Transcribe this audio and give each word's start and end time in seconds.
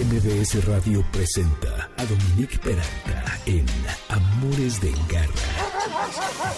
MBS 0.00 0.64
Radio 0.64 1.04
presenta 1.12 1.90
a 1.98 2.04
Dominique 2.06 2.58
Peralta 2.58 3.38
en 3.44 3.66
Amores 4.08 4.80
de 4.80 4.92
Garra 5.10 5.28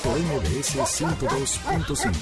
por 0.04 0.16
MBS 0.16 0.76
102.5. 0.76 2.14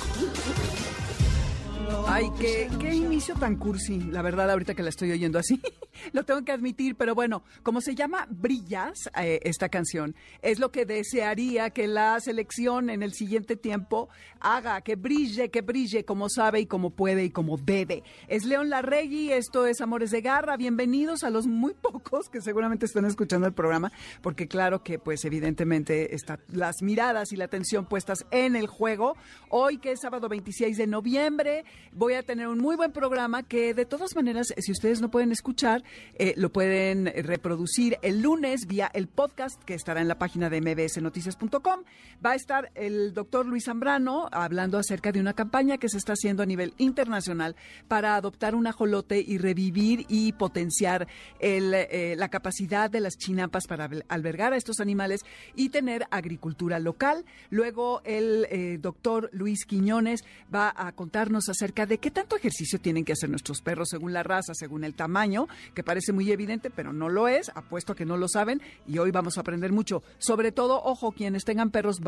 Ay, 2.07 2.31
qué, 2.39 2.71
qué 2.79 2.95
inicio 2.95 3.35
tan 3.35 3.57
cursi, 3.57 4.01
la 4.01 4.23
verdad, 4.23 4.51
ahorita 4.51 4.75
que 4.75 4.83
la 4.83 4.89
estoy 4.89 5.13
oyendo 5.13 5.39
así, 5.39 5.61
lo 6.13 6.25
tengo 6.25 6.45
que 6.45 6.53
admitir, 6.53 6.97
pero 6.97 7.15
bueno, 7.15 7.43
como 7.63 7.81
se 7.81 7.95
llama 7.95 8.27
Brillas, 8.31 9.11
eh, 9.21 9.41
esta 9.43 9.69
canción, 9.69 10.15
es 10.43 10.59
lo 10.59 10.71
que 10.71 10.87
desearía 10.87 11.71
que 11.71 11.87
la 11.87 12.19
selección 12.21 12.91
en 12.91 13.03
el 13.03 13.13
siguiente 13.13 13.57
tiempo 13.57 14.09
haga, 14.41 14.81
que 14.81 14.97
brille, 14.97 15.51
que 15.51 15.63
brille 15.63 16.05
como 16.05 16.29
sabe 16.29 16.61
y 16.61 16.67
como 16.67 16.91
puede 16.91 17.25
y 17.25 17.31
como 17.31 17.57
debe. 17.57 18.03
Es 18.29 18.45
León 18.45 18.71
Larregui, 18.71 19.33
esto 19.33 19.67
es 19.67 19.81
Amores 19.81 20.11
de 20.11 20.21
Garra, 20.21 20.57
bienvenidos 20.57 21.25
a 21.25 21.31
los 21.31 21.47
muy 21.47 21.75
pocos 21.75 22.29
que 22.29 22.41
seguramente 22.41 22.87
están 22.87 23.05
escuchando 23.05 23.47
el 23.47 23.53
programa, 23.53 23.93
porque 24.23 24.49
claro 24.49 24.83
que 24.83 24.99
pues 24.99 25.25
evidentemente 25.25 26.15
están 26.15 26.41
las 26.49 26.83
miradas 26.83 27.33
y 27.33 27.37
la 27.37 27.45
atención 27.45 27.87
puestas 27.87 28.25
en 28.31 28.57
el 28.57 28.67
juego. 28.67 29.17
Hoy 29.49 29.79
que 29.79 29.93
es 29.93 30.01
sábado 30.01 30.29
26 30.29 30.77
de 30.77 30.87
noviembre, 30.87 31.65
voy 31.93 32.15
a 32.15 32.23
tener 32.23 32.49
un 32.49 32.59
muy 32.59 32.77
buen 32.77 32.93
programa 32.93 33.43
que 33.43 33.75
de 33.75 33.85
todas 33.85 34.15
maneras, 34.15 34.55
si 34.57 34.73
ustedes 34.73 35.01
no 35.01 35.11
pueden 35.11 35.33
escuchar, 35.33 35.83
eh, 36.15 36.35
lo 36.37 36.53
pueden 36.53 37.07
reproducir 37.07 37.99
el 38.03 38.21
lunes 38.21 38.67
vía 38.67 38.91
el 38.93 39.09
podcast 39.09 39.63
que 39.65 39.75
estará 39.75 40.01
en 40.01 40.09
la 40.09 40.19
página 40.19 40.51
de 40.51 40.61
mbsnoticias.com. 40.61 41.81
Va 42.25 42.33
a 42.33 42.35
estar 42.35 42.71
el 42.75 43.15
doctor 43.15 43.47
Luis 43.47 43.65
Zambrano 43.65 44.29
hablando 44.33 44.79
acerca 44.79 45.13
de 45.13 45.21
una 45.21 45.33
campaña 45.33 45.79
que 45.79 45.89
se 45.89 45.99
está 45.99 46.13
haciendo 46.13 46.43
a 46.43 46.47
nivel 46.47 46.75
internacional 46.79 47.57
para 47.89 48.17
adoptar 48.17 48.55
un 48.55 48.67
ajolote 48.67 49.25
y 49.27 49.39
revivir 49.39 50.05
y 50.09 50.33
potenciar 50.33 51.09
eh, 51.39 52.15
la 52.17 52.29
capacidad 52.29 52.91
de 52.91 53.01
las 53.01 53.17
chinampas 53.17 53.67
para 53.67 53.89
albergar 54.09 54.53
a 54.53 54.57
estos 54.57 54.81
animales 54.81 55.21
y 55.55 55.71
tener 55.71 56.07
agricultura 56.11 56.79
local. 56.79 57.25
Luego 57.51 58.03
el 58.05 58.47
eh, 58.51 58.79
doctor 58.81 59.31
Luis 59.33 59.65
Quiñones 59.65 60.25
va 60.55 60.73
a 60.77 60.93
contarnos 60.93 61.49
acerca 61.49 61.87
de 61.87 61.99
qué 61.99 62.11
tanto 62.11 62.37
ejercicio 62.37 62.79
tienen 62.81 63.05
que 63.05 63.13
hacer 63.13 63.31
nuestros 63.31 63.61
perros 63.61 63.89
según 63.89 64.13
la 64.13 64.23
raza, 64.23 64.55
según 64.55 64.85
el 64.85 64.95
tamaño, 64.95 65.49
parece 65.85 66.13
muy 66.13 66.31
evidente, 66.31 66.71
pero 66.71 66.93
no 66.93 67.09
lo 67.09 67.29
es, 67.29 67.51
apuesto 67.55 67.93
a 67.93 67.97
que 67.97 68.05
no 68.05 68.17
lo 68.17 68.29
saben 68.29 68.61
y 68.87 68.99
hoy 68.99 69.11
vamos 69.11 69.37
a 69.37 69.43
aprender 69.43 69.73
mucho. 69.73 70.03
Sobre 70.19 70.53
todo, 70.53 70.83
ojo, 70.83 71.13
quienes 71.13 71.45
tengan 71.45 71.71
perros 71.71 72.01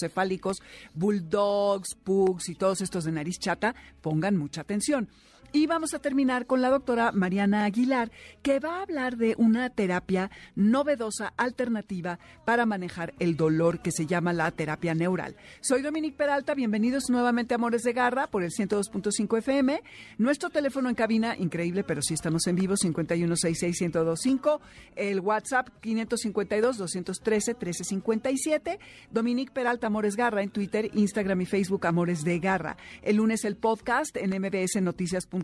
cefálicos, 0.00 0.62
bulldogs, 0.94 1.94
pugs 1.94 2.48
y 2.48 2.54
todos 2.54 2.80
estos 2.80 3.04
de 3.04 3.12
nariz 3.12 3.38
chata, 3.38 3.74
pongan 4.00 4.36
mucha 4.36 4.60
atención. 4.62 5.08
Y 5.56 5.68
vamos 5.68 5.94
a 5.94 6.00
terminar 6.00 6.46
con 6.46 6.62
la 6.62 6.68
doctora 6.68 7.12
Mariana 7.12 7.64
Aguilar, 7.64 8.10
que 8.42 8.58
va 8.58 8.78
a 8.78 8.82
hablar 8.82 9.16
de 9.16 9.36
una 9.38 9.70
terapia 9.70 10.32
novedosa, 10.56 11.32
alternativa 11.36 12.18
para 12.44 12.66
manejar 12.66 13.14
el 13.20 13.36
dolor 13.36 13.80
que 13.80 13.92
se 13.92 14.06
llama 14.06 14.32
la 14.32 14.50
terapia 14.50 14.96
neural. 14.96 15.36
Soy 15.60 15.82
Dominique 15.82 16.16
Peralta, 16.16 16.54
bienvenidos 16.54 17.04
nuevamente 17.08 17.54
a 17.54 17.56
Amores 17.58 17.82
de 17.82 17.92
Garra 17.92 18.26
por 18.26 18.42
el 18.42 18.50
102.5 18.50 19.38
FM. 19.38 19.80
Nuestro 20.18 20.50
teléfono 20.50 20.88
en 20.88 20.96
cabina, 20.96 21.36
increíble, 21.38 21.84
pero 21.84 22.02
sí 22.02 22.14
estamos 22.14 22.48
en 22.48 22.56
vivo, 22.56 22.74
5166125. 22.74 24.58
El 24.96 25.20
WhatsApp, 25.20 25.68
552-213-1357. 25.80 28.80
Dominique 29.12 29.52
Peralta, 29.52 29.86
Amores 29.86 30.16
Garra 30.16 30.42
en 30.42 30.50
Twitter, 30.50 30.90
Instagram 30.94 31.42
y 31.42 31.46
Facebook, 31.46 31.86
Amores 31.86 32.24
de 32.24 32.40
Garra. 32.40 32.76
El 33.02 33.18
lunes 33.18 33.44
el 33.44 33.54
podcast 33.54 34.16
en 34.16 34.30
mbsnoticias.com 34.30 35.43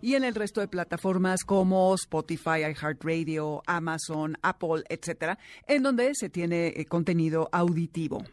y 0.00 0.14
en 0.14 0.24
el 0.24 0.34
resto 0.34 0.60
de 0.60 0.68
plataformas 0.68 1.44
como 1.44 1.94
Spotify, 1.94 2.60
iHeartRadio, 2.60 3.62
Amazon, 3.66 4.36
Apple, 4.42 4.84
etcétera, 4.88 5.38
en 5.66 5.82
donde 5.82 6.14
se 6.14 6.28
tiene 6.28 6.68
eh, 6.68 6.86
contenido 6.86 7.48
auditivo. 7.52 8.24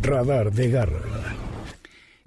Radar 0.00 0.52
de 0.52 0.70
Garra. 0.70 1.00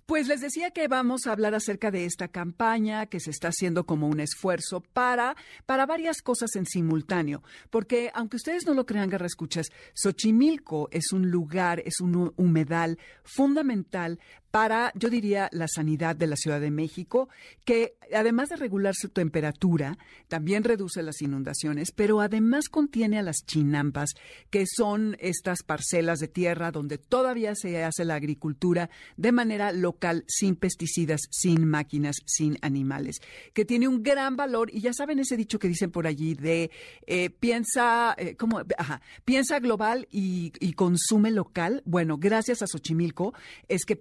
Pues 0.06 0.28
les 0.28 0.40
decía 0.40 0.70
que 0.70 0.88
vamos 0.88 1.26
a 1.26 1.32
hablar 1.32 1.56
acerca 1.56 1.90
de 1.90 2.06
esta 2.06 2.28
campaña 2.28 3.08
que 3.08 3.20
se 3.20 3.32
está 3.32 3.48
haciendo 3.48 3.88
como 3.88 4.08
un 4.08 4.20
esfuerzo 4.20 4.82
para, 4.82 5.36
para 5.66 5.88
varias 5.88 6.22
cosas 6.22 6.56
en 6.56 6.68
simultáneo. 6.68 7.42
Porque 7.72 8.12
aunque 8.14 8.36
ustedes 8.36 8.68
no 8.68 8.76
lo 8.76 8.86
crean, 8.86 9.10
Garra 9.10 9.26
Escuchas, 9.26 9.72
Xochimilco 9.96 10.90
es 10.92 11.12
un 11.12 11.32
lugar, 11.32 11.82
es 11.88 12.02
un 12.02 12.32
humedal 12.38 13.00
fundamental 13.24 14.20
para, 14.56 14.94
yo 14.96 15.10
diría, 15.10 15.50
la 15.52 15.68
sanidad 15.68 16.16
de 16.16 16.28
la 16.28 16.38
Ciudad 16.38 16.62
de 16.62 16.72
México, 16.72 17.28
que 17.66 17.96
además 18.16 18.48
de 18.48 18.56
regular 18.56 18.96
su 18.96 19.10
temperatura, 19.10 19.98
también 20.30 20.64
reduce 20.64 21.04
las 21.04 21.22
inundaciones, 21.22 21.92
pero 21.92 22.22
además 22.22 22.70
contiene 22.70 23.20
a 23.20 23.22
las 23.22 23.40
chinampas, 23.46 24.12
que 24.50 24.64
son 24.66 25.18
estas 25.20 25.62
parcelas 25.62 26.20
de 26.20 26.30
tierra 26.30 26.72
donde 26.72 26.98
todavía 26.98 27.54
se 27.54 27.84
hace 27.84 28.06
la 28.06 28.16
agricultura 28.16 28.90
de 29.18 29.34
manera 29.34 29.74
local, 29.74 30.24
sin 30.26 30.56
pesticidas, 30.56 31.24
sin 31.32 31.68
máquinas, 31.68 32.16
sin 32.26 32.58
animales, 32.62 33.18
que 33.54 33.66
tiene 33.66 33.90
un 33.90 34.04
gran 34.04 34.38
valor. 34.38 34.70
Y 34.74 34.80
ya 34.80 34.94
saben 34.94 35.20
ese 35.20 35.36
dicho 35.36 35.60
que 35.60 35.68
dicen 35.68 35.92
por 35.92 36.08
allí 36.08 36.34
de 36.34 36.72
eh, 37.08 37.30
piensa, 37.30 38.16
eh, 38.18 38.38
¿cómo? 38.38 38.62
Ajá, 38.78 39.02
piensa 39.26 39.60
global 39.60 40.08
y, 40.10 40.54
y 40.62 40.72
consume 40.76 41.32
local. 41.32 41.82
Bueno, 41.84 42.18
gracias 42.18 42.62
a 42.62 42.68
Xochimilco 42.68 43.34
es 43.68 43.84
que 43.84 43.98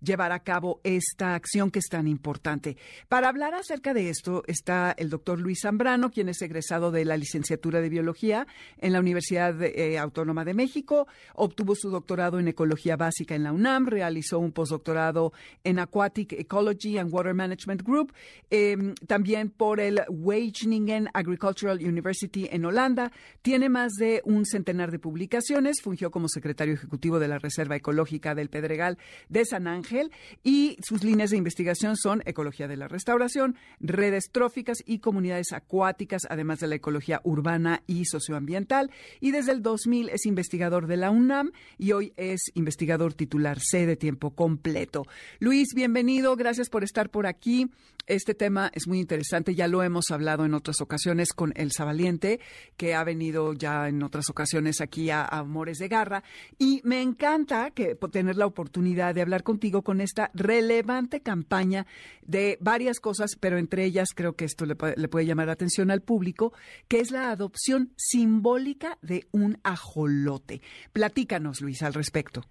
llevar 0.00 0.32
a 0.32 0.40
cabo 0.40 0.80
esta 0.84 1.34
acción 1.34 1.70
que 1.70 1.80
es 1.80 1.88
tan 1.88 2.06
importante. 2.06 2.76
Para 3.08 3.28
hablar 3.28 3.54
acerca 3.54 3.94
de 3.94 4.10
esto 4.10 4.42
está 4.46 4.94
el 4.96 5.10
doctor 5.10 5.38
Luis 5.38 5.60
Zambrano, 5.62 6.10
quien 6.10 6.28
es 6.28 6.40
egresado 6.42 6.90
de 6.90 7.04
la 7.04 7.16
licenciatura 7.16 7.80
de 7.80 7.88
Biología 7.88 8.46
en 8.78 8.92
la 8.92 9.00
Universidad 9.00 9.60
eh, 9.62 9.98
Autónoma 9.98 10.44
de 10.44 10.54
México, 10.54 11.06
obtuvo 11.34 11.74
su 11.74 11.90
doctorado 11.90 12.38
en 12.38 12.48
Ecología 12.48 12.96
Básica 12.96 13.34
en 13.34 13.44
la 13.44 13.52
UNAM, 13.52 13.86
realizó 13.86 14.38
un 14.38 14.52
postdoctorado 14.52 15.32
en 15.64 15.78
Aquatic 15.78 16.32
Ecology 16.32 16.98
and 16.98 17.12
Water 17.12 17.34
Management 17.34 17.82
Group, 17.82 18.12
em, 18.50 18.94
también 19.06 19.50
por 19.50 19.80
el 19.80 20.02
Wageningen 20.08 21.08
Agricultural 21.12 21.78
University 21.78 22.48
en 22.50 22.64
Holanda, 22.64 23.12
tiene 23.42 23.68
más 23.68 23.92
de 23.92 24.22
un 24.24 24.46
centenar 24.46 24.90
de 24.90 24.98
publicaciones, 24.98 25.80
fungió 25.82 26.10
como 26.10 26.28
secretario 26.28 26.74
ejecutivo 26.74 27.18
de 27.18 27.28
la 27.28 27.38
Reserva 27.38 27.76
Ecológica 27.76 28.34
del 28.34 28.48
Pedregal 28.48 28.98
de 29.30 29.46
San 29.46 29.66
Ángel 29.66 30.12
y 30.44 30.76
sus 30.86 31.02
líneas 31.02 31.30
de 31.30 31.38
investigación 31.38 31.96
son 31.96 32.22
ecología 32.26 32.68
de 32.68 32.76
la 32.76 32.88
restauración, 32.88 33.56
redes 33.78 34.30
tróficas 34.30 34.78
y 34.84 34.98
comunidades 34.98 35.52
acuáticas, 35.52 36.26
además 36.28 36.60
de 36.60 36.66
la 36.66 36.74
ecología 36.74 37.20
urbana 37.24 37.82
y 37.86 38.04
socioambiental. 38.04 38.90
Y 39.20 39.30
desde 39.30 39.52
el 39.52 39.62
2000 39.62 40.10
es 40.10 40.26
investigador 40.26 40.86
de 40.86 40.98
la 40.98 41.10
UNAM 41.10 41.52
y 41.78 41.92
hoy 41.92 42.12
es 42.16 42.40
investigador 42.54 43.14
titular 43.14 43.58
C 43.60 43.86
de 43.86 43.96
tiempo 43.96 44.32
completo. 44.32 45.06
Luis, 45.38 45.68
bienvenido, 45.74 46.36
gracias 46.36 46.68
por 46.68 46.84
estar 46.84 47.08
por 47.08 47.26
aquí. 47.26 47.70
Este 48.06 48.34
tema 48.34 48.70
es 48.74 48.88
muy 48.88 48.98
interesante, 48.98 49.54
ya 49.54 49.68
lo 49.68 49.84
hemos 49.84 50.10
hablado 50.10 50.44
en 50.44 50.54
otras 50.54 50.80
ocasiones 50.80 51.32
con 51.32 51.52
El 51.54 51.70
Valiente, 51.78 52.40
que 52.76 52.94
ha 52.94 53.04
venido 53.04 53.52
ya 53.52 53.88
en 53.88 54.02
otras 54.02 54.28
ocasiones 54.30 54.80
aquí 54.80 55.10
a, 55.10 55.24
Amores 55.24 55.78
de 55.78 55.88
Garra, 55.88 56.24
y 56.58 56.80
me 56.84 57.02
encanta 57.02 57.70
que 57.70 57.96
tener 58.10 58.36
la 58.36 58.46
oportunidad 58.46 59.09
de 59.12 59.22
hablar 59.22 59.42
contigo 59.42 59.82
con 59.82 60.00
esta 60.00 60.30
relevante 60.34 61.20
campaña 61.20 61.86
de 62.22 62.58
varias 62.60 63.00
cosas, 63.00 63.36
pero 63.38 63.58
entre 63.58 63.84
ellas 63.84 64.08
creo 64.14 64.34
que 64.34 64.44
esto 64.44 64.66
le, 64.66 64.74
puede 64.74 65.26
llamar 65.26 65.46
la 65.46 65.52
atención 65.52 65.90
al 65.90 66.02
público, 66.02 66.52
que 66.88 67.00
es 67.00 67.10
la 67.10 67.30
adopción 67.30 67.90
simbólica 67.96 68.98
de 69.02 69.26
un 69.32 69.58
ajolote. 69.64 70.60
Platícanos, 70.92 71.60
Luis, 71.60 71.82
al 71.82 71.94
respecto. 71.94 72.42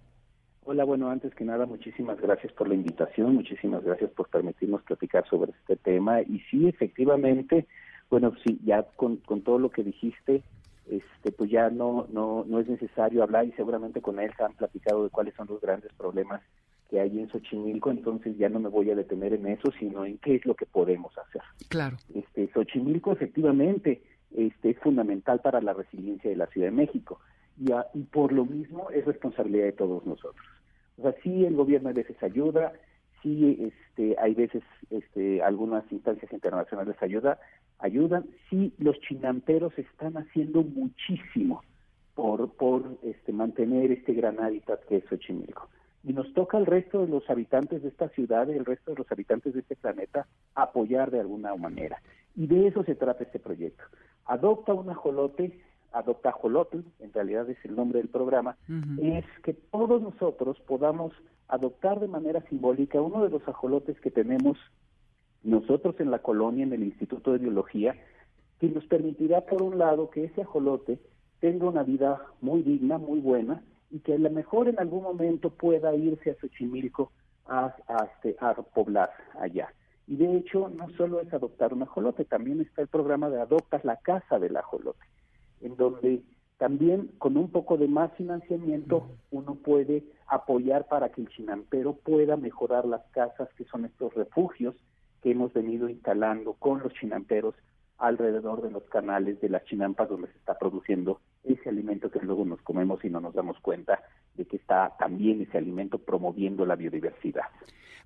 Hola, 0.64 0.84
bueno, 0.84 1.10
antes 1.10 1.34
que 1.34 1.44
nada, 1.44 1.66
muchísimas 1.66 2.20
gracias 2.20 2.52
por 2.52 2.68
la 2.68 2.74
invitación, 2.74 3.34
muchísimas 3.34 3.82
gracias 3.82 4.10
por 4.10 4.28
permitirnos 4.28 4.82
platicar 4.82 5.26
sobre 5.28 5.52
este 5.52 5.76
tema. 5.76 6.20
Y 6.22 6.40
sí, 6.50 6.68
efectivamente, 6.68 7.66
bueno, 8.08 8.32
sí, 8.44 8.60
ya 8.64 8.82
con 8.96 9.18
todo 9.18 9.58
lo 9.58 9.70
que 9.70 9.82
dijiste, 9.82 10.42
este, 10.90 11.30
pues 11.30 11.50
ya 11.50 11.70
no, 11.70 12.06
no, 12.10 12.44
no 12.46 12.58
es 12.58 12.68
necesario 12.68 13.22
hablar 13.22 13.46
y 13.46 13.52
seguramente 13.52 14.02
con 14.02 14.18
él 14.18 14.32
se 14.36 14.42
han 14.42 14.54
platicado 14.54 15.04
de 15.04 15.10
cuáles 15.10 15.34
son 15.34 15.46
los 15.48 15.60
grandes 15.60 15.92
problemas 15.94 16.42
que 16.90 16.98
hay 16.98 17.20
en 17.20 17.30
Xochimilco, 17.30 17.92
entonces 17.92 18.36
ya 18.36 18.48
no 18.48 18.58
me 18.58 18.68
voy 18.68 18.90
a 18.90 18.96
detener 18.96 19.32
en 19.34 19.46
eso, 19.46 19.70
sino 19.78 20.04
en 20.04 20.18
qué 20.18 20.34
es 20.34 20.44
lo 20.44 20.54
que 20.54 20.66
podemos 20.66 21.16
hacer. 21.16 21.42
Claro. 21.68 21.96
Este, 22.12 22.48
Xochimilco 22.52 23.12
efectivamente 23.12 24.02
este, 24.36 24.70
es 24.70 24.78
fundamental 24.80 25.40
para 25.40 25.60
la 25.60 25.72
resiliencia 25.72 26.28
de 26.28 26.36
la 26.36 26.48
Ciudad 26.48 26.66
de 26.66 26.72
México 26.72 27.20
y, 27.56 27.70
y 27.94 28.02
por 28.04 28.32
lo 28.32 28.44
mismo 28.44 28.90
es 28.90 29.04
responsabilidad 29.04 29.66
de 29.66 29.72
todos 29.72 30.04
nosotros. 30.04 30.44
O 30.98 31.02
sea, 31.02 31.14
sí 31.22 31.44
el 31.44 31.54
gobierno 31.54 31.90
a 31.90 31.92
veces 31.92 32.20
ayuda, 32.22 32.72
sí 33.22 33.58
este, 33.60 34.16
hay 34.18 34.34
veces 34.34 34.64
este, 34.90 35.42
algunas 35.42 35.84
instancias 35.92 36.32
internacionales 36.32 36.96
ayuda, 37.00 37.38
ayudan, 37.80 38.26
sí 38.48 38.72
los 38.78 38.98
chinamperos 39.00 39.76
están 39.78 40.16
haciendo 40.16 40.62
muchísimo 40.62 41.62
por, 42.14 42.50
por 42.52 42.98
este, 43.02 43.32
mantener 43.32 43.90
este 43.92 44.12
gran 44.12 44.40
hábitat 44.40 44.80
que 44.84 44.96
es 44.96 45.04
Xochimilco. 45.08 45.68
Y 46.02 46.12
nos 46.12 46.32
toca 46.32 46.56
al 46.56 46.66
resto 46.66 47.02
de 47.02 47.08
los 47.08 47.28
habitantes 47.28 47.82
de 47.82 47.88
esta 47.88 48.08
ciudad 48.10 48.48
y 48.48 48.52
el 48.52 48.64
resto 48.64 48.92
de 48.92 48.98
los 48.98 49.12
habitantes 49.12 49.54
de 49.54 49.60
este 49.60 49.76
planeta 49.76 50.26
apoyar 50.54 51.10
de 51.10 51.20
alguna 51.20 51.54
manera. 51.56 52.00
Y 52.36 52.46
de 52.46 52.68
eso 52.68 52.84
se 52.84 52.94
trata 52.94 53.24
este 53.24 53.38
proyecto. 53.38 53.84
Adopta 54.24 54.72
un 54.72 54.88
ajolote, 54.88 55.60
adopta 55.92 56.30
ajolote, 56.30 56.80
en 57.00 57.12
realidad 57.12 57.48
es 57.50 57.58
el 57.64 57.74
nombre 57.74 57.98
del 57.98 58.08
programa, 58.08 58.56
es 59.02 59.24
que 59.42 59.52
todos 59.54 60.00
nosotros 60.00 60.58
podamos 60.66 61.12
adoptar 61.48 62.00
de 62.00 62.08
manera 62.08 62.40
simbólica 62.48 63.00
uno 63.00 63.24
de 63.24 63.30
los 63.30 63.46
ajolotes 63.48 64.00
que 64.00 64.10
tenemos 64.10 64.56
nosotros 65.42 65.98
en 66.00 66.10
la 66.10 66.20
colonia, 66.20 66.64
en 66.64 66.72
el 66.72 66.82
Instituto 66.82 67.32
de 67.32 67.38
Biología, 67.38 67.96
que 68.58 68.68
nos 68.68 68.84
permitirá, 68.86 69.40
por 69.42 69.62
un 69.62 69.78
lado, 69.78 70.10
que 70.10 70.24
ese 70.24 70.42
ajolote 70.42 70.98
tenga 71.40 71.68
una 71.68 71.82
vida 71.82 72.20
muy 72.40 72.62
digna, 72.62 72.98
muy 72.98 73.20
buena, 73.20 73.62
y 73.90 74.00
que 74.00 74.14
a 74.14 74.18
lo 74.18 74.30
mejor 74.30 74.68
en 74.68 74.78
algún 74.78 75.02
momento 75.02 75.50
pueda 75.50 75.94
irse 75.94 76.30
a 76.30 76.34
Xochimilco 76.34 77.10
a, 77.46 77.74
a, 77.88 78.04
este, 78.04 78.36
a 78.40 78.54
poblar 78.54 79.10
allá. 79.40 79.72
Y 80.06 80.16
de 80.16 80.36
hecho, 80.36 80.68
no 80.68 80.88
solo 80.90 81.20
es 81.20 81.32
adoptar 81.32 81.72
un 81.72 81.82
ajolote, 81.82 82.24
también 82.24 82.60
está 82.60 82.82
el 82.82 82.88
programa 82.88 83.30
de 83.30 83.40
Adoptas 83.40 83.84
la 83.84 83.96
Casa 83.96 84.38
del 84.38 84.56
Ajolote, 84.56 85.04
en 85.60 85.76
donde 85.76 86.22
también 86.58 87.10
con 87.18 87.36
un 87.36 87.50
poco 87.50 87.78
de 87.78 87.88
más 87.88 88.12
financiamiento 88.16 89.08
uno 89.30 89.54
puede 89.54 90.04
apoyar 90.26 90.86
para 90.88 91.08
que 91.10 91.22
el 91.22 91.28
chinampero 91.28 91.94
pueda 91.94 92.36
mejorar 92.36 92.84
las 92.84 93.02
casas, 93.12 93.48
que 93.54 93.64
son 93.64 93.86
estos 93.86 94.12
refugios 94.14 94.76
que 95.22 95.30
hemos 95.30 95.52
venido 95.52 95.88
instalando 95.88 96.54
con 96.54 96.80
los 96.80 96.92
chinamperos 96.94 97.54
alrededor 97.98 98.62
de 98.62 98.70
los 98.70 98.82
canales 98.84 99.40
de 99.40 99.50
las 99.50 99.64
chinampas 99.64 100.08
donde 100.08 100.28
se 100.28 100.38
está 100.38 100.58
produciendo 100.58 101.20
ese 101.44 101.68
alimento 101.68 102.10
que 102.10 102.20
luego 102.20 102.44
nos 102.44 102.60
comemos 102.62 103.04
y 103.04 103.10
no 103.10 103.20
nos 103.20 103.34
damos 103.34 103.58
cuenta 103.60 104.02
de 104.34 104.46
que 104.46 104.56
está 104.56 104.94
también 104.98 105.42
ese 105.42 105.58
alimento 105.58 105.98
promoviendo 105.98 106.64
la 106.64 106.76
biodiversidad. 106.76 107.44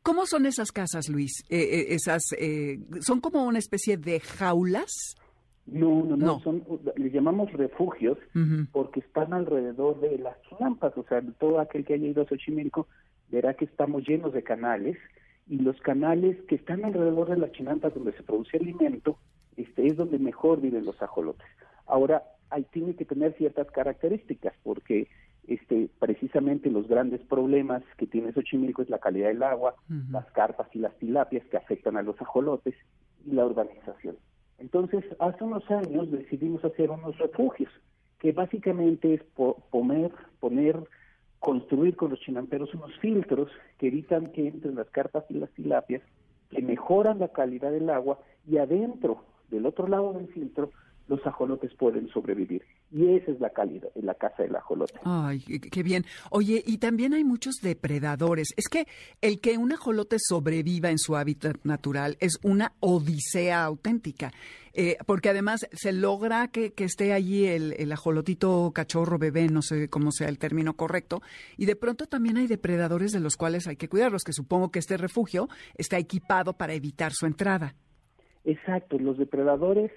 ¿Cómo 0.02 0.26
son 0.26 0.46
esas 0.46 0.72
casas, 0.72 1.08
Luis? 1.08 1.44
Eh, 1.48 1.58
eh, 1.58 1.86
esas 1.94 2.22
eh, 2.38 2.78
son 3.00 3.20
como 3.20 3.44
una 3.44 3.58
especie 3.58 3.96
de 3.96 4.20
jaulas. 4.20 5.16
No, 5.66 6.04
no, 6.04 6.16
no, 6.16 6.40
son, 6.40 6.62
les 6.96 7.10
llamamos 7.10 7.50
refugios 7.52 8.18
porque 8.70 9.00
están 9.00 9.32
alrededor 9.32 9.98
de 10.00 10.18
las 10.18 10.36
chinampas, 10.42 10.94
o 10.98 11.04
sea, 11.04 11.22
todo 11.38 11.58
aquel 11.58 11.86
que 11.86 11.94
haya 11.94 12.06
ido 12.06 12.22
a 12.22 12.26
Xochimilco 12.26 12.86
verá 13.30 13.54
que 13.54 13.64
estamos 13.64 14.06
llenos 14.06 14.34
de 14.34 14.42
canales 14.42 14.98
y 15.46 15.58
los 15.58 15.80
canales 15.80 16.40
que 16.48 16.54
están 16.54 16.84
alrededor 16.84 17.28
de 17.28 17.36
las 17.36 17.52
chinampas 17.52 17.94
donde 17.94 18.12
se 18.12 18.22
produce 18.22 18.56
alimento 18.56 19.18
este, 19.56 19.86
es 19.86 19.96
donde 19.96 20.18
mejor 20.18 20.60
viven 20.60 20.84
los 20.84 21.00
ajolotes. 21.02 21.46
Ahora, 21.86 22.22
ahí 22.50 22.64
tiene 22.72 22.94
que 22.94 23.04
tener 23.04 23.34
ciertas 23.34 23.70
características, 23.70 24.54
porque 24.62 25.08
este, 25.46 25.88
precisamente 25.98 26.70
los 26.70 26.88
grandes 26.88 27.20
problemas 27.22 27.82
que 27.98 28.06
tiene 28.06 28.32
Xochimilco 28.32 28.82
es 28.82 28.90
la 28.90 28.98
calidad 28.98 29.28
del 29.28 29.42
agua, 29.42 29.74
las 30.10 30.26
carpas 30.32 30.68
y 30.72 30.78
las 30.78 30.96
tilapias 30.98 31.44
que 31.46 31.56
afectan 31.56 31.96
a 31.96 32.02
los 32.02 32.20
ajolotes 32.20 32.74
y 33.26 33.32
la 33.32 33.44
urbanización. 33.44 34.16
Entonces, 34.58 35.04
hace 35.18 35.44
unos 35.44 35.68
años 35.70 36.10
decidimos 36.10 36.64
hacer 36.64 36.90
unos 36.90 37.18
refugios, 37.18 37.70
que 38.18 38.32
básicamente 38.32 39.14
es 39.14 39.22
poner, 39.70 40.10
poner, 40.40 40.80
construir 41.44 41.94
con 41.94 42.08
los 42.08 42.20
chinamperos 42.20 42.72
unos 42.72 42.96
filtros 43.00 43.50
que 43.78 43.88
evitan 43.88 44.32
que 44.32 44.48
entren 44.48 44.76
las 44.76 44.88
carpas 44.88 45.26
y 45.28 45.34
las 45.34 45.50
tilapias, 45.50 46.00
que 46.48 46.62
mejoran 46.62 47.18
la 47.18 47.28
calidad 47.28 47.70
del 47.70 47.90
agua 47.90 48.18
y 48.48 48.56
adentro 48.56 49.24
del 49.50 49.66
otro 49.66 49.86
lado 49.86 50.14
del 50.14 50.26
filtro, 50.28 50.70
los 51.06 51.24
ajolotes 51.26 51.74
pueden 51.74 52.08
sobrevivir. 52.08 52.62
Y 52.94 53.16
esa 53.16 53.32
es 53.32 53.40
la 53.40 53.50
calidad, 53.50 53.88
la 53.96 54.14
casa 54.14 54.44
del 54.44 54.54
ajolote. 54.54 54.94
Ay, 55.02 55.40
qué 55.40 55.82
bien. 55.82 56.04
Oye, 56.30 56.62
y 56.64 56.78
también 56.78 57.12
hay 57.12 57.24
muchos 57.24 57.56
depredadores. 57.60 58.54
Es 58.56 58.68
que 58.68 58.86
el 59.20 59.40
que 59.40 59.58
un 59.58 59.72
ajolote 59.72 60.16
sobreviva 60.20 60.90
en 60.90 60.98
su 60.98 61.16
hábitat 61.16 61.56
natural 61.64 62.16
es 62.20 62.38
una 62.44 62.72
odisea 62.78 63.64
auténtica. 63.64 64.30
Eh, 64.74 64.96
porque 65.06 65.28
además 65.28 65.66
se 65.72 65.92
logra 65.92 66.48
que, 66.48 66.72
esté 66.76 67.12
allí 67.12 67.46
el, 67.46 67.74
el, 67.78 67.90
ajolotito 67.90 68.70
cachorro 68.72 69.18
bebé, 69.18 69.48
no 69.48 69.62
sé 69.62 69.88
cómo 69.88 70.12
sea 70.12 70.28
el 70.28 70.38
término 70.38 70.74
correcto, 70.74 71.20
y 71.56 71.66
de 71.66 71.76
pronto 71.76 72.06
también 72.06 72.36
hay 72.36 72.48
depredadores 72.48 73.12
de 73.12 73.20
los 73.20 73.36
cuales 73.36 73.68
hay 73.68 73.76
que 73.76 73.88
cuidarlos, 73.88 74.24
que 74.24 74.32
supongo 74.32 74.70
que 74.70 74.80
este 74.80 74.96
refugio 74.96 75.48
está 75.76 75.98
equipado 75.98 76.54
para 76.54 76.74
evitar 76.74 77.12
su 77.12 77.26
entrada. 77.26 77.74
Exacto, 78.44 78.98
los 78.98 79.16
depredadores, 79.16 79.90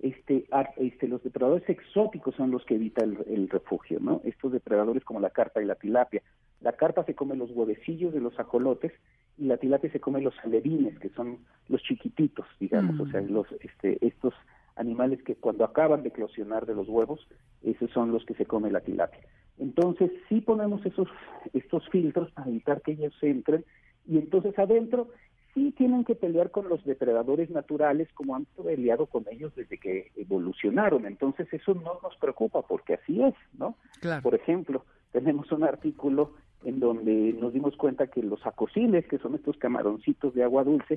este, 0.00 0.46
este, 0.76 1.08
los 1.08 1.22
depredadores 1.22 1.68
exóticos 1.68 2.34
son 2.34 2.50
los 2.50 2.64
que 2.64 2.74
evitan 2.74 3.18
el, 3.26 3.48
refugio, 3.48 3.98
¿no? 4.00 4.20
Estos 4.24 4.52
depredadores 4.52 5.04
como 5.04 5.20
la 5.20 5.30
carpa 5.30 5.62
y 5.62 5.66
la 5.66 5.76
tilapia. 5.76 6.22
La 6.60 6.72
carpa 6.72 7.04
se 7.04 7.14
come 7.14 7.36
los 7.36 7.50
huevecillos 7.50 8.12
de 8.12 8.20
los 8.20 8.38
ajolotes 8.38 8.92
y 9.38 9.44
la 9.44 9.56
tilapia 9.56 9.90
se 9.90 10.00
come 10.00 10.20
los 10.20 10.34
alevines, 10.44 10.98
que 10.98 11.10
son 11.10 11.38
los 11.68 11.82
chiquititos, 11.82 12.46
digamos, 12.60 13.00
o 13.00 13.10
sea, 13.10 13.20
mm. 13.20 13.30
los, 13.30 13.46
este, 13.60 13.98
estos 14.06 14.34
animales 14.76 15.22
que 15.22 15.36
cuando 15.36 15.64
acaban 15.64 16.02
de 16.02 16.08
eclosionar 16.08 16.66
de 16.66 16.74
los 16.74 16.88
huevos, 16.88 17.26
esos 17.62 17.90
son 17.90 18.12
los 18.12 18.24
que 18.24 18.34
se 18.34 18.46
come 18.46 18.70
la 18.70 18.80
tilapia. 18.80 19.20
Entonces, 19.58 20.10
sí 20.28 20.40
ponemos 20.40 20.84
esos, 20.84 21.08
estos 21.52 21.88
filtros 21.88 22.30
para 22.32 22.48
evitar 22.48 22.82
que 22.82 22.92
ellos 22.92 23.14
entren 23.22 23.64
y 24.06 24.18
entonces 24.18 24.58
adentro 24.58 25.08
sí 25.54 25.72
tienen 25.76 26.04
que 26.04 26.14
pelear 26.14 26.50
con 26.50 26.68
los 26.68 26.84
depredadores 26.84 27.50
naturales 27.50 28.08
como 28.14 28.34
han 28.34 28.44
peleado 28.44 29.06
con 29.06 29.24
ellos 29.30 29.54
desde 29.54 29.78
que 29.78 30.10
evolucionaron. 30.16 31.06
Entonces 31.06 31.46
eso 31.52 31.74
no 31.74 31.98
nos 32.02 32.16
preocupa 32.16 32.62
porque 32.62 32.94
así 32.94 33.22
es, 33.22 33.34
¿no? 33.58 33.76
Por 34.22 34.34
ejemplo, 34.34 34.84
tenemos 35.12 35.50
un 35.52 35.64
artículo 35.64 36.32
en 36.64 36.80
donde 36.80 37.34
nos 37.40 37.52
dimos 37.52 37.76
cuenta 37.76 38.08
que 38.08 38.22
los 38.22 38.44
acosiles, 38.46 39.06
que 39.06 39.18
son 39.18 39.34
estos 39.34 39.56
camaroncitos 39.58 40.34
de 40.34 40.42
agua 40.42 40.64
dulce, 40.64 40.96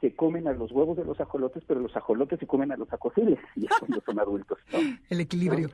se 0.00 0.16
comen 0.16 0.48
a 0.48 0.52
los 0.52 0.72
huevos 0.72 0.96
de 0.96 1.04
los 1.04 1.20
ajolotes, 1.20 1.62
pero 1.66 1.78
los 1.78 1.96
ajolotes 1.96 2.40
se 2.40 2.46
comen 2.46 2.72
a 2.72 2.76
los 2.76 2.92
acosiles, 2.92 3.38
y 3.54 3.68
cuando 3.68 4.00
son 4.04 4.18
adultos, 4.18 4.58
¿no? 4.72 4.78
El 5.10 5.20
equilibrio. 5.20 5.70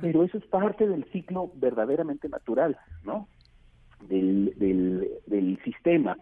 pero 0.00 0.24
eso 0.24 0.38
es 0.38 0.44
parte 0.46 0.88
del 0.88 1.04
ciclo 1.12 1.52
verdaderamente 1.54 2.28
natural, 2.28 2.76
¿no? 3.04 3.28
Del, 4.08 4.52
del, 4.56 5.08
del 5.26 5.62
sistema. 5.62 6.18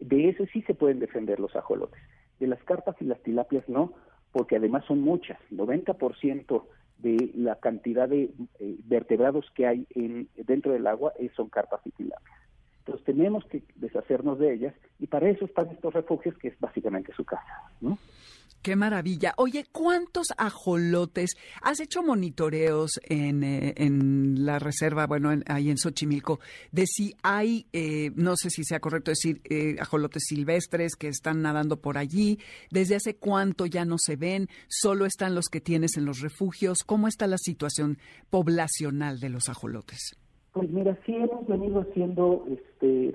De 0.00 0.28
eso 0.28 0.44
sí 0.52 0.62
se 0.62 0.74
pueden 0.74 0.98
defender 0.98 1.40
los 1.40 1.54
ajolotes. 1.56 2.00
De 2.40 2.46
las 2.46 2.62
carpas 2.64 2.96
y 3.00 3.04
las 3.04 3.22
tilapias 3.22 3.68
no, 3.68 3.92
porque 4.32 4.56
además 4.56 4.84
son 4.86 5.00
muchas. 5.00 5.38
90% 5.50 6.64
de 6.98 7.30
la 7.34 7.56
cantidad 7.56 8.08
de 8.08 8.30
eh, 8.58 8.76
vertebrados 8.84 9.50
que 9.54 9.66
hay 9.66 9.86
en, 9.90 10.28
dentro 10.36 10.72
del 10.72 10.86
agua 10.86 11.12
son 11.36 11.48
carpas 11.48 11.80
y 11.84 11.90
tilapias. 11.90 12.38
Entonces 12.78 13.04
tenemos 13.04 13.44
que 13.46 13.62
deshacernos 13.76 14.38
de 14.38 14.52
ellas 14.52 14.74
y 14.98 15.06
para 15.06 15.28
eso 15.28 15.46
están 15.46 15.70
estos 15.70 15.94
refugios 15.94 16.36
que 16.36 16.48
es 16.48 16.60
básicamente 16.60 17.12
su 17.14 17.24
casa, 17.24 17.70
¿no? 17.80 17.98
Qué 18.64 18.76
maravilla. 18.76 19.34
Oye, 19.36 19.66
¿cuántos 19.70 20.28
ajolotes? 20.38 21.36
¿Has 21.60 21.80
hecho 21.80 22.02
monitoreos 22.02 22.98
en, 23.06 23.44
eh, 23.44 23.74
en 23.76 24.46
la 24.46 24.58
reserva, 24.58 25.06
bueno, 25.06 25.28
ahí 25.48 25.68
en 25.68 25.76
Xochimilco, 25.76 26.40
de 26.72 26.86
si 26.86 27.14
hay, 27.22 27.66
eh, 27.74 28.10
no 28.16 28.36
sé 28.36 28.48
si 28.48 28.64
sea 28.64 28.80
correcto 28.80 29.10
decir, 29.10 29.42
eh, 29.44 29.76
ajolotes 29.78 30.22
silvestres 30.26 30.96
que 30.96 31.08
están 31.08 31.42
nadando 31.42 31.76
por 31.76 31.98
allí? 31.98 32.38
¿Desde 32.70 32.94
hace 32.94 33.16
cuánto 33.16 33.66
ya 33.66 33.84
no 33.84 33.96
se 33.98 34.16
ven? 34.16 34.48
¿Solo 34.68 35.04
están 35.04 35.34
los 35.34 35.50
que 35.50 35.60
tienes 35.60 35.98
en 35.98 36.06
los 36.06 36.22
refugios? 36.22 36.84
¿Cómo 36.86 37.06
está 37.06 37.26
la 37.26 37.36
situación 37.36 37.98
poblacional 38.30 39.20
de 39.20 39.28
los 39.28 39.50
ajolotes? 39.50 40.16
Pues 40.54 40.70
mira, 40.70 40.98
sí 41.04 41.14
hemos 41.14 41.46
venido 41.46 41.82
haciendo 41.82 42.46
este, 42.48 43.14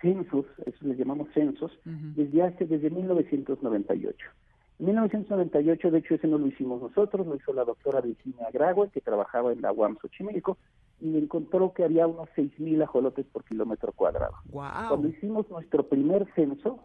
censos, 0.00 0.46
eso 0.64 0.86
les 0.86 0.96
llamamos 0.96 1.26
censos, 1.34 1.72
desde 1.84 2.40
hace, 2.40 2.66
desde 2.66 2.88
1998. 2.90 4.28
En 4.78 4.86
1998, 4.86 5.90
de 5.90 5.98
hecho, 5.98 6.14
ese 6.14 6.26
no 6.26 6.38
lo 6.38 6.46
hicimos 6.46 6.82
nosotros, 6.82 7.26
lo 7.26 7.36
hizo 7.36 7.52
la 7.52 7.64
doctora 7.64 8.00
Virginia 8.00 8.48
Grague, 8.52 8.90
que 8.92 9.00
trabajaba 9.00 9.52
en 9.52 9.62
la 9.62 9.72
UAM 9.72 9.96
Xochimilco, 10.00 10.58
y 11.00 11.16
encontró 11.16 11.72
que 11.72 11.84
había 11.84 12.06
unos 12.06 12.28
6.000 12.36 12.82
ajolotes 12.82 13.26
por 13.26 13.44
kilómetro 13.44 13.92
cuadrado. 13.92 14.34
Cuando 14.88 15.08
hicimos 15.08 15.48
nuestro 15.50 15.88
primer 15.88 16.26
censo, 16.34 16.80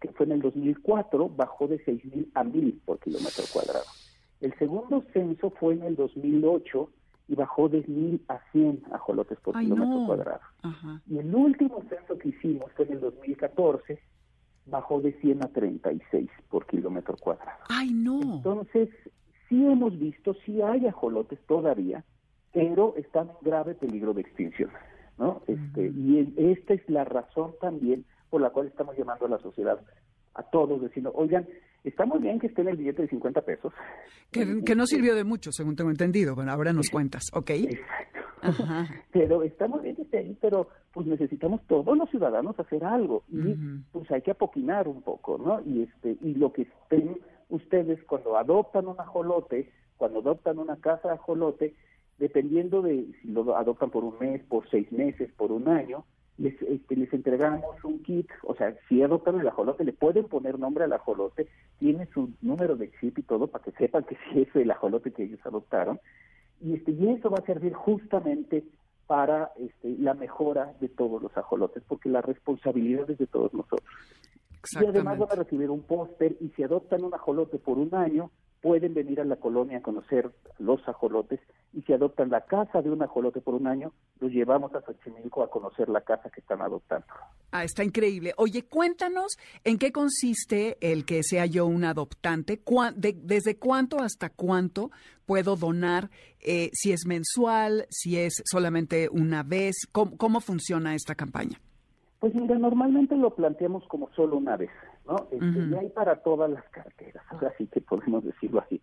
que 0.00 0.08
fue 0.12 0.26
en 0.26 0.32
el 0.32 0.42
2004, 0.42 1.28
bajó 1.28 1.68
de 1.68 1.84
6.000 1.84 2.30
a 2.34 2.44
1.000 2.44 2.80
por 2.84 2.98
kilómetro 3.00 3.44
cuadrado. 3.52 3.84
El 4.40 4.56
segundo 4.58 5.04
censo 5.12 5.50
fue 5.50 5.74
en 5.74 5.82
el 5.82 5.96
2008 5.96 6.90
y 7.28 7.34
bajó 7.34 7.68
de 7.68 7.84
1.000 7.84 8.20
a 8.28 8.40
100 8.52 8.82
ajolotes 8.92 9.38
por 9.40 9.58
kilómetro 9.58 10.06
cuadrado. 10.06 10.40
Y 11.08 11.18
el 11.18 11.34
último 11.34 11.82
censo 11.88 12.18
que 12.18 12.30
hicimos 12.30 12.70
fue 12.72 12.86
en 12.86 12.92
el 12.92 13.00
2014 13.00 14.00
bajó 14.66 15.00
de 15.00 15.12
100 15.20 15.44
a 15.44 15.48
36 15.48 16.30
por 16.48 16.66
kilómetro 16.66 17.16
cuadrado. 17.16 17.58
¡Ay, 17.68 17.92
no! 17.92 18.20
Entonces, 18.36 18.88
sí 19.48 19.64
hemos 19.64 19.98
visto, 19.98 20.34
sí 20.44 20.62
hay 20.62 20.86
ajolotes 20.86 21.38
todavía, 21.46 22.04
pero 22.52 22.94
están 22.96 23.28
en 23.28 23.36
grave 23.42 23.74
peligro 23.74 24.14
de 24.14 24.22
extinción, 24.22 24.70
¿no? 25.18 25.42
Este, 25.46 25.88
y 25.88 26.32
esta 26.36 26.74
es 26.74 26.88
la 26.88 27.04
razón 27.04 27.52
también 27.60 28.04
por 28.30 28.40
la 28.40 28.50
cual 28.50 28.66
estamos 28.66 28.96
llamando 28.96 29.26
a 29.26 29.28
la 29.28 29.38
sociedad, 29.38 29.80
a 30.34 30.42
todos, 30.42 30.80
diciendo, 30.82 31.12
oigan, 31.14 31.46
está 31.84 32.04
muy 32.06 32.18
bien 32.18 32.40
que 32.40 32.48
esté 32.48 32.62
en 32.62 32.68
el 32.68 32.76
billete 32.76 33.02
de 33.02 33.08
50 33.08 33.42
pesos. 33.42 33.72
Que, 34.30 34.74
no 34.74 34.86
sirvió 34.86 35.14
de 35.14 35.22
mucho, 35.22 35.52
según 35.52 35.76
tengo 35.76 35.90
entendido. 35.90 36.34
Bueno, 36.34 36.50
ahora 36.50 36.72
nos 36.72 36.90
cuentas, 36.90 37.24
¿ok? 37.32 37.50
Exacto. 37.50 38.13
pero 39.12 39.42
estamos 39.42 39.82
bien 39.82 39.96
desde 39.96 40.18
ahí, 40.18 40.36
pero 40.40 40.68
pues 40.92 41.06
necesitamos 41.06 41.60
todos 41.66 41.96
los 41.96 42.08
ciudadanos 42.10 42.58
hacer 42.58 42.84
algo 42.84 43.24
y 43.28 43.54
pues 43.92 44.10
hay 44.10 44.22
que 44.22 44.32
apoquinar 44.32 44.88
un 44.88 45.02
poco, 45.02 45.38
¿no? 45.38 45.60
Y 45.62 45.82
este 45.82 46.16
y 46.22 46.34
lo 46.34 46.52
que 46.52 46.62
estén 46.62 47.18
ustedes 47.48 48.02
cuando 48.04 48.36
adoptan 48.36 48.86
un 48.86 49.00
ajolote, 49.00 49.70
cuando 49.96 50.20
adoptan 50.20 50.58
una 50.58 50.76
casa 50.76 51.08
de 51.08 51.14
ajolote, 51.14 51.74
dependiendo 52.18 52.82
de 52.82 53.06
si 53.20 53.28
lo 53.28 53.56
adoptan 53.56 53.90
por 53.90 54.04
un 54.04 54.18
mes, 54.18 54.42
por 54.44 54.68
seis 54.70 54.90
meses, 54.92 55.30
por 55.36 55.52
un 55.52 55.68
año, 55.68 56.04
les, 56.36 56.60
este, 56.62 56.96
les 56.96 57.12
entregamos 57.12 57.82
un 57.84 58.02
kit, 58.02 58.28
o 58.42 58.54
sea, 58.54 58.74
si 58.88 59.02
adoptan 59.02 59.38
el 59.40 59.48
ajolote, 59.48 59.84
le 59.84 59.92
pueden 59.92 60.24
poner 60.24 60.58
nombre 60.58 60.84
al 60.84 60.92
ajolote, 60.92 61.48
tiene 61.78 62.06
su 62.12 62.30
número 62.42 62.76
de 62.76 62.90
chip 63.00 63.18
y 63.18 63.22
todo 63.22 63.46
para 63.46 63.64
que 63.64 63.72
sepan 63.72 64.04
que 64.04 64.16
sí 64.16 64.42
es 64.42 64.56
el 64.56 64.70
ajolote 64.70 65.12
que 65.12 65.24
ellos 65.24 65.40
adoptaron, 65.44 66.00
y, 66.60 66.74
este, 66.74 66.92
y 66.92 67.08
eso 67.08 67.30
va 67.30 67.38
a 67.38 67.46
servir 67.46 67.72
justamente 67.74 68.64
para 69.06 69.52
este, 69.58 69.96
la 69.98 70.14
mejora 70.14 70.74
de 70.80 70.88
todos 70.88 71.22
los 71.22 71.36
ajolotes, 71.36 71.82
porque 71.86 72.08
la 72.08 72.22
responsabilidad 72.22 73.10
es 73.10 73.18
de 73.18 73.26
todos 73.26 73.52
nosotros. 73.52 73.88
Y 74.80 74.86
además 74.86 75.18
van 75.18 75.32
a 75.32 75.34
recibir 75.34 75.70
un 75.70 75.82
póster 75.82 76.36
y 76.40 76.48
si 76.50 76.62
adoptan 76.62 77.04
un 77.04 77.12
ajolote 77.12 77.58
por 77.58 77.78
un 77.78 77.94
año, 77.94 78.30
pueden 78.64 78.94
venir 78.94 79.20
a 79.20 79.24
la 79.26 79.36
colonia 79.36 79.76
a 79.76 79.82
conocer 79.82 80.30
los 80.58 80.80
ajolotes 80.88 81.38
y 81.74 81.82
si 81.82 81.92
adoptan 81.92 82.30
la 82.30 82.46
casa 82.46 82.80
de 82.80 82.88
un 82.88 83.02
ajolote 83.02 83.42
por 83.42 83.52
un 83.52 83.66
año, 83.66 83.92
los 84.20 84.32
llevamos 84.32 84.74
a 84.74 84.80
Xochimilco 84.80 85.42
a 85.42 85.50
conocer 85.50 85.90
la 85.90 86.00
casa 86.00 86.30
que 86.30 86.40
están 86.40 86.62
adoptando. 86.62 87.04
Ah, 87.52 87.62
está 87.62 87.84
increíble. 87.84 88.32
Oye, 88.38 88.62
cuéntanos 88.62 89.36
en 89.64 89.76
qué 89.76 89.92
consiste 89.92 90.78
el 90.80 91.04
que 91.04 91.22
sea 91.22 91.44
yo 91.44 91.66
un 91.66 91.84
adoptante, 91.84 92.58
desde 93.16 93.58
cuánto 93.58 93.98
hasta 94.00 94.30
cuánto 94.30 94.90
puedo 95.26 95.56
donar, 95.56 96.08
eh, 96.40 96.70
si 96.72 96.92
es 96.92 97.04
mensual, 97.06 97.84
si 97.90 98.16
es 98.16 98.42
solamente 98.46 99.10
una 99.12 99.42
vez, 99.42 99.74
cómo 99.92 100.40
funciona 100.40 100.94
esta 100.94 101.14
campaña. 101.14 101.60
Pues 102.18 102.34
mira, 102.34 102.58
normalmente 102.58 103.14
lo 103.14 103.34
planteamos 103.34 103.86
como 103.88 104.08
solo 104.16 104.38
una 104.38 104.56
vez, 104.56 104.70
¿no? 105.06 105.28
Este, 105.30 105.58
y 105.70 105.74
hay 105.74 105.88
para 105.90 106.16
todas 106.16 106.50
las 106.50 106.64
carteras, 106.70 107.24
así 107.30 107.66
que 107.66 107.80
podemos 107.80 108.24
decirlo 108.24 108.60
así. 108.60 108.80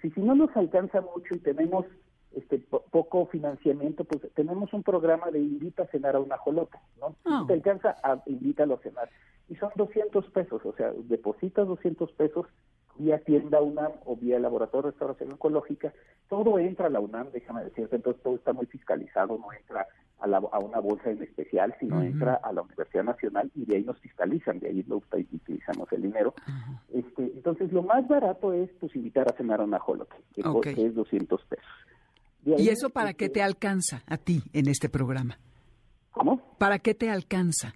Si, 0.00 0.10
si 0.10 0.20
no 0.20 0.34
nos 0.34 0.56
alcanza 0.56 1.00
mucho 1.00 1.34
y 1.34 1.38
tenemos 1.38 1.86
este 2.32 2.58
poco 2.58 3.26
financiamiento, 3.26 4.04
pues 4.04 4.32
tenemos 4.34 4.72
un 4.72 4.82
programa 4.82 5.30
de 5.30 5.40
invita 5.40 5.82
a 5.82 5.86
cenar 5.86 6.14
a 6.14 6.20
una 6.20 6.38
jolota, 6.38 6.80
¿no? 7.00 7.16
Si 7.24 7.46
te 7.46 7.52
alcanza, 7.54 7.96
a, 8.02 8.22
invítalo 8.26 8.74
a 8.74 8.78
cenar. 8.78 9.10
Y 9.48 9.56
son 9.56 9.70
200 9.74 10.30
pesos, 10.30 10.64
o 10.64 10.72
sea, 10.74 10.92
depositas 10.92 11.66
200 11.66 12.12
pesos 12.12 12.46
vía 12.96 13.18
tienda 13.18 13.60
UNAM 13.60 13.92
o 14.04 14.16
vía 14.16 14.38
laboratorio 14.38 14.86
de 14.86 14.90
restauración 14.90 15.32
ecológica, 15.32 15.92
todo 16.28 16.58
entra 16.58 16.86
a 16.86 16.90
la 16.90 17.00
UNAM, 17.00 17.28
déjame 17.32 17.64
decirte, 17.64 17.96
entonces 17.96 18.22
todo 18.22 18.36
está 18.36 18.52
muy 18.52 18.66
fiscalizado, 18.66 19.38
no 19.38 19.52
entra 19.52 19.86
a, 20.20 20.58
una 20.58 20.80
bolsa 20.80 21.10
en 21.10 21.22
especial, 21.22 21.74
sino 21.80 22.02
entra 22.02 22.34
a 22.42 22.52
la 22.52 22.62
Universidad 22.62 23.04
Nacional 23.04 23.50
y 23.54 23.64
de 23.64 23.76
ahí 23.76 23.84
nos 23.84 23.98
fiscalizan, 24.00 24.58
de 24.58 24.68
ahí 24.68 24.82
lo 24.84 24.96
utilizamos 24.96 25.90
el 25.92 26.02
dinero. 26.02 26.34
este 26.92 27.24
Entonces, 27.24 27.72
lo 27.72 27.82
más 27.82 28.06
barato 28.08 28.52
es 28.52 28.70
pues 28.80 28.94
invitar 28.94 29.26
a 29.32 29.36
cenar 29.36 29.60
a 29.60 29.64
una 29.64 29.78
jolote, 29.78 30.16
que, 30.34 30.42
es 30.86 30.94
200 30.94 31.44
pesos. 31.44 31.64
¿Y 32.44 32.68
eso 32.68 32.90
para 32.90 33.14
qué 33.14 33.28
te 33.28 33.42
alcanza 33.42 34.02
a 34.06 34.16
ti 34.16 34.42
en 34.52 34.68
este 34.68 34.88
programa? 34.88 35.38
¿Cómo? 36.10 36.56
¿Para 36.58 36.78
qué 36.78 36.94
te 36.94 37.10
alcanza? 37.10 37.74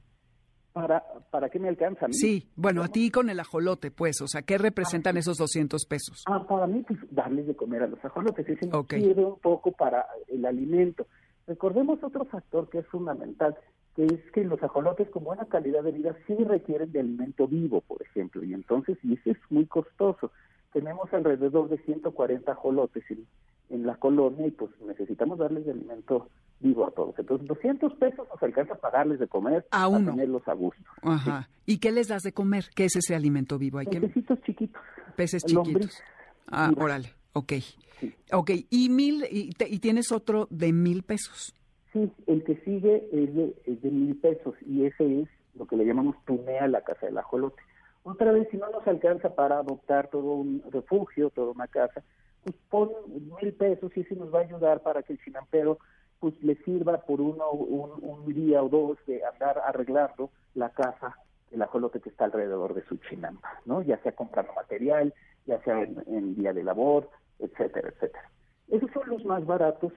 ¿Para, 0.72 1.04
¿Para 1.30 1.50
qué 1.50 1.60
me 1.60 1.68
alcanza? 1.68 2.06
Sí, 2.10 2.48
bueno, 2.56 2.82
a 2.82 2.88
ti 2.88 3.10
con 3.10 3.30
el 3.30 3.38
ajolote, 3.38 3.92
pues, 3.92 4.20
o 4.20 4.26
sea, 4.26 4.42
¿qué 4.42 4.58
representan 4.58 5.16
ah, 5.16 5.20
esos 5.20 5.36
200 5.38 5.86
pesos? 5.86 6.24
Ah, 6.26 6.44
para 6.44 6.66
mí, 6.66 6.82
pues, 6.82 6.98
darles 7.10 7.46
de 7.46 7.54
comer 7.54 7.84
a 7.84 7.86
los 7.86 8.04
ajolotes, 8.04 8.48
ese 8.48 8.68
okay. 8.72 9.04
un 9.16 9.38
poco 9.38 9.70
para 9.70 10.04
el 10.26 10.44
alimento. 10.44 11.06
Recordemos 11.46 12.02
otro 12.02 12.24
factor 12.24 12.68
que 12.68 12.78
es 12.78 12.86
fundamental, 12.86 13.56
que 13.94 14.06
es 14.06 14.30
que 14.32 14.44
los 14.44 14.62
ajolotes 14.62 15.08
con 15.10 15.24
buena 15.24 15.44
calidad 15.46 15.82
de 15.82 15.92
vida 15.92 16.16
sí 16.26 16.34
requieren 16.34 16.90
de 16.92 17.00
alimento 17.00 17.46
vivo, 17.46 17.80
por 17.82 18.02
ejemplo, 18.02 18.42
y 18.44 18.54
entonces, 18.54 18.98
y 19.02 19.14
ese 19.14 19.32
es 19.32 19.38
muy 19.50 19.66
costoso. 19.66 20.32
Tenemos 20.72 21.12
alrededor 21.12 21.68
de 21.68 21.78
140 21.78 22.50
ajolotes 22.50 23.04
en, 23.10 23.26
en 23.70 23.86
la 23.86 23.96
colonia 23.96 24.46
y 24.46 24.50
pues 24.50 24.70
necesitamos 24.86 25.38
darles 25.38 25.64
de 25.66 25.72
alimento 25.72 26.28
vivo 26.60 26.86
a 26.86 26.90
todos. 26.90 27.14
Entonces, 27.18 27.46
200 27.46 27.94
pesos 27.94 28.26
nos 28.28 28.42
alcanza 28.42 28.74
para 28.76 28.98
darles 28.98 29.20
de 29.20 29.28
comer, 29.28 29.66
a 29.70 29.86
uno. 29.86 30.10
tenerlos 30.10 30.46
a 30.48 30.54
gusto. 30.54 30.82
Ajá. 31.02 31.48
¿Y 31.66 31.78
qué 31.78 31.92
les 31.92 32.08
das 32.08 32.22
de 32.22 32.32
comer? 32.32 32.70
¿Qué 32.74 32.86
es 32.86 32.96
ese 32.96 33.14
alimento 33.14 33.58
vivo? 33.58 33.78
Hay 33.78 33.86
Pececitos 33.86 34.40
chiquitos. 34.42 34.82
Peces 35.16 35.44
chiquitos. 35.44 36.02
Ah, 36.46 36.72
órale. 36.76 37.10
Ok. 37.34 37.52
Ok, 38.32 38.50
y 38.70 38.88
mil, 38.88 39.24
y, 39.30 39.52
tienes 39.78 40.12
otro 40.12 40.46
de 40.50 40.72
mil 40.72 41.02
pesos. 41.02 41.54
Sí, 41.92 42.10
el 42.26 42.42
que 42.44 42.56
sigue 42.64 43.08
es 43.12 43.34
de, 43.34 43.90
mil 43.90 44.16
pesos 44.16 44.54
y 44.66 44.84
ese 44.86 45.22
es 45.22 45.28
lo 45.54 45.66
que 45.66 45.76
le 45.76 45.84
llamamos 45.84 46.16
tunea 46.24 46.66
la 46.68 46.82
casa 46.82 47.06
del 47.06 47.18
ajolote. 47.18 47.62
Otra 48.02 48.32
vez, 48.32 48.48
si 48.50 48.56
no 48.56 48.68
nos 48.70 48.86
alcanza 48.86 49.34
para 49.34 49.58
adoptar 49.58 50.08
todo 50.08 50.34
un 50.34 50.62
refugio, 50.70 51.30
toda 51.30 51.52
una 51.52 51.68
casa, 51.68 52.02
pues 52.42 52.56
pon 52.68 52.90
mil 53.40 53.52
pesos 53.54 53.92
y 53.96 54.00
ese 54.00 54.16
nos 54.16 54.32
va 54.32 54.40
a 54.40 54.42
ayudar 54.42 54.82
para 54.82 55.02
que 55.02 55.14
el 55.14 55.20
chinampero 55.20 55.78
pues 56.20 56.34
le 56.42 56.56
sirva 56.64 56.98
por 56.98 57.20
uno 57.20 57.50
un, 57.50 58.32
día 58.34 58.62
o 58.62 58.68
dos 58.68 58.98
de 59.06 59.24
andar 59.24 59.58
arreglando 59.58 60.30
la 60.54 60.70
casa 60.70 61.16
el 61.50 61.62
ajolote 61.62 62.00
que 62.00 62.08
está 62.08 62.24
alrededor 62.24 62.74
de 62.74 62.84
su 62.86 62.96
chinampa, 62.96 63.60
¿no? 63.64 63.82
Ya 63.82 63.98
sea 64.02 64.12
comprando 64.12 64.52
material, 64.54 65.14
ya 65.46 65.62
sea 65.62 65.82
en 65.82 66.34
día 66.34 66.52
de 66.52 66.64
labor, 66.64 67.08
etcétera, 67.38 67.88
etcétera. 67.88 68.30
Esos 68.68 68.90
son 68.92 69.08
los 69.08 69.24
más 69.24 69.44
baratos 69.46 69.92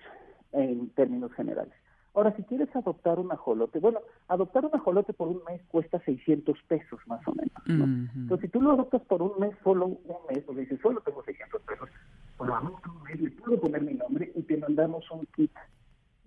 en 0.51 0.89
términos 0.91 1.33
generales. 1.33 1.73
Ahora, 2.13 2.35
si 2.35 2.41
quieres 2.43 2.75
adoptar 2.75 3.19
un 3.19 3.31
ajolote, 3.31 3.77
bueno, 3.77 3.99
adoptar 4.27 4.65
un 4.65 4.73
ajolote 4.73 5.13
por 5.13 5.27
un 5.27 5.41
mes 5.47 5.61
cuesta 5.67 5.99
600 5.99 6.57
pesos 6.67 6.99
más 7.05 7.21
o 7.27 7.35
menos. 7.35 7.51
¿no? 7.67 7.83
Entonces, 8.15 8.47
si 8.47 8.51
tú 8.51 8.59
lo 8.59 8.71
adoptas 8.71 9.03
por 9.03 9.21
un 9.21 9.33
mes, 9.39 9.55
solo 9.63 9.85
un 9.85 10.17
mes, 10.27 10.43
o 10.47 10.53
dices, 10.53 10.79
solo 10.81 10.99
tengo 11.01 11.23
600 11.23 11.61
pesos, 11.61 11.89
pues 12.37 12.49
adopto 12.49 12.91
un 12.91 13.03
mes, 13.03 13.21
le 13.21 13.29
puedo 13.29 13.61
poner 13.61 13.83
mi 13.83 13.93
nombre 13.93 14.31
y 14.33 14.41
te 14.41 14.57
mandamos 14.57 15.09
un 15.11 15.27
kit, 15.35 15.51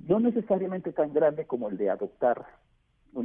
no 0.06 0.20
necesariamente 0.20 0.92
tan 0.92 1.12
grande 1.12 1.44
como 1.44 1.68
el 1.68 1.76
de 1.76 1.90
adoptar 1.90 2.46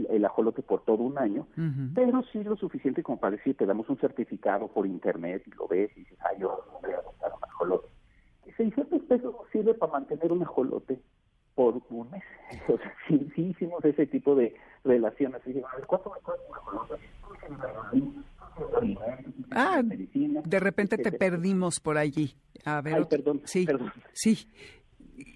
el 0.09 0.25
ajolote 0.25 0.61
por 0.61 0.83
todo 0.83 1.03
un 1.03 1.17
año, 1.17 1.47
pero 1.93 2.23
sí 2.31 2.43
lo 2.43 2.55
suficiente 2.55 3.03
como 3.03 3.19
para 3.19 3.35
decir, 3.35 3.55
te 3.55 3.65
damos 3.65 3.89
un 3.89 3.97
certificado 3.97 4.67
por 4.67 4.85
internet 4.87 5.43
y 5.45 5.51
lo 5.51 5.67
ves 5.67 5.91
y 5.95 6.01
dices, 6.01 6.17
ay, 6.21 6.37
yo 6.39 6.63
voy 6.81 6.91
a 6.91 6.97
adoptar 6.97 7.31
un 7.33 7.43
ajolote. 7.43 7.87
Y 8.45 8.51
600 8.51 9.01
pesos 9.03 9.35
sirve 9.51 9.73
para 9.73 9.93
mantener 9.93 10.31
un 10.31 10.43
ajolote 10.43 10.99
por 11.55 11.81
un 11.89 12.09
mes. 12.11 12.23
O 12.67 12.77
sea, 12.77 12.93
sí, 13.07 13.31
hicimos 13.35 13.83
ese 13.83 14.05
tipo 14.07 14.35
de 14.35 14.55
relaciones. 14.83 15.41
Y 15.45 15.61
¿cuánto 15.87 16.11
me 16.11 16.21
cuesta 16.21 16.43
un 16.49 16.55
ajolote? 16.55 16.95
Ah, 19.51 19.81
de 19.83 20.59
repente 20.59 20.97
te 20.97 21.11
perdimos 21.11 21.79
por 21.79 21.97
allí. 21.97 22.35
A 22.63 22.81
ver, 22.81 22.95
Ay, 22.95 23.05
perdón, 23.09 23.41
sí, 23.45 23.65
perdón. 23.65 23.91
Sí, 24.13 24.47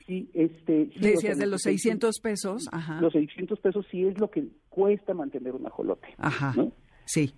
Sí, 0.05 0.29
este, 0.33 0.89
Decías 0.99 1.37
de 1.37 1.47
los 1.47 1.61
600 1.61 2.19
pesos. 2.19 2.67
Ajá. 2.71 2.99
Los 3.01 3.13
600 3.13 3.59
pesos 3.59 3.85
sí 3.91 4.05
es 4.05 4.19
lo 4.19 4.29
que 4.29 4.47
cuesta 4.69 5.13
mantener 5.13 5.53
un 5.55 5.65
ajolote. 5.65 6.07
Ajá. 6.17 6.53
Sí. 7.05 7.33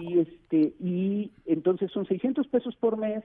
Y, 0.00 0.18
este, 0.18 0.74
y 0.80 1.30
entonces 1.46 1.90
son 1.92 2.06
600 2.06 2.46
pesos 2.48 2.74
por 2.76 2.96
mes. 2.96 3.24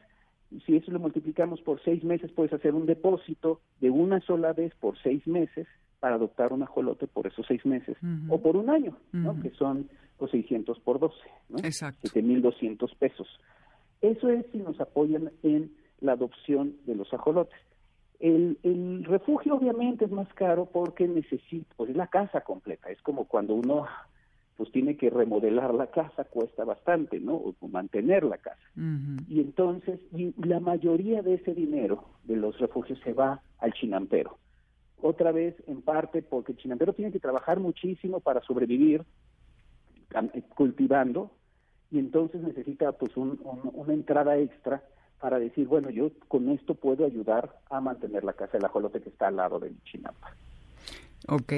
Si 0.66 0.76
eso 0.76 0.92
lo 0.92 1.00
multiplicamos 1.00 1.62
por 1.62 1.82
seis 1.82 2.04
meses, 2.04 2.32
puedes 2.34 2.52
hacer 2.52 2.76
un 2.76 2.86
depósito 2.86 3.62
de 3.80 3.90
una 3.90 4.20
sola 4.22 4.52
vez 4.52 4.74
por 4.76 5.02
seis 5.02 5.26
meses 5.26 5.66
para 6.02 6.16
adoptar 6.16 6.52
un 6.52 6.64
ajolote 6.64 7.08
por 7.08 7.28
esos 7.28 7.46
seis 7.48 7.66
meses. 7.66 7.96
O 8.28 8.42
por 8.42 8.58
un 8.58 8.70
año, 8.70 8.98
¿no? 9.14 9.40
Que 9.42 9.52
son 9.52 9.90
los 10.20 10.30
600 10.32 10.80
por 10.82 11.00
12, 11.00 11.16
¿no? 11.50 11.60
Exacto. 11.60 12.10
7.200 12.10 12.98
pesos. 12.98 13.28
Eso 14.02 14.30
es 14.30 14.46
si 14.52 14.58
nos 14.58 14.80
apoyan 14.82 15.32
en 15.44 15.72
la 16.02 16.14
adopción 16.14 16.76
de 16.86 16.96
los 16.96 17.14
ajolotes. 17.14 17.60
El, 18.22 18.60
el, 18.64 19.04
refugio 19.04 19.56
obviamente 19.56 20.06
es 20.06 20.12
más 20.12 20.32
caro 20.36 20.66
porque 20.66 21.08
necesita, 21.08 21.74
pues 21.76 21.90
es 21.90 21.96
la 21.96 22.08
casa 22.08 22.42
completa, 22.42 22.90
es 22.90 23.02
como 23.02 23.26
cuando 23.26 23.56
uno 23.56 23.88
pues 24.62 24.72
tiene 24.72 24.96
que 24.96 25.10
remodelar 25.10 25.74
la 25.74 25.88
casa, 25.88 26.24
cuesta 26.26 26.64
bastante, 26.64 27.20
¿no? 27.20 27.34
O 27.34 27.68
mantener 27.68 28.24
la 28.24 28.38
casa. 28.38 28.62
Y 29.28 29.40
entonces, 29.40 30.00
y 30.16 30.36
la 30.46 30.60
mayoría 30.60 31.24
de 31.24 31.34
ese 31.34 31.56
dinero 31.56 32.06
de 32.26 32.36
los 32.36 32.60
refugios 32.60 33.00
se 33.04 33.14
va 33.14 33.42
al 33.58 33.74
chinampero. 33.74 34.38
Otra 35.02 35.32
vez, 35.32 35.56
en 35.66 35.82
parte, 35.82 36.22
porque 36.22 36.52
el 36.52 36.60
chinampero 36.60 36.94
tiene 36.94 37.12
que 37.12 37.20
trabajar 37.20 37.60
muchísimo 37.60 38.20
para 38.20 38.42
sobrevivir 38.42 39.04
cultivando, 40.54 41.32
y 41.90 41.98
entonces 41.98 42.42
necesita 42.42 42.92
pues 42.92 43.18
un, 43.18 43.40
una 43.74 43.94
entrada 43.94 44.38
extra 44.38 44.84
para 45.22 45.40
decir, 45.40 45.68
bueno, 45.68 45.92
yo 45.92 46.10
con 46.28 46.50
esto 46.50 46.74
puedo 46.74 47.06
ayudar 47.06 47.56
a 47.70 47.80
mantener 47.80 48.24
la 48.24 48.34
casa 48.34 48.54
del 48.54 48.66
ajolote 48.66 49.02
que 49.02 49.10
está 49.10 49.28
al 49.28 49.36
lado 49.36 49.60
del 49.60 49.76
Chinampa. 49.84 50.36
Ok. 51.28 51.54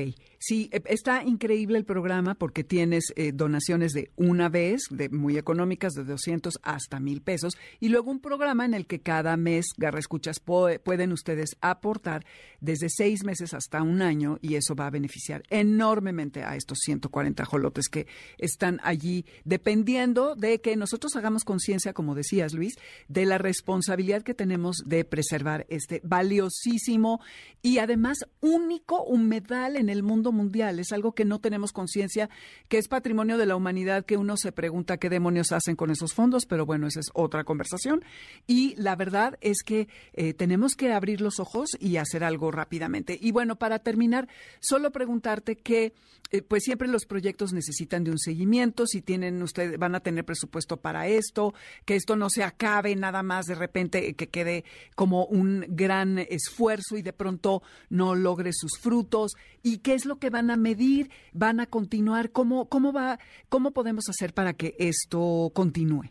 Sí, 0.45 0.69
e, 0.73 0.83
está 0.87 1.23
increíble 1.23 1.77
el 1.77 1.85
programa 1.85 2.35
porque 2.35 2.65
tienes 2.65 3.13
eh, 3.15 3.31
donaciones 3.31 3.93
de 3.93 4.11
una 4.17 4.49
vez, 4.49 4.81
de 4.89 5.07
muy 5.07 5.37
económicas, 5.37 5.93
de 5.93 6.03
200 6.03 6.59
hasta 6.63 6.99
mil 6.99 7.21
pesos, 7.21 7.53
y 7.79 7.87
luego 7.87 8.11
un 8.11 8.19
programa 8.19 8.65
en 8.65 8.73
el 8.73 8.85
que 8.85 8.99
cada 8.99 9.37
mes, 9.37 9.67
Garra 9.77 9.99
Escuchas, 9.99 10.41
pueden 10.41 11.13
ustedes 11.13 11.55
aportar 11.61 12.25
desde 12.59 12.89
seis 12.89 13.23
meses 13.23 13.53
hasta 13.53 13.81
un 13.83 14.01
año, 14.01 14.37
y 14.41 14.55
eso 14.55 14.75
va 14.75 14.87
a 14.87 14.89
beneficiar 14.89 15.43
enormemente 15.49 16.43
a 16.43 16.57
estos 16.57 16.79
140 16.79 17.45
jolotes 17.45 17.87
que 17.87 18.07
están 18.37 18.81
allí, 18.83 19.25
dependiendo 19.45 20.35
de 20.35 20.59
que 20.59 20.75
nosotros 20.75 21.15
hagamos 21.15 21.45
conciencia, 21.45 21.93
como 21.93 22.15
decías, 22.15 22.53
Luis, 22.53 22.75
de 23.07 23.25
la 23.25 23.37
responsabilidad 23.37 24.23
que 24.23 24.33
tenemos 24.33 24.83
de 24.85 25.05
preservar 25.05 25.65
este 25.69 26.01
valiosísimo 26.03 27.21
y 27.61 27.77
además 27.77 28.25
único 28.41 29.05
humedal 29.05 29.77
en 29.77 29.87
el 29.87 30.03
mundo 30.03 30.32
mundial. 30.33 30.79
Es 30.79 30.91
algo 30.91 31.13
que 31.13 31.25
no 31.25 31.39
tenemos 31.39 31.71
conciencia, 31.71 32.29
que 32.67 32.77
es 32.77 32.87
patrimonio 32.87 33.37
de 33.37 33.45
la 33.45 33.55
humanidad, 33.55 34.05
que 34.05 34.17
uno 34.17 34.35
se 34.37 34.51
pregunta 34.51 34.97
qué 34.97 35.09
demonios 35.09 35.51
hacen 35.51 35.75
con 35.75 35.91
esos 35.91 36.13
fondos, 36.13 36.45
pero 36.45 36.65
bueno, 36.65 36.87
esa 36.87 36.99
es 36.99 37.09
otra 37.13 37.43
conversación. 37.43 38.03
Y 38.47 38.75
la 38.75 38.95
verdad 38.95 39.37
es 39.41 39.63
que 39.63 39.87
eh, 40.13 40.33
tenemos 40.33 40.75
que 40.75 40.91
abrir 40.91 41.21
los 41.21 41.39
ojos 41.39 41.69
y 41.79 41.97
hacer 41.97 42.23
algo 42.23 42.51
rápidamente. 42.51 43.17
Y 43.19 43.31
bueno, 43.31 43.55
para 43.55 43.79
terminar, 43.79 44.27
solo 44.59 44.91
preguntarte 44.91 45.55
que, 45.55 45.93
eh, 46.31 46.41
pues 46.41 46.63
siempre 46.63 46.87
los 46.87 47.05
proyectos 47.05 47.53
necesitan 47.53 48.03
de 48.03 48.11
un 48.11 48.19
seguimiento, 48.19 48.87
si 48.87 49.01
tienen 49.01 49.41
ustedes, 49.41 49.77
van 49.77 49.95
a 49.95 49.99
tener 49.99 50.25
presupuesto 50.25 50.77
para 50.77 51.07
esto, 51.07 51.53
que 51.85 51.95
esto 51.95 52.15
no 52.15 52.29
se 52.29 52.43
acabe 52.43 52.95
nada 52.95 53.23
más 53.23 53.45
de 53.45 53.55
repente, 53.55 54.13
que 54.15 54.29
quede 54.29 54.63
como 54.95 55.25
un 55.25 55.65
gran 55.69 56.19
esfuerzo 56.19 56.97
y 56.97 57.01
de 57.01 57.13
pronto 57.13 57.61
no 57.89 58.15
logre 58.15 58.51
sus 58.53 58.79
frutos. 58.79 59.33
¿Y 59.61 59.77
qué 59.77 59.93
es 59.93 60.05
lo 60.05 60.17
que 60.23 60.29
van 60.29 60.51
a 60.51 60.55
medir? 60.55 61.09
¿Van 61.33 61.59
a 61.59 61.65
continuar? 61.65 62.31
¿Cómo, 62.31 62.69
cómo, 62.69 62.93
va, 62.93 63.19
cómo 63.49 63.71
podemos 63.71 64.07
hacer 64.07 64.33
para 64.33 64.53
que 64.53 64.73
esto 64.79 65.51
continúe? 65.53 66.03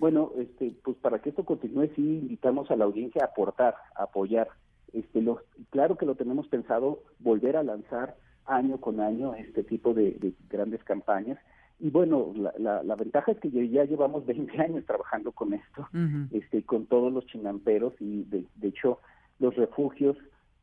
Bueno, 0.00 0.32
este, 0.36 0.74
pues 0.82 0.96
para 0.96 1.20
que 1.20 1.28
esto 1.28 1.44
continúe, 1.44 1.86
sí 1.94 2.02
invitamos 2.02 2.68
a 2.72 2.76
la 2.76 2.86
audiencia 2.86 3.22
a 3.22 3.26
aportar, 3.26 3.76
a 3.94 4.02
apoyar. 4.02 4.48
Este, 4.92 5.24
claro 5.70 5.96
que 5.96 6.06
lo 6.06 6.16
tenemos 6.16 6.48
pensado 6.48 7.04
volver 7.20 7.56
a 7.56 7.62
lanzar 7.62 8.16
año 8.46 8.78
con 8.80 8.98
año 8.98 9.36
este 9.36 9.62
tipo 9.62 9.94
de, 9.94 10.34
grandes 10.48 10.82
campañas. 10.82 11.38
Y 11.78 11.90
bueno, 11.90 12.32
la, 12.34 12.82
la, 12.82 12.96
ventaja 12.96 13.30
es 13.30 13.38
que 13.38 13.48
ya 13.68 13.84
llevamos 13.84 14.26
20 14.26 14.60
años 14.60 14.84
trabajando 14.86 15.30
con 15.30 15.54
esto, 15.54 15.88
este, 16.32 16.64
con 16.64 16.86
todos 16.86 17.12
los 17.12 17.24
chinamperos 17.26 17.94
y 18.00 18.24
de, 18.24 18.44
de 18.56 18.68
hecho 18.68 18.98
los 19.38 19.54
refugios 19.54 20.16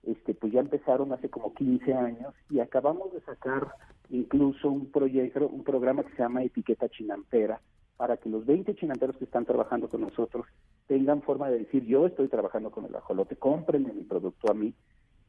este, 0.03 0.33
pues 0.33 0.53
ya 0.53 0.59
empezaron 0.59 1.11
hace 1.13 1.29
como 1.29 1.53
15 1.53 1.93
años 1.93 2.33
y 2.49 2.59
acabamos 2.59 3.13
de 3.13 3.21
sacar 3.21 3.67
incluso 4.09 4.69
un 4.69 4.91
proyecto, 4.91 5.47
un 5.47 5.63
programa 5.63 6.03
que 6.03 6.11
se 6.11 6.23
llama 6.23 6.43
Etiqueta 6.43 6.89
Chinampera, 6.89 7.59
para 7.97 8.17
que 8.17 8.29
los 8.29 8.45
20 8.45 8.75
chinamperos 8.75 9.17
que 9.17 9.25
están 9.25 9.45
trabajando 9.45 9.89
con 9.89 10.01
nosotros 10.01 10.45
tengan 10.87 11.21
forma 11.23 11.49
de 11.49 11.59
decir, 11.59 11.83
yo 11.85 12.05
estoy 12.05 12.27
trabajando 12.27 12.71
con 12.71 12.85
el 12.85 12.95
ajolote, 12.95 13.35
cómprenme 13.35 13.91
mi 13.91 14.03
producto 14.03 14.51
a 14.51 14.53
mí. 14.53 14.73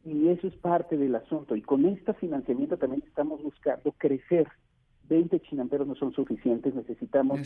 Y 0.04 0.28
eso 0.28 0.46
es 0.46 0.54
parte 0.56 0.96
del 0.96 1.14
asunto. 1.16 1.56
Y 1.56 1.62
con 1.62 1.84
este 1.86 2.12
financiamiento 2.14 2.76
también 2.76 3.02
estamos 3.06 3.42
buscando 3.42 3.92
crecer 3.92 4.46
20 5.08 5.40
chinamperos 5.40 5.86
no 5.86 5.94
son 5.94 6.12
suficientes, 6.12 6.74
necesitamos 6.74 7.40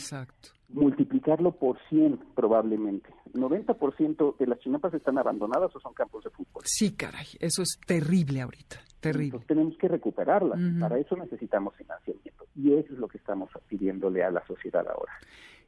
multiplicarlo 0.69 1.53
por 1.53 1.79
100 1.89 2.19
probablemente. 2.35 3.11
90% 3.33 4.37
de 4.37 4.47
las 4.47 4.59
chinampas 4.61 4.95
están 4.95 5.19
abandonadas 5.19 5.75
o 5.75 5.81
son 5.81 5.95
campos 5.95 6.25
de 6.25 6.31
fútbol. 6.31 6.63
Sí, 6.67 6.93
caray, 6.93 7.27
eso 7.41 7.63
es 7.63 7.79
terrible 7.87 8.41
ahorita, 8.41 8.81
terrible. 9.01 9.41
tenemos 9.47 9.77
que 9.79 9.89
recuperarlas, 9.89 10.61
para 10.81 10.99
eso 10.99 11.17
necesitamos 11.17 11.75
financiamiento 11.77 12.47
y 12.55 12.75
eso 12.75 12.93
es 12.93 12.99
lo 12.99 13.09
que 13.09 13.19
estamos 13.19 13.51
pidiéndole 13.69 14.23
a 14.23 14.31
la 14.31 14.45
sociedad 14.47 14.87
ahora. 14.89 15.13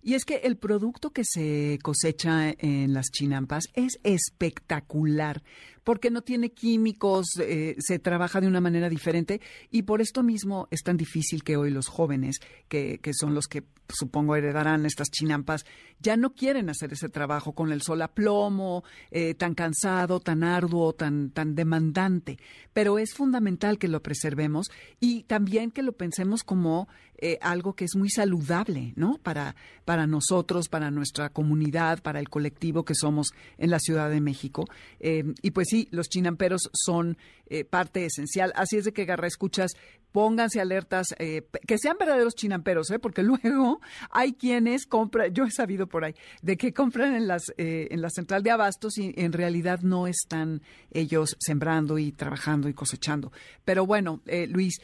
Y 0.06 0.12
es 0.12 0.26
que 0.26 0.36
el 0.44 0.58
producto 0.58 1.12
que 1.12 1.22
se 1.24 1.78
cosecha 1.82 2.50
en 2.50 2.92
las 2.92 3.06
chinampas 3.06 3.64
es 3.72 3.98
espectacular 4.02 5.42
porque 5.82 6.10
no 6.10 6.22
tiene 6.22 6.50
químicos, 6.50 7.26
eh, 7.40 7.76
se 7.78 7.98
trabaja 7.98 8.40
de 8.40 8.46
una 8.46 8.60
manera 8.60 8.88
diferente 8.88 9.40
y 9.70 9.82
por 9.82 10.00
esto 10.00 10.22
mismo 10.22 10.66
es 10.70 10.82
tan 10.82 10.96
difícil 10.96 11.44
que 11.44 11.56
hoy 11.56 11.70
los 11.70 11.88
jóvenes, 11.88 12.40
que, 12.68 12.98
que 12.98 13.12
son 13.14 13.34
los 13.34 13.46
que 13.46 13.64
supongo 13.88 14.34
heredarán 14.34 14.86
estas 14.86 15.10
chinampas, 15.10 15.64
ya 16.00 16.16
no 16.16 16.34
quieren 16.34 16.70
hacer 16.70 16.92
ese 16.92 17.08
trabajo 17.10 17.52
con 17.52 17.70
el 17.70 17.82
sol 17.82 18.00
a 18.02 18.08
plomo, 18.08 18.82
eh, 19.10 19.34
tan 19.34 19.54
cansado, 19.54 20.20
tan 20.20 20.42
arduo, 20.42 20.94
tan, 20.94 21.30
tan 21.30 21.54
demandante. 21.54 22.38
Pero 22.72 22.98
es 22.98 23.12
fundamental 23.12 23.78
que 23.78 23.88
lo 23.88 24.02
preservemos 24.02 24.70
y 25.00 25.24
también 25.24 25.70
que 25.70 25.82
lo 25.82 25.92
pensemos 25.92 26.44
como 26.44 26.88
eh, 27.18 27.38
algo 27.40 27.74
que 27.74 27.84
es 27.84 27.96
muy 27.96 28.10
saludable, 28.10 28.92
¿no? 28.96 29.18
Para, 29.22 29.54
para 29.84 30.06
nosotros, 30.06 30.68
para 30.68 30.90
nuestra 30.90 31.30
comunidad, 31.30 32.02
para 32.02 32.20
el 32.20 32.28
colectivo 32.28 32.84
que 32.84 32.94
somos 32.94 33.28
en 33.58 33.70
la 33.70 33.78
Ciudad 33.78 34.10
de 34.10 34.20
México. 34.20 34.64
Eh, 35.00 35.24
y 35.42 35.50
pues 35.52 35.68
sí, 35.70 35.88
los 35.90 36.08
chinamperos 36.08 36.70
son 36.72 37.16
eh, 37.46 37.64
parte 37.64 38.04
esencial. 38.04 38.52
Así 38.56 38.76
es 38.76 38.84
de 38.84 38.92
que, 38.92 39.04
Garra, 39.04 39.26
escuchas, 39.26 39.72
pónganse 40.14 40.60
alertas, 40.60 41.08
eh, 41.18 41.42
que 41.66 41.76
sean 41.76 41.96
verdaderos 41.98 42.36
chinamperos, 42.36 42.88
¿eh? 42.92 43.00
porque 43.00 43.22
luego 43.24 43.80
hay 44.10 44.34
quienes 44.34 44.86
compran, 44.86 45.34
yo 45.34 45.42
he 45.42 45.50
sabido 45.50 45.88
por 45.88 46.04
ahí, 46.04 46.14
de 46.40 46.56
que 46.56 46.72
compran 46.72 47.16
en, 47.16 47.26
las, 47.26 47.42
eh, 47.58 47.88
en 47.90 48.00
la 48.00 48.10
central 48.10 48.44
de 48.44 48.52
abastos 48.52 48.96
y 48.96 49.12
en 49.16 49.32
realidad 49.32 49.80
no 49.82 50.06
están 50.06 50.62
ellos 50.92 51.36
sembrando 51.40 51.98
y 51.98 52.12
trabajando 52.12 52.68
y 52.68 52.74
cosechando. 52.74 53.32
Pero 53.64 53.86
bueno, 53.86 54.20
Luis, 54.48 54.78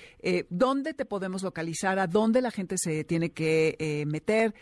¿dónde 0.48 0.94
te 0.94 1.04
podemos 1.04 1.44
localizar? 1.44 2.00
¿A 2.00 2.08
dónde 2.08 2.19
la 2.42 2.50
gente 2.50 2.76
se 2.78 3.04
tiene 3.04 3.30
que 3.30 4.04
meter 4.06 4.54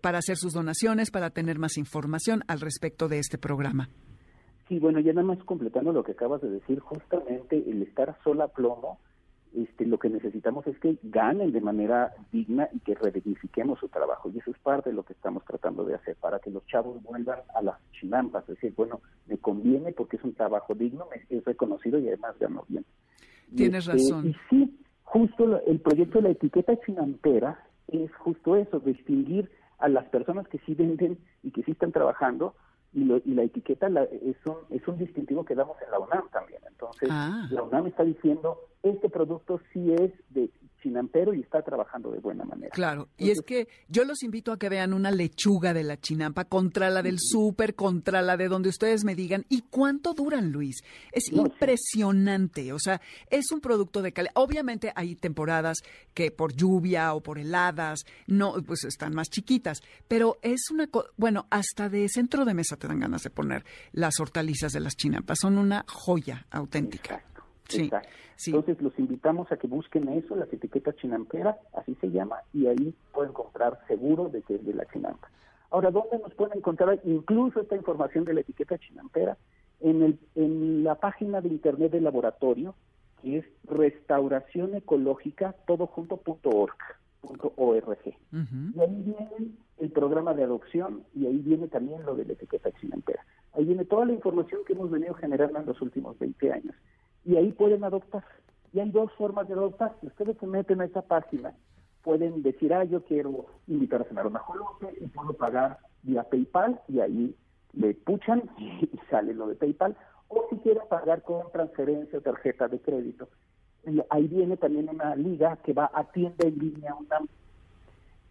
para 0.00 0.18
hacer 0.18 0.36
sus 0.36 0.52
donaciones, 0.52 1.10
para 1.10 1.30
tener 1.30 1.58
más 1.58 1.78
información 1.78 2.42
al 2.48 2.60
respecto 2.60 3.08
de 3.08 3.18
este 3.18 3.38
programa? 3.38 3.88
Sí, 4.68 4.78
bueno, 4.78 5.00
ya 5.00 5.12
nada 5.12 5.26
más 5.26 5.38
completando 5.44 5.92
lo 5.92 6.04
que 6.04 6.12
acabas 6.12 6.40
de 6.40 6.50
decir, 6.50 6.80
justamente 6.80 7.56
el 7.56 7.82
estar 7.82 8.16
sola 8.24 8.48
plomo, 8.48 8.98
este, 9.54 9.86
lo 9.86 9.98
que 9.98 10.08
necesitamos 10.08 10.66
es 10.66 10.76
que 10.78 10.98
ganen 11.02 11.52
de 11.52 11.60
manera 11.60 12.12
digna 12.32 12.68
y 12.72 12.80
que 12.80 12.94
redignifiquemos 12.94 13.78
su 13.78 13.88
trabajo. 13.88 14.30
Y 14.30 14.38
eso 14.38 14.50
es 14.50 14.58
parte 14.58 14.90
de 14.90 14.96
lo 14.96 15.04
que 15.04 15.12
estamos 15.12 15.44
tratando 15.44 15.84
de 15.84 15.94
hacer, 15.94 16.16
para 16.16 16.40
que 16.40 16.50
los 16.50 16.66
chavos 16.66 17.00
vuelvan 17.02 17.40
a 17.54 17.62
las 17.62 17.76
chinampas. 17.92 18.42
Es 18.48 18.56
decir, 18.56 18.72
bueno, 18.74 19.00
me 19.26 19.38
conviene 19.38 19.92
porque 19.92 20.16
es 20.16 20.24
un 20.24 20.34
trabajo 20.34 20.74
digno, 20.74 21.06
es 21.28 21.44
reconocido 21.44 21.98
y 21.98 22.08
además 22.08 22.36
gano 22.40 22.64
bien. 22.68 22.84
Tienes 23.54 23.86
este, 23.86 23.92
razón. 23.92 24.28
Y 24.28 24.36
sí, 24.50 24.76
justo 25.04 25.60
el 25.66 25.80
proyecto 25.80 26.18
de 26.18 26.22
la 26.22 26.30
etiqueta 26.30 26.78
chinampera 26.80 27.62
es 27.88 28.12
justo 28.16 28.56
eso, 28.56 28.80
distinguir 28.80 29.50
a 29.78 29.88
las 29.88 30.06
personas 30.06 30.48
que 30.48 30.58
sí 30.60 30.74
venden 30.74 31.18
y 31.42 31.50
que 31.50 31.62
sí 31.62 31.72
están 31.72 31.92
trabajando 31.92 32.54
y, 32.92 33.02
y 33.02 33.34
la 33.34 33.42
etiqueta 33.42 33.88
es, 33.88 34.36
un, 34.46 34.56
es 34.70 34.86
un 34.88 34.98
distintivo 34.98 35.44
que 35.44 35.54
damos 35.54 35.76
en 35.82 35.90
la 35.90 35.98
UNAM 35.98 36.28
también. 36.30 36.60
Entonces, 36.68 37.08
ah. 37.12 37.46
la 37.50 37.62
UNAM 37.62 37.88
está 37.88 38.04
diciendo, 38.04 38.58
este 38.82 39.08
producto 39.08 39.60
sí 39.72 39.92
es 39.92 40.12
de 40.30 40.50
chinampero 40.84 41.32
y 41.32 41.40
está 41.40 41.62
trabajando 41.62 42.10
de 42.10 42.18
buena 42.18 42.44
manera. 42.44 42.70
Claro, 42.70 43.08
y 43.16 43.30
es 43.30 43.40
que 43.40 43.68
yo 43.88 44.04
los 44.04 44.22
invito 44.22 44.52
a 44.52 44.58
que 44.58 44.68
vean 44.68 44.92
una 44.92 45.10
lechuga 45.10 45.72
de 45.72 45.82
la 45.82 45.98
chinampa 45.98 46.44
contra 46.44 46.90
la 46.90 47.02
del 47.02 47.18
súper, 47.18 47.74
contra 47.74 48.20
la 48.20 48.36
de 48.36 48.48
donde 48.48 48.68
ustedes 48.68 49.04
me 49.04 49.14
digan, 49.14 49.46
¿y 49.48 49.62
cuánto 49.62 50.12
duran, 50.12 50.52
Luis? 50.52 50.82
Es 51.12 51.32
impresionante, 51.32 52.72
o 52.72 52.78
sea, 52.78 53.00
es 53.30 53.50
un 53.50 53.60
producto 53.60 54.02
de 54.02 54.12
calidad. 54.12 54.32
Obviamente 54.36 54.92
hay 54.94 55.16
temporadas 55.16 55.78
que 56.12 56.30
por 56.30 56.54
lluvia 56.54 57.14
o 57.14 57.22
por 57.22 57.38
heladas, 57.38 58.04
no, 58.26 58.54
pues 58.66 58.84
están 58.84 59.14
más 59.14 59.30
chiquitas, 59.30 59.80
pero 60.06 60.38
es 60.42 60.70
una, 60.70 60.88
bueno, 61.16 61.46
hasta 61.50 61.88
de 61.88 62.08
centro 62.08 62.44
de 62.44 62.54
mesa 62.54 62.76
te 62.76 62.88
dan 62.88 63.00
ganas 63.00 63.22
de 63.22 63.30
poner 63.30 63.64
las 63.92 64.20
hortalizas 64.20 64.72
de 64.72 64.80
las 64.80 64.96
chinampas, 64.96 65.38
son 65.40 65.56
una 65.56 65.84
joya 65.88 66.46
auténtica. 66.50 67.24
Sí, 67.68 67.90
Entonces 68.46 68.80
los 68.82 68.98
invitamos 68.98 69.50
a 69.50 69.56
que 69.56 69.66
busquen 69.66 70.08
eso, 70.08 70.36
las 70.36 70.52
etiquetas 70.52 70.96
chinampera, 70.96 71.58
así 71.72 71.94
se 72.00 72.10
llama, 72.10 72.36
y 72.52 72.66
ahí 72.66 72.94
pueden 73.12 73.32
comprar 73.32 73.78
seguro 73.86 74.28
de 74.28 74.42
que 74.42 74.56
es 74.56 74.66
de 74.66 74.74
la 74.74 74.84
chinampa. 74.86 75.30
Ahora, 75.70 75.90
¿dónde 75.90 76.18
nos 76.18 76.34
pueden 76.34 76.58
encontrar 76.58 77.00
incluso 77.04 77.60
esta 77.60 77.76
información 77.76 78.24
de 78.24 78.34
la 78.34 78.40
etiqueta 78.40 78.78
chinampera? 78.78 79.36
En, 79.80 80.02
el, 80.02 80.18
en 80.34 80.84
la 80.84 80.94
página 80.94 81.40
de 81.40 81.48
internet 81.48 81.90
del 81.92 82.04
laboratorio, 82.04 82.74
que 83.20 83.38
es 83.38 83.44
restauracionecológica, 83.64 85.54
todo 85.66 85.86
junto, 85.86 86.16
punto 86.18 86.50
org, 86.50 86.76
Y 88.74 88.80
ahí 88.80 89.02
viene 89.02 89.52
el 89.78 89.90
programa 89.90 90.34
de 90.34 90.44
adopción 90.44 91.04
y 91.14 91.26
ahí 91.26 91.38
viene 91.38 91.68
también 91.68 92.04
lo 92.04 92.14
de 92.14 92.24
la 92.24 92.34
etiqueta 92.34 92.70
chinampera. 92.72 93.24
Ahí 93.54 93.64
viene 93.64 93.84
toda 93.84 94.04
la 94.04 94.12
información 94.12 94.60
que 94.66 94.74
hemos 94.74 94.90
venido 94.90 95.14
generando 95.14 95.58
en 95.58 95.66
los 95.66 95.80
últimos 95.80 96.18
20 96.18 96.52
años 96.52 96.74
y 97.24 97.36
ahí 97.36 97.52
pueden 97.52 97.84
adoptar. 97.84 98.24
Y 98.72 98.80
hay 98.80 98.90
dos 98.90 99.12
formas 99.12 99.48
de 99.48 99.54
adoptar. 99.54 99.94
Si 100.00 100.06
ustedes 100.06 100.36
se 100.38 100.46
meten 100.46 100.80
a 100.80 100.84
esa 100.84 101.02
página, 101.02 101.54
pueden 102.02 102.42
decir, 102.42 102.72
ah, 102.74 102.84
yo 102.84 103.02
quiero 103.04 103.46
invitar 103.66 104.02
a 104.02 104.04
cenar 104.04 104.26
un 104.26 104.36
ajolote 104.36 104.94
y 105.00 105.06
puedo 105.06 105.32
pagar 105.32 105.78
vía 106.02 106.22
PayPal 106.24 106.80
y 106.88 107.00
ahí 107.00 107.34
le 107.72 107.94
puchan 107.94 108.42
y 108.58 108.88
sale 109.10 109.34
lo 109.34 109.48
de 109.48 109.56
PayPal. 109.56 109.96
O 110.28 110.46
si 110.50 110.56
quieren 110.56 110.82
pagar 110.88 111.22
con 111.22 111.50
transferencia 111.52 112.18
o 112.18 112.22
tarjeta 112.22 112.68
de 112.68 112.80
crédito, 112.80 113.28
ahí 114.10 114.26
viene 114.26 114.56
también 114.56 114.88
una 114.88 115.14
liga 115.14 115.56
que 115.56 115.72
va 115.72 115.90
a 115.92 116.04
tienda 116.04 116.46
en 116.46 116.58
línea 116.58 116.94
UNAM. 116.94 117.28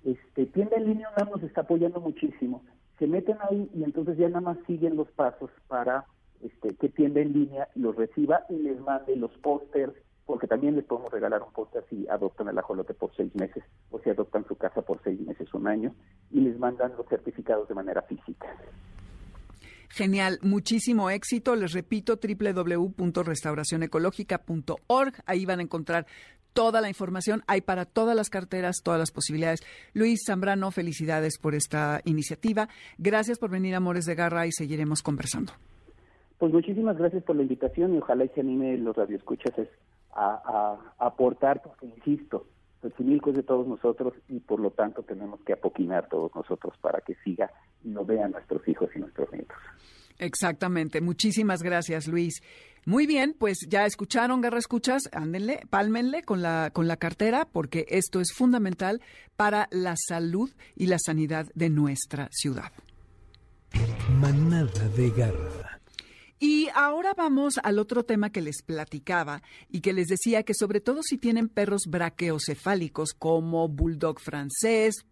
Este, 0.03 0.45
tienda 0.47 0.75
en 0.77 0.85
línea 0.85 1.09
UNAM 1.15 1.31
nos 1.31 1.43
está 1.43 1.61
apoyando 1.61 1.99
muchísimo. 1.99 2.63
Se 2.99 3.07
meten 3.07 3.37
ahí 3.49 3.69
y 3.73 3.83
entonces 3.83 4.17
ya 4.17 4.27
nada 4.27 4.41
más 4.41 4.57
siguen 4.67 4.95
los 4.95 5.09
pasos 5.11 5.49
para 5.67 6.05
este, 6.43 6.75
que 6.75 6.89
tienda 6.89 7.21
en 7.21 7.33
línea 7.33 7.69
los 7.75 7.95
reciba 7.95 8.45
y 8.49 8.55
les 8.55 8.79
mande 8.79 9.15
los 9.15 9.31
pósters, 9.37 9.93
porque 10.25 10.47
también 10.47 10.75
les 10.75 10.85
podemos 10.85 11.11
regalar 11.11 11.41
un 11.41 11.51
póster 11.51 11.83
si 11.89 12.07
adoptan 12.07 12.47
el 12.47 12.57
ajolote 12.57 12.93
por 12.93 13.13
seis 13.15 13.35
meses 13.35 13.63
o 13.91 13.99
si 13.99 14.09
adoptan 14.09 14.47
su 14.47 14.55
casa 14.55 14.81
por 14.81 15.01
seis 15.03 15.19
meses, 15.21 15.53
un 15.53 15.67
año, 15.67 15.93
y 16.31 16.39
les 16.41 16.57
mandan 16.57 16.93
los 16.97 17.07
certificados 17.07 17.67
de 17.67 17.75
manera 17.75 18.01
física. 18.03 18.47
Genial, 19.89 20.39
muchísimo 20.41 21.09
éxito. 21.11 21.55
Les 21.55 21.71
repito, 21.71 22.19
www.restauracionecológica.org. 22.19 25.13
Ahí 25.27 25.45
van 25.45 25.59
a 25.59 25.63
encontrar 25.63 26.07
toda 26.53 26.81
la 26.81 26.89
información. 26.89 27.43
Hay 27.45 27.61
para 27.61 27.85
todas 27.85 28.15
las 28.15 28.31
carteras, 28.31 28.77
todas 28.83 28.99
las 28.99 29.11
posibilidades. 29.11 29.61
Luis 29.93 30.21
Zambrano, 30.25 30.71
felicidades 30.71 31.37
por 31.37 31.53
esta 31.53 32.01
iniciativa. 32.05 32.69
Gracias 32.97 33.37
por 33.37 33.51
venir 33.51 33.75
Amores 33.75 34.05
de 34.05 34.15
Garra 34.15 34.47
y 34.47 34.51
seguiremos 34.51 35.03
conversando. 35.03 35.53
Pues 36.43 36.51
muchísimas 36.51 36.97
gracias 36.97 37.23
por 37.23 37.37
la 37.37 37.43
invitación 37.43 37.95
y 37.95 37.99
ojalá 37.99 38.25
y 38.25 38.27
se 38.35 38.41
anime 38.41 38.77
los 38.77 38.97
radioescuchas 38.97 39.53
a, 40.13 40.41
a, 40.97 41.05
aportar, 41.05 41.61
porque 41.61 41.85
insisto, 41.85 42.47
Xochimilco 42.81 43.29
es 43.29 43.37
de 43.37 43.43
todos 43.43 43.65
nosotros 43.65 44.13
y 44.27 44.41
por 44.41 44.59
lo 44.59 44.71
tanto 44.71 45.03
tenemos 45.03 45.39
que 45.45 45.53
apoquinar 45.53 46.09
todos 46.09 46.35
nosotros 46.35 46.73
para 46.81 46.99
que 46.99 47.15
siga 47.23 47.49
y 47.81 47.91
lo 47.91 48.03
vean 48.03 48.31
nuestros 48.31 48.67
hijos 48.67 48.89
y 48.93 48.99
nuestros 48.99 49.31
nietos. 49.31 49.55
Exactamente. 50.19 50.99
Muchísimas 50.99 51.63
gracias, 51.63 52.09
Luis. 52.09 52.41
Muy 52.85 53.07
bien, 53.07 53.37
pues 53.39 53.59
ya 53.69 53.85
escucharon, 53.85 54.41
Garra 54.41 54.59
Escuchas, 54.59 55.03
ándenle, 55.13 55.61
pálmenle 55.69 56.23
con 56.23 56.41
la, 56.41 56.71
con 56.73 56.89
la 56.89 56.97
cartera, 56.97 57.47
porque 57.49 57.85
esto 57.87 58.19
es 58.19 58.33
fundamental 58.33 58.99
para 59.37 59.69
la 59.71 59.95
salud 59.95 60.49
y 60.75 60.87
la 60.87 60.97
sanidad 60.99 61.45
de 61.55 61.69
nuestra 61.69 62.27
ciudad. 62.33 62.73
Manada 64.19 64.89
de 64.97 65.09
Garra. 65.11 65.62
Y 66.45 66.67
ahora 66.75 67.13
vamos 67.15 67.57
al 67.63 67.79
otro 67.79 68.03
tema 68.03 68.29
que 68.29 68.41
les 68.41 68.63
platicaba 68.63 69.41
y 69.69 69.79
que 69.79 69.93
les 69.93 70.09
decía 70.09 70.43
que 70.43 70.53
sobre 70.53 70.81
todo 70.81 71.01
si 71.01 71.17
tienen 71.17 71.47
perros 71.47 71.83
braqueocefálicos 71.87 73.13
como 73.13 73.69
bulldog 73.69 74.19
francés, 74.19 75.05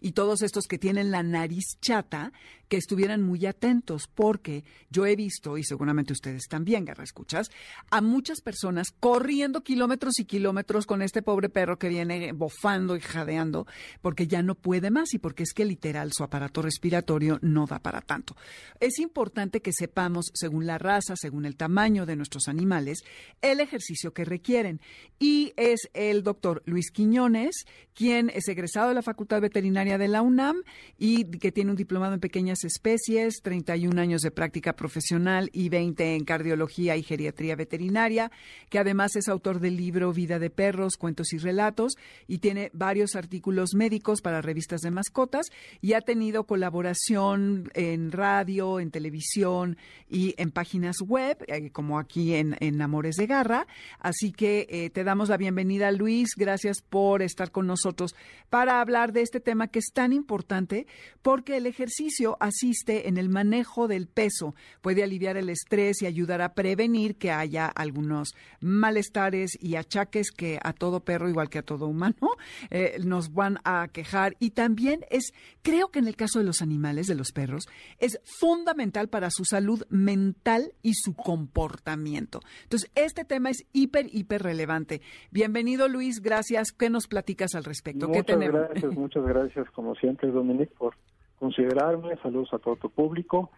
y 0.00 0.12
todos 0.12 0.42
estos 0.42 0.66
que 0.66 0.78
tienen 0.78 1.10
la 1.10 1.22
nariz 1.22 1.78
chata, 1.80 2.32
que 2.70 2.76
estuvieran 2.76 3.20
muy 3.20 3.44
atentos, 3.46 4.08
porque 4.14 4.62
yo 4.90 5.04
he 5.04 5.16
visto, 5.16 5.58
y 5.58 5.64
seguramente 5.64 6.12
ustedes 6.12 6.46
también, 6.48 6.84
Garra 6.84 7.02
Escuchas, 7.02 7.50
a 7.90 8.00
muchas 8.00 8.40
personas 8.40 8.92
corriendo 8.92 9.64
kilómetros 9.64 10.20
y 10.20 10.24
kilómetros 10.24 10.86
con 10.86 11.02
este 11.02 11.20
pobre 11.20 11.48
perro 11.48 11.80
que 11.80 11.88
viene 11.88 12.30
bofando 12.32 12.96
y 12.96 13.00
jadeando, 13.00 13.66
porque 14.02 14.28
ya 14.28 14.42
no 14.42 14.54
puede 14.54 14.90
más 14.92 15.14
y 15.14 15.18
porque 15.18 15.42
es 15.42 15.52
que 15.52 15.64
literal 15.64 16.12
su 16.12 16.22
aparato 16.22 16.62
respiratorio 16.62 17.40
no 17.42 17.66
da 17.66 17.80
para 17.80 18.02
tanto. 18.02 18.36
Es 18.78 19.00
importante 19.00 19.60
que 19.60 19.72
sepamos, 19.72 20.30
según 20.32 20.64
la 20.64 20.78
raza, 20.78 21.16
según 21.16 21.46
el 21.46 21.56
tamaño 21.56 22.06
de 22.06 22.14
nuestros 22.14 22.46
animales, 22.46 23.02
el 23.42 23.58
ejercicio 23.58 24.12
que 24.12 24.24
requieren. 24.24 24.80
Y 25.18 25.52
es 25.56 25.88
el 25.92 26.22
doctor 26.22 26.62
Luis 26.66 26.92
Quiñones, 26.92 27.64
quien 27.94 28.30
es 28.30 28.46
egresado 28.46 28.90
de 28.90 28.94
la 28.94 29.02
Facultad 29.10 29.40
Veterinaria 29.40 29.98
de 29.98 30.06
la 30.06 30.22
UNAM 30.22 30.62
y 30.96 31.24
que 31.24 31.50
tiene 31.50 31.72
un 31.72 31.76
diplomado 31.76 32.14
en 32.14 32.20
pequeñas 32.20 32.62
especies, 32.62 33.40
31 33.42 34.00
años 34.00 34.22
de 34.22 34.30
práctica 34.30 34.74
profesional 34.74 35.50
y 35.52 35.68
20 35.68 36.14
en 36.14 36.24
cardiología 36.24 36.96
y 36.96 37.02
geriatría 37.02 37.56
veterinaria, 37.56 38.30
que 38.68 38.78
además 38.78 39.16
es 39.16 39.26
autor 39.26 39.58
del 39.58 39.76
libro 39.76 40.12
Vida 40.12 40.38
de 40.38 40.48
Perros, 40.48 40.96
Cuentos 40.96 41.32
y 41.32 41.38
Relatos 41.38 41.94
y 42.28 42.38
tiene 42.38 42.70
varios 42.72 43.16
artículos 43.16 43.74
médicos 43.74 44.20
para 44.20 44.42
revistas 44.42 44.80
de 44.80 44.92
mascotas 44.92 45.46
y 45.80 45.94
ha 45.94 46.02
tenido 46.02 46.44
colaboración 46.44 47.68
en 47.74 48.12
radio, 48.12 48.78
en 48.78 48.92
televisión 48.92 49.76
y 50.08 50.34
en 50.38 50.52
páginas 50.52 51.00
web, 51.00 51.38
eh, 51.48 51.70
como 51.70 51.98
aquí 51.98 52.34
en, 52.34 52.80
Amores 52.80 53.16
de 53.16 53.26
Garra. 53.26 53.66
Así 53.98 54.30
que 54.30 54.68
eh, 54.70 54.90
te 54.90 55.02
damos 55.02 55.28
la 55.28 55.36
bienvenida, 55.36 55.90
Luis. 55.90 56.28
Gracias 56.36 56.80
por 56.80 57.22
estar 57.22 57.50
con 57.50 57.66
nosotros 57.66 58.14
para 58.50 58.80
hablar 58.80 58.99
de 59.08 59.22
este 59.22 59.40
tema 59.40 59.68
que 59.68 59.78
es 59.78 59.90
tan 59.92 60.12
importante 60.12 60.86
porque 61.22 61.56
el 61.56 61.66
ejercicio 61.66 62.36
asiste 62.40 63.08
en 63.08 63.16
el 63.16 63.28
manejo 63.28 63.88
del 63.88 64.06
peso, 64.06 64.54
puede 64.82 65.02
aliviar 65.02 65.36
el 65.36 65.48
estrés 65.48 66.02
y 66.02 66.06
ayudar 66.06 66.42
a 66.42 66.54
prevenir 66.54 67.16
que 67.16 67.30
haya 67.30 67.66
algunos 67.66 68.34
malestares 68.60 69.52
y 69.58 69.76
achaques 69.76 70.30
que 70.30 70.58
a 70.62 70.72
todo 70.72 71.00
perro, 71.00 71.28
igual 71.28 71.48
que 71.48 71.58
a 71.58 71.62
todo 71.62 71.86
humano, 71.86 72.36
eh, 72.70 72.98
nos 73.04 73.32
van 73.32 73.58
a 73.64 73.88
quejar. 73.88 74.36
Y 74.38 74.50
también 74.50 75.04
es, 75.10 75.32
creo 75.62 75.90
que 75.90 75.98
en 75.98 76.08
el 76.08 76.16
caso 76.16 76.38
de 76.38 76.44
los 76.44 76.62
animales, 76.62 77.06
de 77.06 77.14
los 77.14 77.32
perros, 77.32 77.64
es 77.98 78.20
fundamental 78.24 79.08
para 79.08 79.30
su 79.30 79.44
salud 79.44 79.82
mental 79.88 80.72
y 80.82 80.94
su 80.94 81.14
comportamiento. 81.14 82.40
Entonces, 82.64 82.90
este 82.94 83.24
tema 83.24 83.50
es 83.50 83.64
hiper, 83.72 84.06
hiper 84.12 84.42
relevante. 84.42 85.00
Bienvenido, 85.30 85.88
Luis. 85.88 86.20
Gracias. 86.20 86.72
¿Qué 86.72 86.90
nos 86.90 87.06
platicas 87.06 87.54
al 87.54 87.64
respecto? 87.64 88.10
¿Qué 88.10 88.22
tenemos? 88.22 88.60
Muchas 88.90 89.24
gracias 89.24 89.70
como 89.70 89.94
siempre, 89.94 90.30
Dominique, 90.30 90.74
por 90.76 90.94
considerarme. 91.38 92.16
Saludos 92.22 92.52
a 92.52 92.58
todo 92.58 92.76
tu 92.76 92.90
público. 92.90 93.50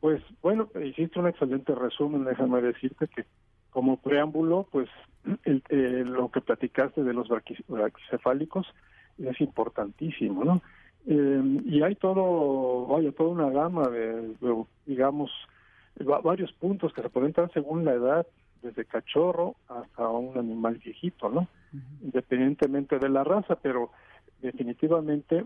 Pues 0.00 0.22
bueno, 0.42 0.68
hiciste 0.82 1.18
un 1.18 1.28
excelente 1.28 1.74
resumen, 1.74 2.24
déjame 2.24 2.62
decirte 2.62 3.08
que 3.08 3.24
como 3.70 3.98
preámbulo, 3.98 4.66
pues 4.70 4.88
eh, 5.44 6.04
lo 6.06 6.30
que 6.30 6.40
platicaste 6.40 7.02
de 7.02 7.12
los 7.12 7.28
braquicefálicos 7.28 8.66
es 9.18 9.40
importantísimo, 9.40 10.44
¿no? 10.44 10.62
Eh, 11.06 11.60
y 11.64 11.82
hay 11.82 11.94
todo, 11.94 12.86
vaya, 12.86 13.12
toda 13.12 13.30
una 13.30 13.50
gama 13.50 13.88
de, 13.88 14.34
digamos, 14.86 15.30
varios 16.22 16.52
puntos 16.52 16.92
que 16.92 17.02
se 17.02 17.08
pueden 17.08 17.28
entrar 17.28 17.50
según 17.52 17.84
la 17.84 17.92
edad, 17.92 18.26
desde 18.62 18.84
cachorro 18.84 19.54
hasta 19.68 20.08
un 20.08 20.36
animal 20.36 20.76
viejito, 20.76 21.30
¿no? 21.30 21.48
Independientemente 22.02 22.98
de 22.98 23.08
la 23.08 23.24
raza, 23.24 23.56
pero 23.56 23.90
definitivamente 24.40 25.44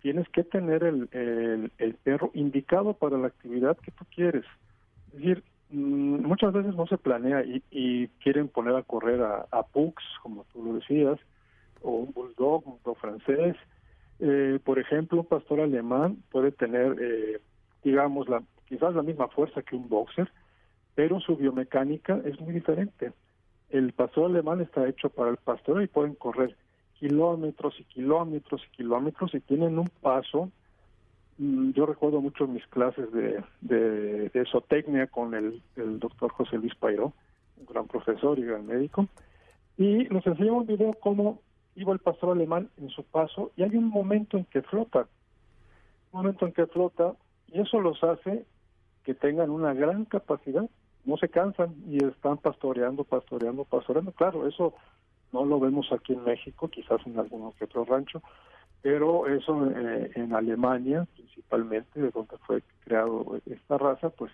tienes 0.00 0.28
que 0.28 0.44
tener 0.44 0.84
el, 0.84 1.98
perro 2.04 2.30
indicado 2.34 2.94
para 2.94 3.18
la 3.18 3.26
actividad 3.26 3.76
que 3.78 3.90
tú 3.90 4.04
quieres. 4.14 4.44
Es 5.08 5.14
decir, 5.14 5.44
mm, 5.70 6.26
muchas 6.26 6.52
veces 6.52 6.74
no 6.74 6.86
se 6.86 6.98
planea 6.98 7.44
y, 7.44 7.62
y 7.70 8.08
quieren 8.22 8.48
poner 8.48 8.76
a 8.76 8.82
correr 8.82 9.20
a, 9.22 9.46
a 9.50 9.62
pugs, 9.64 10.04
como 10.22 10.44
tú 10.52 10.62
lo 10.62 10.74
decías, 10.74 11.18
o 11.82 11.90
un 11.90 12.12
bulldog, 12.12 12.66
un 12.66 12.74
bulldog 12.74 12.98
francés. 12.98 13.56
Eh, 14.18 14.58
por 14.64 14.78
ejemplo, 14.78 15.20
un 15.20 15.26
pastor 15.26 15.60
alemán 15.60 16.18
puede 16.30 16.52
tener, 16.52 16.96
eh, 17.00 17.40
digamos, 17.82 18.28
la, 18.28 18.42
quizás 18.66 18.94
la 18.94 19.02
misma 19.02 19.28
fuerza 19.28 19.62
que 19.62 19.76
un 19.76 19.88
boxer, 19.88 20.30
pero 20.94 21.20
su 21.20 21.36
biomecánica 21.36 22.20
es 22.24 22.40
muy 22.40 22.54
diferente. 22.54 23.12
El 23.70 23.92
pastor 23.92 24.30
alemán 24.30 24.60
está 24.60 24.88
hecho 24.88 25.10
para 25.10 25.30
el 25.30 25.36
pastor 25.36 25.82
y 25.82 25.86
pueden 25.86 26.14
correr 26.14 26.56
kilómetros 26.98 27.78
y 27.78 27.84
kilómetros 27.84 28.62
y 28.66 28.76
kilómetros 28.76 29.34
y 29.34 29.40
tienen 29.40 29.78
un 29.78 29.88
paso. 30.00 30.50
Mm, 31.38 31.70
yo 31.72 31.86
recuerdo 31.86 32.20
mucho 32.20 32.46
mis 32.46 32.66
clases 32.66 33.12
de, 33.12 33.42
de, 33.60 34.30
de 34.30 35.08
con 35.10 35.34
el, 35.34 35.62
el 35.76 35.98
doctor 35.98 36.32
José 36.32 36.56
Luis 36.56 36.74
Pairo, 36.74 37.12
un 37.58 37.66
gran 37.66 37.86
profesor 37.86 38.38
y 38.38 38.44
gran 38.44 38.66
médico, 38.66 39.06
y 39.76 40.04
nos 40.04 40.26
enseñó 40.26 40.54
un 40.54 40.66
video 40.66 40.94
cómo 41.00 41.40
iba 41.74 41.92
el 41.92 41.98
pastor 41.98 42.30
alemán 42.30 42.70
en 42.78 42.88
su 42.88 43.04
paso 43.04 43.52
y 43.56 43.62
hay 43.62 43.76
un 43.76 43.88
momento 43.88 44.38
en 44.38 44.44
que 44.46 44.62
flota, 44.62 45.06
un 46.12 46.22
momento 46.22 46.46
en 46.46 46.52
que 46.52 46.66
flota 46.66 47.12
y 47.48 47.60
eso 47.60 47.80
los 47.80 48.02
hace 48.02 48.46
que 49.04 49.14
tengan 49.14 49.50
una 49.50 49.74
gran 49.74 50.06
capacidad, 50.06 50.68
no 51.04 51.16
se 51.18 51.28
cansan 51.28 51.74
y 51.88 52.02
están 52.04 52.38
pastoreando, 52.38 53.04
pastoreando, 53.04 53.64
pastoreando. 53.64 54.10
Claro, 54.12 54.48
eso 54.48 54.74
no 55.32 55.44
lo 55.44 55.60
vemos 55.60 55.90
aquí 55.92 56.12
en 56.12 56.24
México, 56.24 56.68
quizás 56.68 57.00
en 57.06 57.18
algunos 57.18 57.54
que 57.56 57.64
otro 57.64 57.84
rancho, 57.84 58.22
pero 58.82 59.26
eso 59.26 59.70
eh, 59.70 60.12
en 60.14 60.34
Alemania, 60.34 61.06
principalmente, 61.14 62.00
de 62.00 62.10
donde 62.10 62.36
fue 62.46 62.62
creado 62.84 63.40
esta 63.46 63.78
raza, 63.78 64.10
pues 64.10 64.32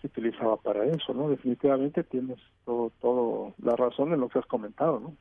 se 0.00 0.08
utilizaba 0.08 0.56
para 0.56 0.84
eso, 0.84 1.14
¿no? 1.14 1.28
Definitivamente 1.30 2.04
tienes 2.04 2.38
todo, 2.64 2.92
todo 3.00 3.54
la 3.62 3.74
razón 3.76 4.12
en 4.12 4.20
lo 4.20 4.28
que 4.28 4.38
has 4.38 4.46
comentado, 4.46 5.00
¿no? 5.00 5.14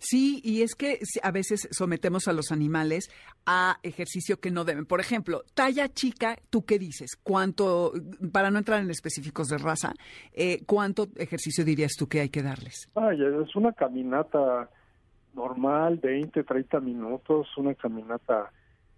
Sí, 0.00 0.40
y 0.42 0.62
es 0.62 0.74
que 0.74 0.98
a 1.22 1.30
veces 1.30 1.68
sometemos 1.70 2.26
a 2.26 2.32
los 2.32 2.52
animales 2.52 3.10
a 3.44 3.76
ejercicio 3.82 4.40
que 4.40 4.50
no 4.50 4.64
deben. 4.64 4.86
Por 4.86 4.98
ejemplo, 4.98 5.42
talla 5.54 5.88
chica, 5.88 6.36
¿tú 6.48 6.64
qué 6.64 6.78
dices? 6.78 7.16
¿Cuánto, 7.22 7.92
para 8.32 8.50
no 8.50 8.58
entrar 8.58 8.80
en 8.80 8.90
específicos 8.90 9.48
de 9.48 9.58
raza, 9.58 9.92
eh, 10.32 10.62
cuánto 10.66 11.08
ejercicio 11.16 11.64
dirías 11.66 11.92
tú 11.98 12.08
que 12.08 12.20
hay 12.20 12.30
que 12.30 12.42
darles? 12.42 12.90
Ay, 12.94 13.18
es 13.22 13.54
una 13.54 13.72
caminata 13.72 14.70
normal, 15.34 15.98
20, 16.02 16.44
30 16.44 16.80
minutos, 16.80 17.46
una 17.58 17.74
caminata, 17.74 18.50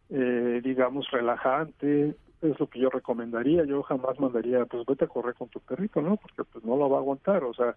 eh, 0.09 0.61
digamos, 0.63 1.11
relajante, 1.11 2.15
es 2.43 2.61
lo 2.61 2.69
que 2.69 2.79
yo 2.79 2.91
recomendaría. 2.91 3.65
Yo 3.65 3.83
jamás 3.83 4.21
mandaría, 4.21 4.65
pues 4.67 4.87
vete 4.87 5.05
a 5.07 5.09
correr 5.09 5.35
con 5.35 5.49
tu 5.49 5.59
perrito, 5.59 6.01
¿no? 6.01 6.17
Porque 6.17 6.45
pues 6.45 6.65
no 6.65 6.77
lo 6.77 6.89
va 6.89 6.99
a 6.99 7.01
aguantar, 7.01 7.43
o 7.43 7.55
sea, 7.55 7.75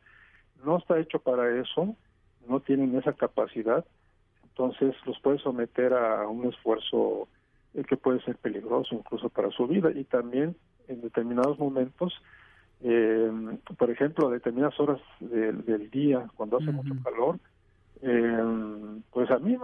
no 0.63 0.77
está 0.77 0.99
hecho 0.99 1.19
para 1.19 1.59
eso, 1.59 1.95
no 2.47 2.59
tienen 2.59 2.95
esa 2.97 3.13
capacidad, 3.13 3.85
entonces 4.43 4.95
los 5.05 5.19
puede 5.19 5.39
someter 5.39 5.93
a 5.93 6.27
un 6.27 6.45
esfuerzo 6.45 7.27
eh, 7.73 7.83
que 7.83 7.97
puede 7.97 8.21
ser 8.21 8.37
peligroso 8.37 8.95
incluso 8.95 9.29
para 9.29 9.51
su 9.51 9.67
vida. 9.67 9.91
Y 9.93 10.05
también 10.05 10.55
en 10.87 11.01
determinados 11.01 11.59
momentos, 11.59 12.13
eh, 12.81 13.29
por 13.77 13.89
ejemplo, 13.89 14.27
a 14.27 14.31
determinadas 14.31 14.79
horas 14.79 15.01
del 15.19 15.89
día, 15.89 16.25
cuando 16.35 16.57
hace 16.57 16.71
mucho 16.71 16.93
calor, 17.03 17.37
eh, 18.01 19.01
pues 19.11 19.29
a 19.31 19.39
mí 19.39 19.57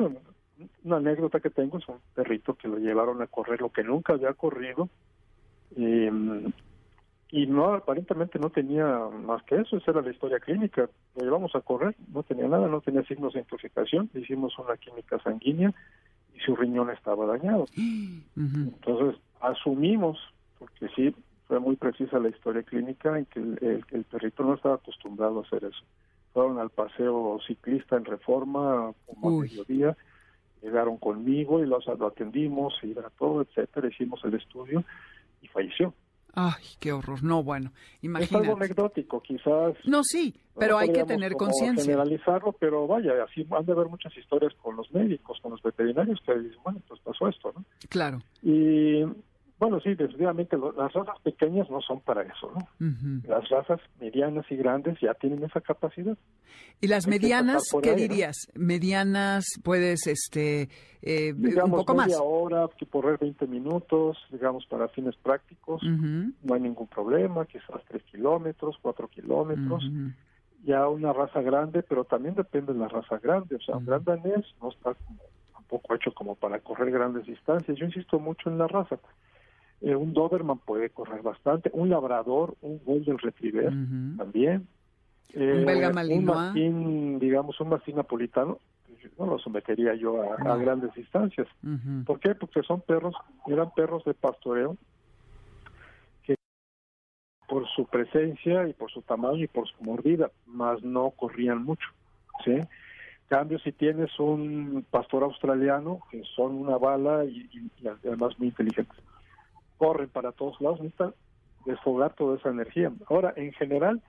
una 0.83 0.97
anécdota 0.97 1.39
que 1.39 1.49
tengo 1.49 1.77
es 1.77 1.87
un 1.87 1.99
perrito 2.13 2.55
que 2.55 2.67
lo 2.67 2.77
llevaron 2.77 3.21
a 3.21 3.27
correr 3.27 3.61
lo 3.61 3.69
que 3.69 3.83
nunca 3.83 4.13
había 4.13 4.33
corrido 4.33 4.89
y 7.31 7.47
no 7.47 7.73
aparentemente 7.73 8.37
no 8.39 8.49
tenía 8.49 8.85
más 9.23 9.41
que 9.43 9.55
eso, 9.55 9.77
esa 9.77 9.91
era 9.91 10.01
la 10.01 10.11
historia 10.11 10.39
clínica. 10.39 10.89
Lo 11.15 11.23
llevamos 11.23 11.55
a 11.55 11.61
correr, 11.61 11.95
no 12.13 12.23
tenía 12.23 12.47
nada, 12.47 12.67
no 12.67 12.81
tenía 12.81 13.03
signos 13.03 13.33
de 13.33 13.39
intoxicación, 13.39 14.09
hicimos 14.13 14.57
una 14.59 14.75
química 14.75 15.17
sanguínea 15.23 15.73
y 16.35 16.39
su 16.41 16.55
riñón 16.57 16.89
estaba 16.89 17.25
dañado. 17.25 17.65
Entonces 18.35 19.21
asumimos, 19.39 20.19
porque 20.59 20.89
sí 20.93 21.15
fue 21.47 21.59
muy 21.59 21.77
precisa 21.77 22.19
la 22.19 22.29
historia 22.29 22.63
clínica 22.63 23.17
en 23.17 23.25
que 23.25 23.39
el, 23.39 24.05
perrito 24.11 24.43
no 24.43 24.55
estaba 24.55 24.75
acostumbrado 24.75 25.39
a 25.39 25.43
hacer 25.43 25.63
eso. 25.63 25.83
Fueron 26.33 26.59
al 26.59 26.69
paseo 26.69 27.39
ciclista 27.47 27.95
en 27.95 28.05
Reforma 28.05 28.93
como 29.05 29.39
a 29.39 29.41
mediodía, 29.43 29.95
llegaron 30.61 30.97
conmigo 30.97 31.63
y 31.63 31.65
los, 31.65 31.85
lo 31.87 32.07
atendimos, 32.07 32.73
y 32.83 32.93
todo, 33.17 33.41
etcétera, 33.41 33.87
hicimos 33.87 34.23
el 34.25 34.33
estudio 34.33 34.83
y 35.41 35.47
falleció. 35.47 35.93
Ay, 36.33 36.63
qué 36.79 36.93
horror. 36.93 37.23
No, 37.23 37.43
bueno, 37.43 37.71
imagínate. 38.01 38.35
Es 38.35 38.41
algo 38.41 38.55
anecdótico, 38.57 39.21
quizás. 39.21 39.75
No, 39.85 40.03
sí, 40.03 40.33
pero 40.57 40.77
hay 40.77 40.91
que 40.91 41.03
tener 41.03 41.33
conciencia. 41.33 41.83
generalizarlo, 41.83 42.53
pero 42.53 42.87
vaya, 42.87 43.11
así 43.23 43.45
han 43.51 43.65
de 43.65 43.71
haber 43.73 43.87
muchas 43.87 44.15
historias 44.17 44.53
con 44.61 44.75
los 44.77 44.91
médicos, 44.93 45.39
con 45.41 45.51
los 45.51 45.61
veterinarios 45.61 46.19
que 46.25 46.33
dicen, 46.39 46.59
bueno, 46.63 46.81
pues 46.87 46.99
pasó 47.01 47.27
esto, 47.27 47.51
¿no? 47.55 47.65
Claro. 47.89 48.19
Y 48.41 49.03
bueno, 49.61 49.79
sí, 49.79 49.89
definitivamente 49.89 50.57
las 50.57 50.91
razas 50.91 51.19
pequeñas 51.21 51.69
no 51.69 51.81
son 51.81 52.01
para 52.01 52.23
eso, 52.23 52.51
¿no? 52.51 52.89
Las 53.27 53.47
razas 53.47 53.79
medianas 53.99 54.43
y 54.49 54.55
grandes 54.55 54.99
ya 54.99 55.13
tienen 55.13 55.43
esa 55.43 55.61
capacidad. 55.61 56.17
¿Y 56.81 56.87
las 56.87 57.05
medianas, 57.05 57.69
qué 57.83 57.93
dirías? 57.93 58.37
Medianas, 58.55 59.45
puedes, 59.63 60.07
este, 60.07 60.67
eh, 61.03 61.35
un 61.35 61.69
poco 61.69 61.93
media 61.93 62.17
más. 62.17 62.23
hora, 62.23 62.67
correr 62.89 63.19
20 63.19 63.45
minutos, 63.45 64.17
digamos, 64.31 64.65
para 64.65 64.87
fines 64.87 65.15
prácticos, 65.17 65.83
no 65.83 66.55
hay 66.55 66.59
ningún 66.59 66.87
problema, 66.87 67.45
quizás 67.45 67.83
3 67.87 68.01
kilómetros, 68.05 68.79
4 68.81 69.09
kilómetros. 69.09 69.87
Ya 70.63 70.87
una 70.87 71.13
raza 71.13 71.39
grande, 71.43 71.83
pero 71.83 72.03
también 72.03 72.33
depende 72.33 72.73
de 72.73 72.79
la 72.79 72.87
raza 72.87 73.19
grande, 73.19 73.57
o 73.57 73.61
sea, 73.61 73.77
un 73.77 73.85
gran 73.85 74.03
danés 74.03 74.43
no 74.59 74.69
está 74.71 74.95
tampoco 75.53 75.93
hecho 75.93 76.11
como 76.15 76.33
para 76.33 76.59
correr 76.61 76.89
grandes 76.89 77.27
distancias. 77.27 77.77
Yo 77.77 77.85
insisto 77.85 78.19
mucho 78.19 78.49
en 78.49 78.57
la 78.57 78.67
raza. 78.67 78.97
Eh, 79.81 79.95
un 79.95 80.13
Doberman 80.13 80.59
puede 80.59 80.89
correr 80.89 81.21
bastante, 81.21 81.71
un 81.73 81.89
Labrador, 81.89 82.55
un 82.61 82.79
Golden 82.85 83.17
Retriever 83.17 83.73
también. 84.17 84.67
Eh, 85.33 85.59
un 85.59 85.65
belga 85.65 85.91
malinois. 85.91 86.55
Un 86.55 87.17
digamos, 87.19 87.59
un 87.59 87.69
mastín 87.69 87.95
napolitano, 87.95 88.59
no 89.17 89.25
lo 89.25 89.39
sometería 89.39 89.95
yo 89.95 90.21
a, 90.21 90.57
grandes 90.57 90.93
distancias. 90.93 91.47
¿Por 92.05 92.19
qué? 92.19 92.35
Porque 92.35 92.61
son 92.61 92.81
perros, 92.81 93.15
eran 93.47 93.71
perros 93.71 94.03
de 94.03 94.13
pastoreo 94.13 94.77
que 96.23 96.35
por 97.47 97.67
su 97.69 97.85
presencia 97.85 98.67
y 98.67 98.73
por 98.73 98.91
su 98.91 99.01
tamaño 99.01 99.43
y 99.43 99.47
por 99.47 99.67
su 99.67 99.83
mordida, 99.83 100.29
más 100.45 100.83
no 100.83 101.09
corrían 101.11 101.63
mucho, 101.63 101.87
¿sí? 102.45 102.59
cambio, 103.31 103.59
si 103.59 103.71
tienes 103.71 104.19
un 104.19 104.85
pastor 104.91 105.23
australiano, 105.23 106.01
que 106.11 106.21
son 106.35 106.53
una 106.53 106.77
bala 106.77 107.23
y 107.23 107.49
además 108.03 108.37
muy 108.37 108.49
inteligentes, 108.49 108.97
corren 109.81 110.09
para 110.09 110.31
todos 110.31 110.61
lados, 110.61 110.79
necesitan 110.79 111.15
desfogar 111.65 112.13
toda 112.13 112.37
esa 112.37 112.49
energía. 112.49 112.91
Ahora, 113.09 113.33
en 113.35 113.51
general, 113.53 113.99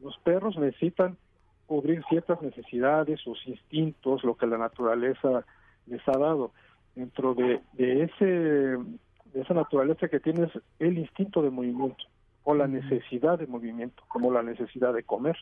los 0.00 0.16
perros 0.20 0.56
necesitan 0.56 1.18
cubrir 1.66 2.02
ciertas 2.08 2.40
necesidades, 2.40 3.20
sus 3.20 3.46
instintos, 3.46 4.24
lo 4.24 4.38
que 4.38 4.46
la 4.46 4.56
naturaleza 4.56 5.44
les 5.84 6.00
ha 6.08 6.16
dado. 6.16 6.52
Dentro 6.94 7.34
de, 7.34 7.60
de 7.74 8.04
ese 8.04 8.24
de 8.24 9.42
esa 9.42 9.52
naturaleza 9.52 10.08
que 10.08 10.18
tienes 10.18 10.50
el 10.78 10.96
instinto 10.96 11.42
de 11.42 11.50
movimiento 11.50 12.02
o 12.44 12.54
la 12.54 12.66
necesidad 12.66 13.38
de 13.38 13.46
movimiento, 13.46 14.02
como 14.08 14.32
la 14.32 14.42
necesidad 14.42 14.94
de 14.94 15.02
comer. 15.02 15.36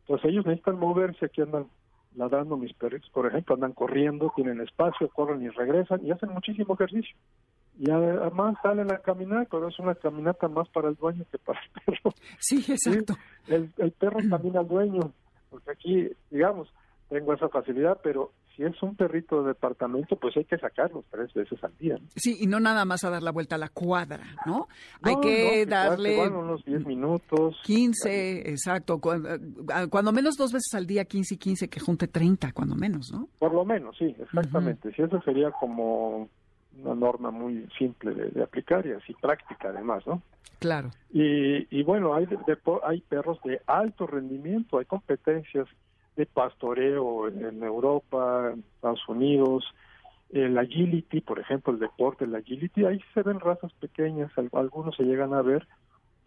Entonces 0.00 0.30
ellos 0.30 0.44
necesitan 0.44 0.78
moverse, 0.78 1.24
aquí 1.24 1.40
andan 1.40 1.68
ladrando 2.14 2.58
mis 2.58 2.74
perros, 2.74 3.08
por 3.14 3.26
ejemplo, 3.26 3.54
andan 3.54 3.72
corriendo, 3.72 4.30
tienen 4.36 4.60
espacio, 4.60 5.08
corren 5.08 5.42
y 5.42 5.48
regresan 5.48 6.04
y 6.04 6.10
hacen 6.10 6.28
muchísimo 6.28 6.74
ejercicio 6.74 7.16
y 7.78 7.90
además 7.90 8.56
salen 8.62 8.92
a 8.92 8.98
caminar, 8.98 9.46
pero 9.50 9.68
es 9.68 9.78
una 9.78 9.94
caminata 9.94 10.48
más 10.48 10.68
para 10.70 10.88
el 10.88 10.96
dueño 10.96 11.24
que 11.30 11.38
para 11.38 11.60
el 11.60 11.82
perro. 11.84 12.12
Sí, 12.38 12.64
exacto. 12.68 13.14
El, 13.46 13.70
el 13.78 13.92
perro 13.92 14.18
camina 14.28 14.60
al 14.60 14.68
dueño, 14.68 15.12
porque 15.48 15.70
aquí, 15.70 16.08
digamos, 16.30 16.68
tengo 17.08 17.32
esa 17.32 17.48
facilidad, 17.48 17.98
pero 18.02 18.32
si 18.58 18.64
es 18.64 18.82
un 18.82 18.96
perrito 18.96 19.42
de 19.42 19.48
departamento, 19.50 20.16
pues 20.16 20.36
hay 20.36 20.44
que 20.44 20.58
sacarlo 20.58 21.04
tres 21.10 21.32
veces 21.32 21.62
al 21.62 21.76
día. 21.78 21.96
Sí, 22.16 22.38
y 22.40 22.48
no 22.48 22.58
nada 22.58 22.84
más 22.84 23.04
a 23.04 23.10
dar 23.10 23.22
la 23.22 23.30
vuelta 23.30 23.54
a 23.54 23.58
la 23.58 23.68
cuadra, 23.68 24.24
¿no? 24.44 24.66
hay 25.00 25.14
que 25.20 25.64
darle... 25.64 26.28
unos 26.28 26.64
10 26.64 26.84
minutos. 26.84 27.56
15, 27.62 28.50
exacto. 28.50 29.00
Eh, 29.14 29.86
cuando, 29.88 30.12
menos 30.12 30.36
dos 30.36 30.52
veces 30.52 30.74
al 30.74 30.88
día, 30.88 31.04
15 31.04 31.34
y 31.34 31.38
15, 31.38 31.68
que 31.68 31.78
junte 31.78 32.08
30, 32.08 32.50
cuando 32.52 32.74
menos, 32.74 33.12
¿no? 33.12 33.28
Por 33.38 33.54
lo 33.54 33.64
menos, 33.64 33.96
sí, 33.96 34.16
exactamente. 34.18 34.92
Si 34.92 35.02
eso 35.02 35.22
sería 35.22 35.52
como 35.52 36.28
una 36.82 36.94
norma 36.94 37.30
muy 37.30 37.68
simple 37.78 38.12
de, 38.14 38.42
aplicar 38.42 38.86
y 38.86 38.92
así 38.92 39.14
práctica 39.14 39.68
además, 39.68 40.06
¿no? 40.06 40.22
Claro. 40.58 40.90
Y, 41.12 41.66
y 41.76 41.82
bueno, 41.82 42.14
hay, 42.14 42.26
hay 42.84 43.00
perros 43.02 43.38
de 43.44 43.60
alto 43.66 44.06
rendimiento, 44.06 44.78
hay 44.78 44.84
competencias 44.84 45.68
de 46.16 46.26
pastoreo 46.26 47.28
en, 47.28 47.62
Europa, 47.62 48.50
en 48.52 48.64
Estados 48.74 49.08
Unidos, 49.08 49.64
el 50.30 50.58
agility, 50.58 51.20
por 51.20 51.38
ejemplo, 51.38 51.72
el 51.72 51.78
deporte, 51.78 52.24
el 52.24 52.34
agility, 52.34 52.84
ahí 52.84 53.00
se 53.14 53.22
ven 53.22 53.38
razas 53.38 53.72
pequeñas, 53.74 54.30
algunos 54.52 54.96
se 54.96 55.04
llegan 55.04 55.32
a 55.32 55.42
ver, 55.42 55.66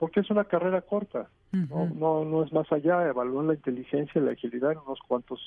porque 0.01 0.21
es 0.21 0.31
una 0.31 0.45
carrera 0.45 0.81
corta, 0.81 1.29
¿no? 1.51 1.85
no 1.85 2.25
no 2.25 2.43
es 2.43 2.51
más 2.51 2.71
allá, 2.71 3.07
evalúan 3.07 3.45
la 3.45 3.53
inteligencia 3.53 4.19
y 4.19 4.25
la 4.25 4.31
agilidad 4.31 4.71
en 4.71 4.79
unos 4.79 4.97
cuantos 5.07 5.39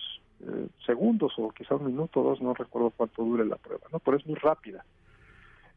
eh, 0.46 0.68
segundos 0.86 1.32
o 1.38 1.50
quizá 1.50 1.74
un 1.74 1.86
minuto 1.86 2.20
o 2.20 2.22
dos, 2.22 2.40
no 2.40 2.54
recuerdo 2.54 2.92
cuánto 2.96 3.24
dure 3.24 3.44
la 3.44 3.56
prueba, 3.56 3.82
¿no? 3.92 3.98
Pero 3.98 4.16
es 4.16 4.24
muy 4.24 4.36
rápida. 4.36 4.84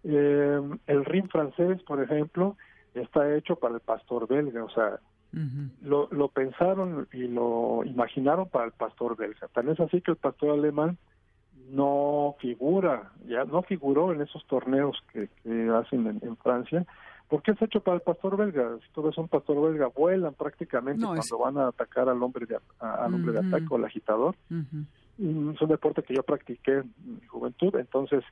Eh, 0.03 0.61
el 0.85 1.05
ring 1.05 1.27
francés, 1.27 1.81
por 1.87 2.03
ejemplo, 2.03 2.55
está 2.93 3.35
hecho 3.35 3.55
para 3.55 3.73
el 3.73 3.79
pastor 3.79 4.27
belga, 4.27 4.63
o 4.63 4.69
sea, 4.69 4.99
lo, 5.81 6.07
lo 6.11 6.27
pensaron 6.27 7.07
y 7.11 7.27
lo 7.27 7.81
imaginaron 7.83 8.47
para 8.47 8.65
el 8.65 8.73
pastor 8.73 9.17
belga. 9.17 9.47
Tan 9.47 9.69
es 9.69 9.79
así 9.79 10.01
que 10.01 10.11
el 10.11 10.17
pastor 10.17 10.51
alemán 10.51 10.99
no 11.71 12.35
figura, 12.39 13.11
ya 13.25 13.43
no 13.43 13.63
figuró 13.63 14.13
en 14.13 14.21
esos 14.21 14.45
torneos 14.45 15.03
que, 15.11 15.29
hacen 15.71 16.19
en 16.21 16.37
Francia, 16.37 16.85
porque 17.27 17.51
es 17.51 17.61
hecho 17.61 17.81
para 17.81 17.95
el 17.95 18.01
pastor 18.01 18.37
belga. 18.37 18.77
Si 18.85 18.91
tú 18.93 19.01
ves 19.01 19.17
un 19.17 19.27
pastor 19.27 19.61
belga, 19.61 19.87
vuelan 19.87 20.33
prácticamente 20.33 21.05
cuando 21.05 21.37
van 21.37 21.57
a 21.57 21.67
atacar 21.67 22.07
al 22.07 22.21
hombre 22.23 22.45
de, 22.45 22.57
al 22.79 23.13
hombre 23.13 23.33
de 23.33 23.39
ataque 23.39 23.65
o 23.69 23.75
al 23.75 23.85
agitador. 23.85 24.35
Es 24.49 25.61
un 25.61 25.67
deporte 25.67 26.03
que 26.03 26.13
yo 26.13 26.23
practiqué 26.23 26.73
en 26.73 26.93
mi 27.05 27.25
juventud, 27.27 27.75
entonces 27.75 28.23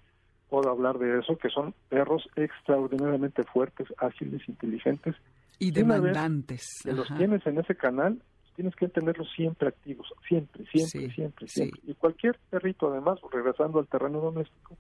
puedo 0.50 0.70
hablar 0.70 0.98
de 1.00 1.20
eso, 1.20 1.38
que 1.38 1.50
son 1.50 1.74
perros 1.90 2.30
extraordinariamente 2.36 3.44
fuertes, 3.44 3.88
ágiles, 3.98 4.48
inteligentes. 4.48 5.16
Y 5.60 5.72
demandantes. 5.72 6.82
Que 6.84 6.94
los 6.94 7.08
tienes 7.18 7.46
en 7.48 7.58
ese 7.58 7.76
canal, 7.76 8.22
tienes 8.56 8.76
que 8.76 8.88
tenerlos 8.88 9.28
siempre 9.36 9.68
activos, 9.68 10.14
siempre, 10.28 10.66
siempre, 10.68 11.12
siempre, 11.12 11.48
siempre. 11.48 11.82
Y 11.86 11.96
cualquier 11.96 12.40
perrito, 12.50 12.92
además, 12.92 13.20
regresando 13.32 13.80
al 13.80 13.88
terreno 13.88 14.22
doméstico, 14.22 14.78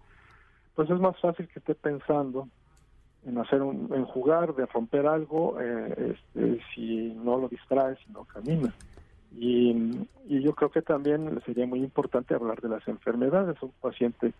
pues 0.75 0.89
es 0.89 0.99
más 0.99 1.19
fácil 1.19 1.47
que 1.47 1.60
esté 1.60 1.75
pensando 1.75 2.47
en 3.26 3.38
hacer 3.38 3.62
un, 3.62 3.92
en 3.94 4.06
jugar, 4.06 4.54
de 4.56 4.66
romper 4.66 5.08
algo, 5.08 5.60
eh, 5.60 6.16
este, 6.16 6.60
si 6.74 7.14
no 7.14 7.38
lo 7.38 7.48
distrae, 7.48 7.96
si 8.06 8.12
no 8.12 8.24
camina. 8.26 8.74
Y, 9.36 9.72
y, 10.28 10.42
yo 10.42 10.54
creo 10.54 10.70
que 10.70 10.82
también 10.82 11.42
sería 11.46 11.66
muy 11.66 11.80
importante 11.80 12.36
hablar 12.36 12.62
de 12.62 12.70
las 12.70 12.88
enfermedades. 12.88 13.62
Un 13.62 13.72
paciente 13.82 14.34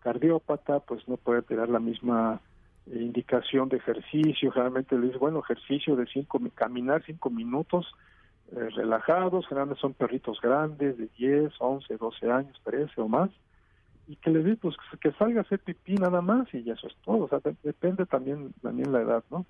cardiópata, 0.00 0.80
pues 0.80 1.06
no 1.08 1.16
puede 1.16 1.42
tener 1.42 1.68
la 1.68 1.80
misma 1.80 2.40
indicación 2.86 3.68
de 3.68 3.78
ejercicio. 3.78 4.52
Generalmente 4.52 4.96
le 4.96 5.06
dice, 5.08 5.18
bueno, 5.18 5.40
ejercicio 5.40 5.96
de 5.96 6.06
cinco, 6.06 6.40
caminar 6.54 7.02
cinco 7.04 7.30
minutos 7.30 7.86
eh, 8.52 8.68
relajados. 8.76 9.46
Generalmente 9.46 9.80
son 9.80 9.92
perritos 9.92 10.40
grandes 10.40 10.96
de 10.96 11.08
10, 11.18 11.52
11, 11.58 11.96
12 11.96 12.30
años, 12.30 12.60
13 12.64 13.00
o 13.00 13.08
más 13.08 13.30
y 14.06 14.16
que 14.16 14.30
le 14.30 14.42
di 14.42 14.56
pues 14.56 14.76
que 15.00 15.12
salga 15.12 15.40
a 15.40 15.42
hacer 15.42 15.60
pipí 15.60 15.94
nada 15.94 16.20
más 16.20 16.52
y 16.52 16.68
eso 16.70 16.86
es 16.86 16.94
todo 17.04 17.24
o 17.24 17.28
sea 17.28 17.40
depende 17.62 18.04
también 18.06 18.52
también 18.62 18.92
la 18.92 19.00
edad 19.00 19.24
no 19.30 19.46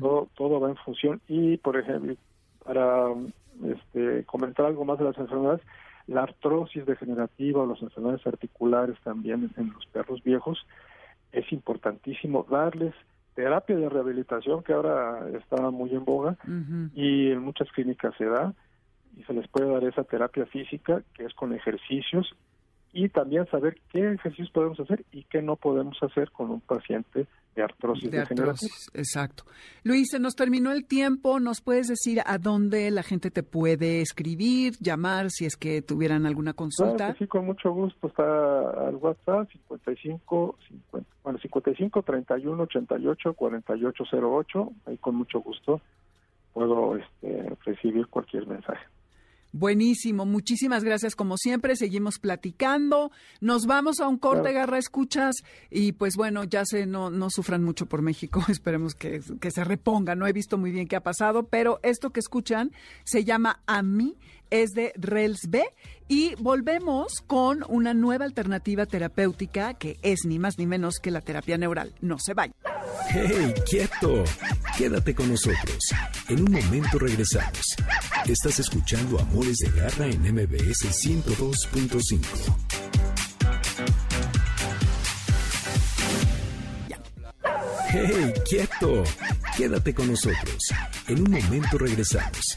todo 0.00 0.28
todo 0.34 0.60
va 0.60 0.70
en 0.70 0.76
función 0.76 1.20
y 1.28 1.58
por 1.58 1.76
ejemplo 1.76 2.14
para 2.64 3.12
este, 3.64 4.24
comentar 4.24 4.66
algo 4.66 4.84
más 4.84 4.98
de 4.98 5.04
las 5.04 5.18
enfermedades, 5.18 5.60
la 6.06 6.22
artrosis 6.22 6.86
degenerativa 6.86 7.62
o 7.62 7.66
las 7.66 7.82
enfermedades 7.82 8.26
articulares 8.26 8.96
también 9.04 9.50
en 9.56 9.72
los 9.72 9.86
perros 9.86 10.22
viejos, 10.22 10.66
es 11.32 11.50
importantísimo 11.52 12.46
darles 12.50 12.94
terapia 13.34 13.76
de 13.76 13.88
rehabilitación 13.88 14.62
que 14.62 14.72
ahora 14.72 15.28
está 15.38 15.70
muy 15.70 15.90
en 15.90 16.04
boga 16.04 16.36
y 16.94 17.30
en 17.30 17.40
muchas 17.40 17.70
clínicas 17.72 18.14
se 18.18 18.24
da 18.24 18.52
y 19.16 19.22
se 19.22 19.32
les 19.32 19.46
puede 19.48 19.70
dar 19.70 19.84
esa 19.84 20.04
terapia 20.04 20.46
física 20.46 21.02
que 21.14 21.24
es 21.24 21.34
con 21.34 21.52
ejercicios 21.54 22.34
y 22.92 23.08
también 23.08 23.46
saber 23.50 23.76
qué 23.92 24.12
ejercicios 24.12 24.50
podemos 24.50 24.80
hacer 24.80 25.04
y 25.12 25.24
qué 25.24 25.42
no 25.42 25.56
podemos 25.56 25.96
hacer 26.02 26.30
con 26.30 26.50
un 26.50 26.60
paciente 26.60 27.26
de 27.54 27.62
artrosis 27.62 28.10
de 28.10 28.20
artrosis, 28.20 28.90
exacto. 28.94 29.44
Luis, 29.82 30.08
se 30.10 30.20
nos 30.20 30.36
terminó 30.36 30.70
el 30.70 30.86
tiempo. 30.86 31.40
¿Nos 31.40 31.60
puedes 31.60 31.88
decir 31.88 32.20
a 32.24 32.38
dónde 32.38 32.90
la 32.90 33.02
gente 33.02 33.30
te 33.30 33.42
puede 33.42 34.00
escribir, 34.00 34.74
llamar, 34.80 35.30
si 35.30 35.46
es 35.46 35.56
que 35.56 35.82
tuvieran 35.82 36.26
alguna 36.26 36.52
consulta? 36.52 37.14
sí, 37.18 37.26
con 37.26 37.46
mucho 37.46 37.72
gusto. 37.72 38.06
Está 38.06 38.86
al 38.88 38.96
WhatsApp 38.96 39.50
55, 39.50 40.58
50, 40.68 41.10
bueno, 41.24 41.38
55 41.40 42.02
31 42.02 42.62
88 42.62 43.34
48 43.34 44.04
08. 44.12 44.72
Ahí 44.86 44.98
con 44.98 45.16
mucho 45.16 45.40
gusto 45.40 45.80
puedo 46.52 46.96
este, 46.96 47.56
recibir 47.64 48.06
cualquier 48.08 48.46
mensaje. 48.46 48.84
Buenísimo, 49.52 50.26
muchísimas 50.26 50.84
gracias. 50.84 51.16
Como 51.16 51.36
siempre, 51.36 51.74
seguimos 51.74 52.18
platicando, 52.18 53.10
nos 53.40 53.66
vamos 53.66 53.98
a 53.98 54.06
un 54.06 54.16
corte, 54.16 54.52
Garra 54.52 54.78
Escuchas, 54.78 55.36
y 55.70 55.92
pues 55.92 56.14
bueno, 56.16 56.44
ya 56.44 56.64
sé, 56.64 56.86
no, 56.86 57.10
no 57.10 57.30
sufran 57.30 57.64
mucho 57.64 57.86
por 57.86 58.00
México, 58.00 58.44
esperemos 58.48 58.94
que, 58.94 59.20
que 59.40 59.50
se 59.50 59.64
reponga, 59.64 60.14
no 60.14 60.26
he 60.26 60.32
visto 60.32 60.56
muy 60.56 60.70
bien 60.70 60.86
qué 60.86 60.96
ha 60.96 61.02
pasado, 61.02 61.48
pero 61.48 61.80
esto 61.82 62.10
que 62.10 62.20
escuchan 62.20 62.70
se 63.04 63.24
llama 63.24 63.60
A 63.66 63.82
mí, 63.82 64.16
es 64.50 64.70
de 64.70 64.92
Rels 64.96 65.48
B 65.48 65.64
y 66.08 66.34
volvemos 66.36 67.20
con 67.26 67.64
una 67.68 67.94
nueva 67.94 68.24
alternativa 68.24 68.84
terapéutica 68.86 69.74
que 69.74 69.98
es 70.02 70.24
ni 70.24 70.38
más 70.38 70.58
ni 70.58 70.66
menos 70.66 70.98
que 70.98 71.10
la 71.10 71.20
terapia 71.20 71.56
neural. 71.56 71.94
No 72.00 72.18
se 72.18 72.34
vayan. 72.34 72.54
¡Hey, 73.08 73.54
quieto! 73.68 74.24
Quédate 74.76 75.14
con 75.14 75.28
nosotros. 75.28 75.78
En 76.28 76.40
un 76.40 76.52
momento 76.52 76.98
regresamos. 76.98 77.76
Estás 78.26 78.58
escuchando 78.60 79.18
Amores 79.20 79.58
de 79.58 79.70
Garra 79.70 80.06
en 80.06 80.20
MBS 80.22 81.06
102.5. 81.06 82.80
¡Hey, 87.92 88.32
quieto! 88.48 89.02
Quédate 89.56 89.92
con 89.92 90.08
nosotros. 90.08 90.62
En 91.08 91.22
un 91.22 91.30
momento 91.32 91.76
regresamos. 91.76 92.54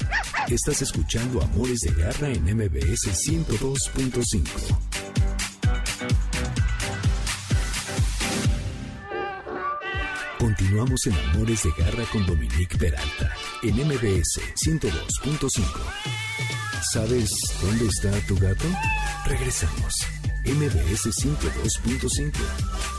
Estás 0.49 0.81
escuchando 0.81 1.41
Amores 1.41 1.79
de 1.79 1.91
Garra 1.93 2.29
en 2.29 2.43
MBS 2.43 3.07
102.5. 3.27 4.43
Continuamos 10.37 11.07
en 11.07 11.13
Amores 11.13 11.63
de 11.63 11.71
Garra 11.77 12.03
con 12.11 12.25
Dominique 12.25 12.77
Peralta 12.77 13.33
en 13.61 13.75
MBS 13.75 14.41
102.5. 14.55 15.63
¿Sabes 16.91 17.31
dónde 17.61 17.87
está 17.87 18.11
tu 18.27 18.35
gato? 18.35 18.65
Regresamos. 19.25 19.95
MBS 20.45 21.09
102.5. 21.23 22.92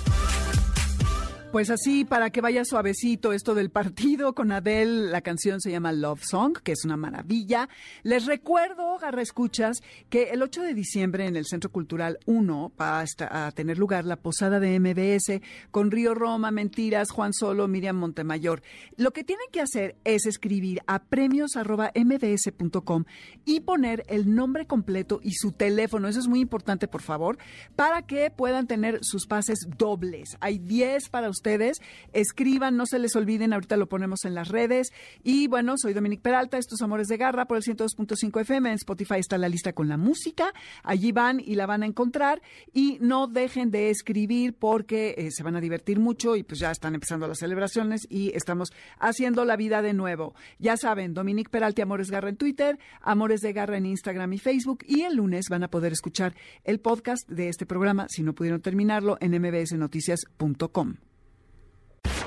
Pues 1.55 1.71
así, 1.71 2.05
para 2.05 2.31
que 2.31 2.41
vaya 2.41 2.65
suavecito 2.65 3.33
esto 3.33 3.55
del 3.55 3.71
partido 3.71 4.35
con 4.35 4.51
Adele, 4.51 5.13
la 5.13 5.21
canción 5.21 5.61
se 5.61 5.71
llama 5.71 5.93
Love 5.93 6.25
Song, 6.25 6.59
que 6.59 6.73
es 6.73 6.85
una 6.85 6.97
maravilla. 6.97 7.69
Les 8.03 8.27
recuerdo, 8.27 8.99
Garra 8.99 9.23
Escuchas, 9.23 9.81
que 10.11 10.31
el 10.31 10.43
8 10.43 10.63
de 10.63 10.75
diciembre 10.75 11.29
en 11.29 11.37
el 11.37 11.47
Centro 11.47 11.71
Cultural 11.71 12.19
1 12.27 12.73
va 12.81 13.05
a, 13.31 13.53
tener 13.53 13.79
lugar 13.79 14.05
la 14.05 14.17
posada 14.17 14.59
de 14.59 14.81
MBS 14.81 15.41
con 15.71 15.93
Río 15.93 16.17
Roma, 16.17 16.51
Mentiras, 16.51 17.13
Juan 17.13 17.33
Solo, 17.33 17.69
Miriam 17.69 17.99
Montemayor. 17.99 18.61
Lo 18.97 19.13
que 19.13 19.23
tienen 19.23 19.47
que 19.53 19.61
hacer 19.61 19.95
es 20.03 20.27
escribir 20.27 20.81
a 20.89 21.05
premios.mbs.com 21.05 23.05
y 23.45 23.61
poner 23.61 24.03
el 24.09 24.35
nombre 24.35 24.67
completo 24.67 25.21
y 25.23 25.35
su 25.35 25.53
teléfono. 25.53 26.09
Eso 26.09 26.19
es 26.19 26.27
muy 26.27 26.41
importante, 26.41 26.89
por 26.89 27.03
favor, 27.03 27.39
para 27.77 28.03
que 28.03 28.33
puedan 28.33 28.67
tener 28.67 28.99
sus 29.03 29.29
pases 29.29 29.69
dobles. 29.79 30.37
Hay 30.41 30.59
10 30.59 31.11
para 31.11 31.29
ustedes 31.29 31.44
ustedes. 31.45 31.83
Escriban, 32.15 32.77
no 32.79 32.87
se 32.87 32.99
les 32.99 33.15
olviden, 33.17 33.53
ahorita 33.53 33.77
lo 33.77 33.87
ponemos 33.87 34.25
en 34.25 34.35
las 34.35 34.49
redes. 34.49 34.93
Y 35.23 35.47
bueno, 35.47 35.75
soy 35.77 35.93
Dominique 35.93 36.23
Peralta, 36.23 36.57
estos 36.57 36.81
Amores 36.81 37.09
de 37.09 37.19
Garra 37.19 37.45
por 37.45 37.59
el 37.59 37.63
102.5 37.63 38.41
FM. 38.41 38.71
En 38.71 38.77
Spotify 38.77 39.17
está 39.19 39.37
la 39.37 39.51
lista 39.51 39.75
con 39.75 39.89
la 39.89 39.99
música. 39.99 40.55
Allí 40.83 41.13
van 41.13 41.41
y 41.41 41.55
la 41.57 41.67
van 41.67 41.83
a 41.83 41.87
encontrar. 41.87 42.41
Y 42.73 42.97
no 43.03 43.27
dejen 43.27 43.71
de 43.71 43.91
escribir 43.91 44.55
porque 44.55 45.15
eh, 45.19 45.31
se 45.33 45.43
van 45.43 45.55
a 45.55 45.61
divertir 45.61 46.01
mucho 46.01 46.35
y 46.35 46.45
pues 46.45 46.61
ya 46.61 46.71
están 46.71 46.95
empezando 46.95 47.29
las 47.29 47.41
celebraciones 47.41 48.07
y 48.09 48.35
estamos 48.35 48.73
haciendo 48.99 49.45
la 49.45 49.57
vida 49.57 49.83
de 49.83 49.93
nuevo. 49.93 50.35
Ya 50.59 50.79
saben, 50.79 51.13
Dominique 51.13 51.51
Peralta, 51.51 51.83
Amores 51.83 52.11
Garra 52.11 52.31
en 52.31 52.37
Twitter, 52.37 52.79
Amores 53.03 53.43
de 53.43 53.53
Garra 53.53 53.77
en 53.77 53.85
Instagram 53.85 54.33
y 54.33 54.39
Facebook. 54.39 54.79
Y 54.87 55.03
el 55.03 55.17
lunes 55.17 55.49
van 55.51 55.63
a 55.63 55.69
poder 55.69 55.93
escuchar 55.93 56.35
el 56.65 56.81
podcast 56.81 57.29
de 57.29 57.51
este 57.51 57.67
programa, 57.67 58.07
si 58.09 58.23
no 58.23 58.35
pudieron 58.35 58.63
terminarlo, 58.63 59.19
en 59.21 59.39
mbsnoticias.com. 59.39 60.95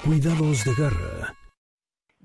Cuidados 0.08 0.63
de 0.63 0.74
garra 0.74 1.37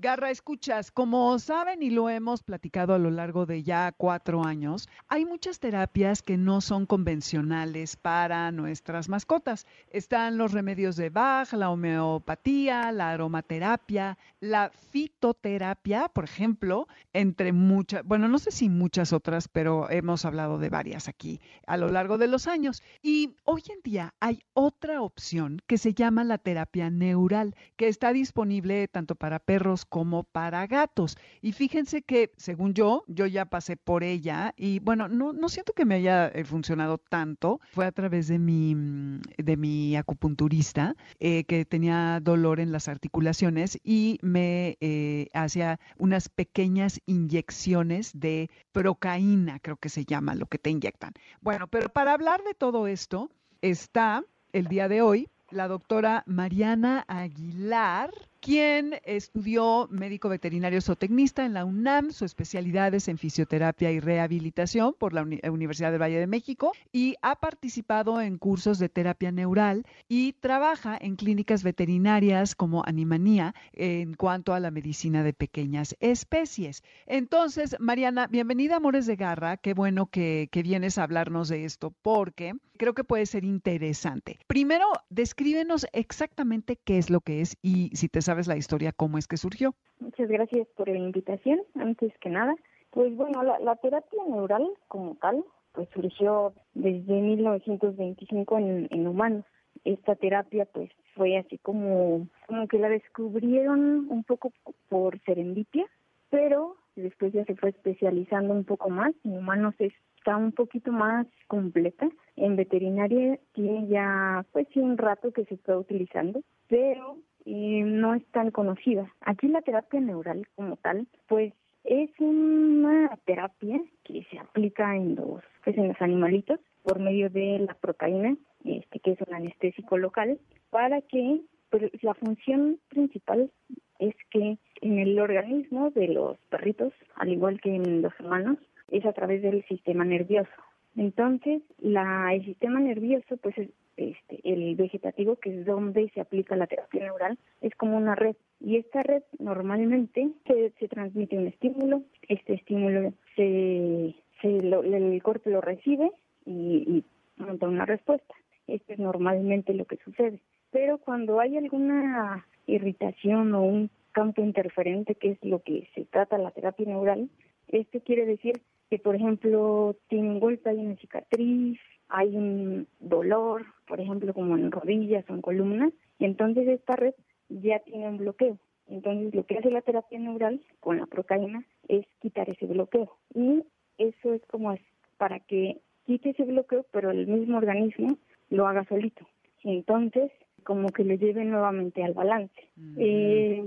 Garra, 0.03 0.31
escuchas, 0.31 0.91
como 0.91 1.39
saben 1.39 1.81
y 1.81 1.89
lo 1.89 2.09
hemos 2.09 2.43
platicado 2.43 2.93
a 2.93 2.99
lo 2.99 3.09
largo 3.09 3.45
de 3.45 3.63
ya 3.63 3.93
cuatro 3.93 4.43
años, 4.43 4.89
hay 5.07 5.23
muchas 5.23 5.61
terapias 5.61 6.21
que 6.21 6.35
no 6.35 6.59
son 6.59 6.85
convencionales 6.85 7.95
para 7.95 8.51
nuestras 8.51 9.07
mascotas. 9.07 9.65
Están 9.91 10.37
los 10.37 10.51
remedios 10.51 10.97
de 10.97 11.09
Bach, 11.09 11.53
la 11.53 11.69
homeopatía, 11.69 12.91
la 12.91 13.11
aromaterapia, 13.11 14.17
la 14.41 14.71
fitoterapia, 14.71 16.09
por 16.09 16.25
ejemplo, 16.25 16.89
entre 17.13 17.53
muchas, 17.53 18.03
bueno, 18.03 18.27
no 18.27 18.39
sé 18.39 18.51
si 18.51 18.67
muchas 18.67 19.13
otras, 19.13 19.47
pero 19.47 19.89
hemos 19.89 20.25
hablado 20.25 20.57
de 20.57 20.67
varias 20.67 21.07
aquí 21.07 21.39
a 21.65 21.77
lo 21.77 21.87
largo 21.87 22.17
de 22.17 22.27
los 22.27 22.47
años. 22.47 22.83
Y 23.01 23.37
hoy 23.45 23.63
en 23.69 23.79
día 23.81 24.13
hay 24.19 24.43
otra 24.53 25.01
opción 25.01 25.61
que 25.65 25.77
se 25.77 25.93
llama 25.93 26.25
la 26.25 26.39
terapia 26.39 26.89
neural, 26.89 27.55
que 27.77 27.87
está 27.87 28.11
disponible 28.11 28.89
tanto 28.89 29.15
para 29.15 29.39
perros 29.39 29.85
como 29.93 30.23
para 30.23 30.65
gatos. 30.65 31.19
Y 31.39 31.51
fíjense 31.51 32.01
que, 32.01 32.31
según 32.35 32.73
yo, 32.73 33.03
yo 33.05 33.27
ya 33.27 33.45
pasé 33.45 33.77
por 33.77 34.03
ella 34.03 34.55
y 34.57 34.79
bueno, 34.79 35.07
no, 35.07 35.33
no 35.33 35.49
siento 35.49 35.73
que 35.73 35.85
me 35.85 35.93
haya 35.93 36.29
eh, 36.29 36.45
funcionado 36.45 36.97
tanto. 36.97 37.61
Fue 37.73 37.85
a 37.85 37.91
través 37.91 38.27
de 38.27 38.39
mi, 38.39 38.73
mm, 38.73 39.21
de 39.37 39.55
mi 39.55 39.95
acupunturista 39.95 40.95
eh, 41.19 41.43
que 41.43 41.63
tenía 41.65 42.19
dolor 42.23 42.59
en 42.59 42.71
las 42.71 42.87
articulaciones 42.87 43.77
y 43.83 44.17
me 44.23 44.79
eh, 44.81 45.27
hacía 45.31 45.79
unas 45.99 46.27
pequeñas 46.27 46.99
inyecciones 47.05 48.19
de 48.19 48.49
procaína, 48.71 49.59
creo 49.59 49.77
que 49.77 49.89
se 49.89 50.05
llama 50.05 50.33
lo 50.33 50.47
que 50.47 50.57
te 50.57 50.71
inyectan. 50.71 51.13
Bueno, 51.39 51.67
pero 51.67 51.89
para 51.89 52.13
hablar 52.13 52.43
de 52.43 52.55
todo 52.55 52.87
esto 52.87 53.29
está 53.61 54.25
el 54.53 54.65
día 54.65 54.87
de 54.87 55.03
hoy 55.03 55.29
la 55.51 55.67
doctora 55.67 56.23
Mariana 56.25 57.05
Aguilar 57.07 58.09
quien 58.43 58.99
estudió 59.05 59.87
médico 59.89 60.27
veterinario 60.27 60.81
zootecnista 60.81 61.45
en 61.45 61.53
la 61.53 61.63
UNAM, 61.63 62.11
su 62.11 62.25
especialidad 62.25 62.93
es 62.93 63.07
en 63.07 63.17
fisioterapia 63.17 63.89
y 63.89 64.01
rehabilitación 64.01 64.93
por 64.99 65.13
la 65.13 65.25
Universidad 65.49 65.91
del 65.91 66.01
Valle 66.01 66.19
de 66.19 66.27
México 66.27 66.73
y 66.91 67.15
ha 67.21 67.37
participado 67.37 68.19
en 68.19 68.37
cursos 68.37 68.79
de 68.79 68.89
terapia 68.89 69.31
neural 69.31 69.85
y 70.09 70.33
trabaja 70.33 70.97
en 70.99 71.15
clínicas 71.15 71.63
veterinarias 71.63 72.53
como 72.53 72.83
Animanía 72.85 73.55
en 73.71 74.13
cuanto 74.13 74.53
a 74.53 74.59
la 74.59 74.71
medicina 74.71 75.23
de 75.23 75.31
pequeñas 75.31 75.95
especies. 76.01 76.83
Entonces, 77.05 77.77
Mariana, 77.79 78.27
bienvenida 78.27 78.75
Amores 78.75 79.05
de 79.05 79.15
Garra, 79.15 79.55
qué 79.55 79.73
bueno 79.73 80.07
que, 80.07 80.49
que 80.51 80.63
vienes 80.63 80.97
a 80.97 81.03
hablarnos 81.03 81.47
de 81.47 81.63
esto 81.63 81.93
porque 82.01 82.55
creo 82.77 82.93
que 82.93 83.05
puede 83.05 83.25
ser 83.25 83.45
interesante. 83.45 84.37
Primero, 84.47 84.85
descríbenos 85.09 85.87
exactamente 85.93 86.77
qué 86.83 86.97
es 86.97 87.09
lo 87.09 87.21
que 87.21 87.39
es 87.39 87.55
y 87.61 87.91
si 87.95 88.09
te 88.09 88.21
sabes 88.21 88.32
la 88.47 88.57
historia, 88.57 88.91
cómo 88.91 89.17
es 89.17 89.27
que 89.27 89.37
surgió. 89.37 89.73
Muchas 89.99 90.27
gracias 90.27 90.67
por 90.75 90.89
la 90.89 90.97
invitación, 90.97 91.61
antes 91.75 92.11
que 92.19 92.29
nada. 92.29 92.55
Pues 92.91 93.15
bueno, 93.15 93.41
la, 93.43 93.75
terapia 93.77 94.23
neural 94.27 94.67
como 94.87 95.15
tal, 95.15 95.43
pues 95.71 95.89
surgió 95.93 96.53
desde 96.73 97.13
1925 97.13 98.57
en, 98.57 98.87
en 98.91 99.07
humanos. 99.07 99.45
Esta 99.83 100.15
terapia 100.15 100.65
pues 100.65 100.91
fue 101.15 101.37
así 101.37 101.57
como, 101.57 102.27
como 102.47 102.67
que 102.67 102.77
la 102.77 102.89
descubrieron 102.89 104.07
un 104.09 104.23
poco 104.23 104.51
por 104.89 105.19
serendipia, 105.21 105.85
pero 106.29 106.75
después 106.95 107.33
ya 107.33 107.45
se 107.45 107.55
fue 107.55 107.69
especializando 107.69 108.53
un 108.53 108.63
poco 108.63 108.89
más. 108.89 109.13
En 109.23 109.37
humanos 109.37 109.75
está 109.79 110.37
un 110.37 110.51
poquito 110.51 110.91
más 110.91 111.27
completa. 111.47 112.07
En 112.35 112.55
veterinaria 112.55 113.39
tiene 113.53 113.87
ya 113.87 114.45
pues 114.51 114.67
sí 114.73 114.79
un 114.79 114.97
rato 114.97 115.31
que 115.31 115.45
se 115.45 115.55
está 115.55 115.77
utilizando, 115.77 116.41
pero 116.67 117.17
no 117.45 118.13
es 118.15 118.25
tan 118.27 118.51
conocida. 118.51 119.11
Aquí 119.21 119.47
la 119.47 119.61
terapia 119.61 119.99
neural 119.99 120.47
como 120.55 120.77
tal, 120.77 121.07
pues 121.27 121.53
es 121.83 122.09
una 122.19 123.17
terapia 123.25 123.81
que 124.03 124.23
se 124.29 124.39
aplica 124.39 124.95
en 124.95 125.15
los, 125.15 125.43
pues 125.63 125.77
en 125.77 125.89
los 125.89 126.01
animalitos 126.01 126.59
por 126.83 126.99
medio 126.99 127.29
de 127.29 127.59
la 127.59 127.73
proteína, 127.73 128.35
este, 128.63 128.99
que 128.99 129.11
es 129.11 129.19
un 129.27 129.33
anestésico 129.33 129.97
local, 129.97 130.39
para 130.69 131.01
que 131.01 131.41
pues, 131.69 131.83
la 132.01 132.13
función 132.13 132.79
principal 132.89 133.51
es 133.99 134.15
que 134.31 134.57
en 134.81 134.99
el 134.99 135.19
organismo 135.19 135.91
de 135.91 136.07
los 136.07 136.37
perritos, 136.49 136.93
al 137.15 137.29
igual 137.29 137.59
que 137.61 137.75
en 137.75 138.01
los 138.01 138.13
humanos, 138.19 138.57
es 138.91 139.05
a 139.05 139.13
través 139.13 139.41
del 139.41 139.63
sistema 139.65 140.03
nervioso. 140.05 140.51
Entonces, 140.95 141.61
la, 141.79 142.33
el 142.33 142.45
sistema 142.45 142.79
nervioso, 142.79 143.37
pues 143.37 143.57
es 143.57 143.69
este, 143.97 144.39
el 144.43 144.75
vegetativo, 144.75 145.35
que 145.35 145.59
es 145.59 145.65
donde 145.65 146.09
se 146.13 146.21
aplica 146.21 146.55
la 146.55 146.67
terapia 146.67 147.03
neural, 147.03 147.37
es 147.61 147.73
como 147.75 147.97
una 147.97 148.15
red. 148.15 148.35
Y 148.59 148.77
esta 148.77 149.03
red 149.03 149.23
normalmente 149.39 150.29
se, 150.47 150.71
se 150.79 150.87
transmite 150.87 151.37
un 151.37 151.47
estímulo, 151.47 152.03
este 152.27 152.53
estímulo 152.53 153.13
se, 153.35 154.15
se 154.41 154.47
el 154.47 155.21
cuerpo 155.23 155.49
lo 155.49 155.61
recibe 155.61 156.11
y, 156.45 157.03
y 157.37 157.41
monta 157.41 157.67
una 157.67 157.85
respuesta. 157.85 158.33
Esto 158.67 158.93
es 158.93 158.99
normalmente 158.99 159.73
lo 159.73 159.85
que 159.85 159.97
sucede. 159.97 160.39
Pero 160.71 160.97
cuando 160.97 161.39
hay 161.39 161.57
alguna 161.57 162.47
irritación 162.65 163.53
o 163.53 163.63
un 163.63 163.89
campo 164.11 164.41
interferente, 164.41 165.15
que 165.15 165.31
es 165.31 165.43
lo 165.43 165.61
que 165.61 165.87
se 165.93 166.05
trata 166.05 166.37
la 166.37 166.51
terapia 166.51 166.85
neural, 166.85 167.29
esto 167.67 167.99
quiere 168.01 168.25
decir 168.25 168.61
que, 168.89 168.99
por 168.99 169.15
ejemplo, 169.15 169.95
tiene 170.07 170.29
un 170.29 170.39
golpe, 170.39 170.69
hay 170.69 170.77
una 170.77 170.95
cicatriz, 170.95 171.79
hay 172.13 172.37
un 172.37 172.87
dolor, 172.99 173.65
por 173.87 173.99
ejemplo, 173.99 174.35
como 174.35 174.55
en 174.55 174.71
rodillas 174.71 175.25
o 175.29 175.33
en 175.33 175.41
columnas, 175.41 175.91
y 176.19 176.25
entonces 176.25 176.67
esta 176.67 176.95
red 176.95 177.15
ya 177.49 177.79
tiene 177.79 178.07
un 178.07 178.17
bloqueo. 178.17 178.59
Entonces, 178.87 179.33
lo 179.33 179.43
que 179.47 179.57
hace 179.57 179.71
la 179.71 179.81
terapia 179.81 180.19
neural 180.19 180.61
con 180.79 180.99
la 180.99 181.07
procaína 181.07 181.65
es 181.87 182.05
quitar 182.19 182.47
ese 182.51 182.67
bloqueo. 182.67 183.17
Y 183.33 183.63
eso 183.97 184.31
es 184.31 184.45
como 184.45 184.71
es 184.71 184.81
para 185.17 185.39
que 185.39 185.81
quite 186.05 186.29
ese 186.29 186.43
bloqueo, 186.43 186.85
pero 186.91 187.09
el 187.09 187.25
mismo 187.25 187.57
organismo 187.57 188.19
lo 188.51 188.67
haga 188.67 188.85
solito. 188.85 189.25
Entonces, 189.63 190.31
como 190.63 190.89
que 190.89 191.03
le 191.03 191.17
lleve 191.17 191.43
nuevamente 191.45 192.03
al 192.03 192.13
balance. 192.13 192.53
Eh, 192.97 193.65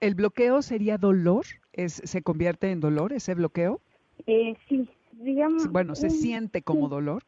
¿El 0.00 0.14
bloqueo 0.14 0.62
sería 0.62 0.96
dolor? 0.96 1.44
¿Es, 1.74 2.00
¿Se 2.04 2.22
convierte 2.22 2.70
en 2.70 2.80
dolor 2.80 3.12
ese 3.12 3.34
bloqueo? 3.34 3.82
Eh, 4.26 4.54
sí, 4.66 4.88
digamos. 5.12 5.70
Bueno, 5.70 5.94
¿se 5.94 6.08
siente 6.08 6.62
como 6.62 6.88
dolor? 6.88 7.22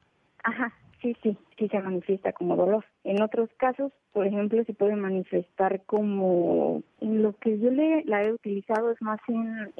Ajá, 0.49 0.73
sí, 1.03 1.15
sí, 1.23 1.37
sí 1.59 1.69
se 1.69 1.79
manifiesta 1.79 2.33
como 2.33 2.57
dolor. 2.57 2.83
En 3.05 3.21
otros 3.21 3.51
casos, 3.59 3.93
por 4.15 4.27
ejemplo, 4.27 4.65
se 4.65 4.73
puede 4.73 4.97
manifestar 4.97 5.83
como 5.85 6.83
en 7.03 7.23
lo 7.23 7.35
que 7.35 7.59
yo 7.59 7.71
le 7.71 8.03
la 8.07 8.23
he 8.23 8.33
utilizado 8.33 8.91
es 8.91 9.03
más 9.03 9.21
en, 9.29 9.75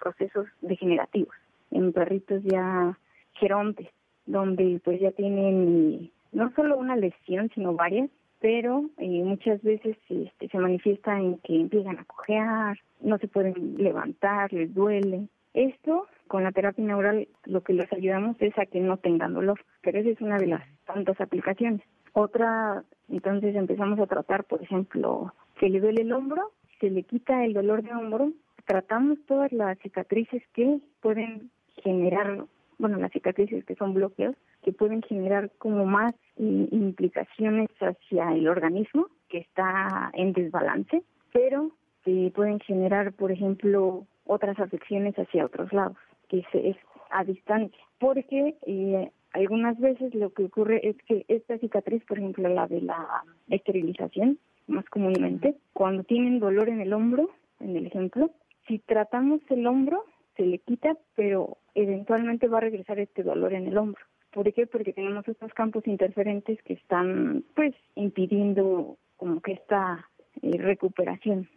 procesos 0.00 0.48
degenerativos, 0.60 1.36
en 1.70 1.92
perritos 1.92 2.42
ya 2.42 2.98
gerontes, 3.34 3.86
donde 4.26 4.80
pues 4.82 5.00
ya 5.00 5.12
tienen 5.12 6.10
no 6.32 6.52
solo 6.56 6.78
una 6.78 6.96
lesión, 6.96 7.48
sino 7.54 7.74
varias, 7.74 8.10
pero 8.40 8.86
eh, 8.98 9.22
muchas 9.22 9.62
veces 9.62 9.96
este, 10.08 10.48
se 10.48 10.58
manifiesta 10.58 11.16
en 11.16 11.38
que 11.38 11.60
empiezan 11.60 12.00
a 12.00 12.04
cojear, 12.06 12.76
no 13.00 13.18
se 13.18 13.28
pueden 13.28 13.76
levantar, 13.76 14.52
les 14.52 14.74
duele. 14.74 15.28
Esto, 15.54 16.06
con 16.28 16.44
la 16.44 16.52
terapia 16.52 16.84
neural, 16.84 17.28
lo 17.44 17.62
que 17.62 17.74
les 17.74 17.92
ayudamos 17.92 18.36
es 18.40 18.56
a 18.58 18.66
que 18.66 18.80
no 18.80 18.96
tengan 18.96 19.34
dolor, 19.34 19.60
pero 19.82 19.98
esa 19.98 20.10
es 20.10 20.20
una 20.20 20.38
de 20.38 20.46
las 20.46 20.62
tantas 20.86 21.20
aplicaciones. 21.20 21.82
Otra, 22.14 22.84
entonces 23.08 23.54
empezamos 23.54 23.98
a 23.98 24.06
tratar, 24.06 24.44
por 24.44 24.62
ejemplo, 24.62 25.32
que 25.58 25.68
le 25.68 25.80
duele 25.80 26.02
el 26.02 26.12
hombro, 26.12 26.52
se 26.80 26.90
le 26.90 27.02
quita 27.02 27.44
el 27.44 27.52
dolor 27.52 27.82
de 27.82 27.92
hombro, 27.92 28.32
tratamos 28.66 29.18
todas 29.26 29.52
las 29.52 29.78
cicatrices 29.78 30.42
que 30.54 30.80
pueden 31.00 31.50
generar, 31.82 32.44
bueno, 32.78 32.98
las 32.98 33.12
cicatrices 33.12 33.64
que 33.64 33.74
son 33.74 33.94
bloqueos, 33.94 34.36
que 34.62 34.72
pueden 34.72 35.02
generar 35.02 35.50
como 35.58 35.84
más 35.84 36.14
implicaciones 36.36 37.68
hacia 37.80 38.32
el 38.32 38.48
organismo 38.48 39.08
que 39.28 39.38
está 39.38 40.10
en 40.14 40.32
desbalance, 40.32 41.02
pero 41.32 41.70
que 42.04 42.32
pueden 42.34 42.60
generar, 42.60 43.12
por 43.12 43.32
ejemplo, 43.32 44.06
otras 44.26 44.58
afecciones 44.58 45.14
hacia 45.16 45.46
otros 45.46 45.72
lados, 45.72 45.96
que 46.28 46.44
es, 46.52 46.76
a 47.10 47.24
distancia, 47.24 47.82
porque 47.98 48.56
eh, 48.66 49.10
algunas 49.32 49.78
veces 49.78 50.14
lo 50.14 50.32
que 50.32 50.44
ocurre 50.44 50.80
es 50.88 50.96
que 51.06 51.24
esta 51.28 51.58
cicatriz, 51.58 52.02
por 52.04 52.18
ejemplo, 52.18 52.48
la 52.48 52.66
de 52.66 52.80
la 52.80 53.24
esterilización, 53.48 54.38
más 54.66 54.84
comúnmente, 54.86 55.56
cuando 55.72 56.04
tienen 56.04 56.38
dolor 56.38 56.68
en 56.68 56.80
el 56.80 56.92
hombro, 56.92 57.30
en 57.60 57.76
el 57.76 57.86
ejemplo, 57.86 58.30
si 58.66 58.78
tratamos 58.78 59.40
el 59.50 59.66
hombro, 59.66 60.04
se 60.36 60.46
le 60.46 60.58
quita, 60.58 60.96
pero 61.14 61.58
eventualmente 61.74 62.48
va 62.48 62.58
a 62.58 62.62
regresar 62.62 62.98
este 62.98 63.22
dolor 63.22 63.52
en 63.52 63.66
el 63.66 63.76
hombro. 63.76 64.02
¿Por 64.32 64.50
qué? 64.52 64.66
Porque 64.66 64.92
tenemos 64.92 65.28
estos 65.28 65.52
campos 65.52 65.86
interferentes 65.86 66.62
que 66.62 66.74
están, 66.74 67.44
pues, 67.54 67.74
impidiendo 67.94 68.96
como 69.16 69.40
que 69.40 69.52
esta 69.52 70.08
eh, 70.40 70.56
recuperación. 70.58 71.48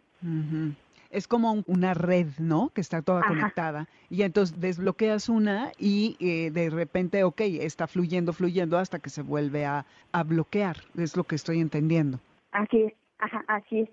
Es 1.10 1.28
como 1.28 1.62
una 1.66 1.94
red, 1.94 2.26
¿no? 2.38 2.70
Que 2.70 2.80
está 2.80 3.02
toda 3.02 3.22
conectada. 3.22 3.88
Y 4.10 4.22
entonces 4.22 4.60
desbloqueas 4.60 5.28
una 5.28 5.72
y 5.78 6.16
eh, 6.20 6.50
de 6.50 6.70
repente, 6.70 7.24
ok, 7.24 7.40
está 7.40 7.86
fluyendo, 7.86 8.32
fluyendo 8.32 8.78
hasta 8.78 8.98
que 8.98 9.10
se 9.10 9.22
vuelve 9.22 9.64
a, 9.64 9.86
a 10.12 10.22
bloquear. 10.22 10.76
Es 10.96 11.16
lo 11.16 11.24
que 11.24 11.36
estoy 11.36 11.60
entendiendo. 11.60 12.18
Así 12.52 12.82
es, 12.82 12.92
ajá, 13.18 13.44
así 13.48 13.80
es. 13.80 13.88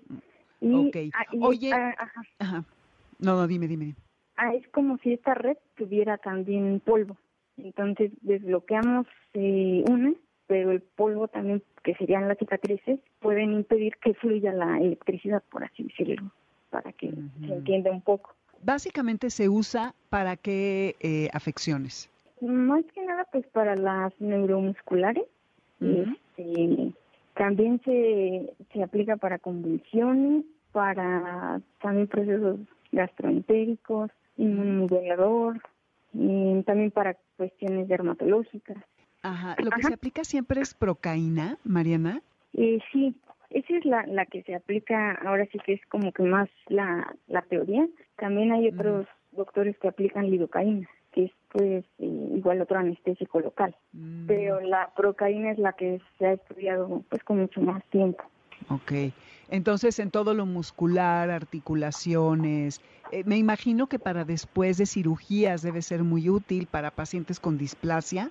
Y, 0.60 0.74
ok. 0.74 0.96
Ah, 1.14 1.24
Oye, 1.40 1.72
ah, 1.72 1.94
ajá. 2.38 2.64
No, 3.18 3.36
no, 3.36 3.46
dime, 3.46 3.68
dime. 3.68 3.94
Ah, 4.36 4.54
es 4.54 4.66
como 4.68 4.98
si 4.98 5.12
esta 5.12 5.34
red 5.34 5.56
tuviera 5.76 6.18
también 6.18 6.80
polvo. 6.84 7.16
Entonces 7.56 8.10
desbloqueamos 8.22 9.06
eh, 9.34 9.84
una, 9.88 10.12
pero 10.46 10.72
el 10.72 10.80
polvo 10.80 11.28
también, 11.28 11.62
que 11.82 11.94
serían 11.94 12.28
las 12.28 12.38
cicatrices, 12.38 12.98
pueden 13.20 13.52
impedir 13.52 13.96
que 14.02 14.14
fluya 14.14 14.52
la 14.52 14.78
electricidad, 14.78 15.42
por 15.50 15.64
así 15.64 15.84
decirlo, 15.84 16.30
para 16.74 16.92
que 16.92 17.08
se 17.46 17.54
entienda 17.54 17.92
un 17.92 18.00
poco. 18.00 18.34
Básicamente 18.60 19.30
se 19.30 19.48
usa 19.48 19.94
para 20.10 20.36
qué 20.36 20.96
eh, 20.98 21.28
afecciones? 21.32 22.10
Más 22.40 22.84
que 22.92 23.06
nada, 23.06 23.24
pues 23.30 23.46
para 23.46 23.76
las 23.76 24.12
neuromusculares. 24.20 25.24
Este, 25.80 26.92
también 27.34 27.80
se, 27.84 28.52
se 28.72 28.82
aplica 28.82 29.16
para 29.16 29.38
convulsiones, 29.38 30.44
para 30.72 31.60
también 31.80 32.08
procesos 32.08 32.58
gastroentéricos, 32.90 34.10
inmunomodulador, 34.36 35.60
y 36.12 36.60
también 36.64 36.90
para 36.90 37.16
cuestiones 37.36 37.86
dermatológicas. 37.86 38.78
Ajá, 39.22 39.54
lo 39.62 39.70
que 39.70 39.82
se 39.84 39.94
aplica 39.94 40.24
siempre 40.24 40.60
es 40.60 40.74
procaína, 40.74 41.56
Mariana. 41.62 42.20
Eh, 42.54 42.80
sí, 42.90 43.14
esa 43.54 43.76
es 43.76 43.84
la, 43.84 44.04
la 44.06 44.26
que 44.26 44.42
se 44.42 44.54
aplica, 44.54 45.12
ahora 45.24 45.46
sí 45.52 45.58
que 45.64 45.74
es 45.74 45.80
como 45.86 46.12
que 46.12 46.24
más 46.24 46.48
la, 46.66 47.16
la 47.28 47.42
teoría. 47.42 47.86
También 48.16 48.52
hay 48.52 48.68
otros 48.68 49.06
doctores 49.30 49.78
que 49.78 49.86
aplican 49.86 50.28
lidocaína, 50.28 50.88
que 51.12 51.26
es 51.26 51.32
pues 51.52 51.84
igual 51.98 52.60
otro 52.60 52.78
anestésico 52.78 53.38
local. 53.38 53.76
Mm. 53.92 54.26
Pero 54.26 54.60
la 54.60 54.92
procaína 54.96 55.52
es 55.52 55.58
la 55.58 55.72
que 55.72 56.00
se 56.18 56.26
ha 56.26 56.32
estudiado 56.32 57.04
pues 57.08 57.22
con 57.22 57.38
mucho 57.38 57.60
más 57.60 57.84
tiempo. 57.90 58.24
Ok, 58.70 58.92
entonces 59.50 60.00
en 60.00 60.10
todo 60.10 60.34
lo 60.34 60.46
muscular, 60.46 61.30
articulaciones, 61.30 62.80
eh, 63.12 63.22
me 63.24 63.36
imagino 63.36 63.86
que 63.86 64.00
para 64.00 64.24
después 64.24 64.78
de 64.78 64.86
cirugías 64.86 65.62
debe 65.62 65.80
ser 65.82 66.02
muy 66.02 66.28
útil 66.28 66.66
para 66.66 66.90
pacientes 66.90 67.38
con 67.38 67.56
displasia. 67.56 68.30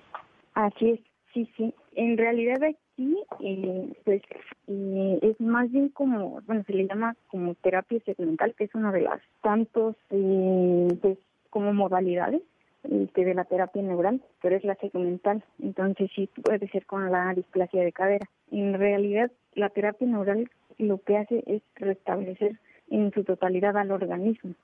Así 0.52 0.90
es, 0.90 1.00
sí, 1.32 1.50
sí. 1.56 1.74
En 1.92 2.18
realidad 2.18 2.58
aquí, 2.94 3.16
eh, 3.40 3.92
pues, 4.04 4.22
eh, 4.68 5.18
es 5.22 5.40
más 5.40 5.70
bien 5.70 5.88
como, 5.90 6.40
bueno, 6.46 6.62
se 6.66 6.72
le 6.72 6.86
llama 6.86 7.16
como 7.28 7.54
terapia 7.56 8.00
segmental, 8.04 8.54
que 8.54 8.64
es 8.64 8.74
una 8.74 8.92
de 8.92 9.02
las 9.02 9.20
tantos, 9.42 9.96
pues, 10.08 11.18
como 11.50 11.72
modalidades 11.72 12.42
este, 12.84 13.24
de 13.24 13.34
la 13.34 13.44
terapia 13.44 13.82
neural, 13.82 14.22
pero 14.42 14.56
es 14.56 14.64
la 14.64 14.74
segmental, 14.76 15.42
entonces 15.60 16.10
sí 16.14 16.28
puede 16.42 16.68
ser 16.68 16.84
con 16.86 17.10
la 17.10 17.32
displasia 17.34 17.82
de 17.82 17.92
cadera. 17.92 18.28
En 18.50 18.74
realidad, 18.74 19.30
la 19.54 19.70
terapia 19.70 20.06
neural 20.06 20.50
lo 20.78 20.98
que 20.98 21.16
hace 21.16 21.42
es 21.46 21.62
restablecer 21.76 22.58
en 22.90 23.12
su 23.12 23.24
totalidad 23.24 23.76
al 23.76 23.90
organismo, 23.90 24.54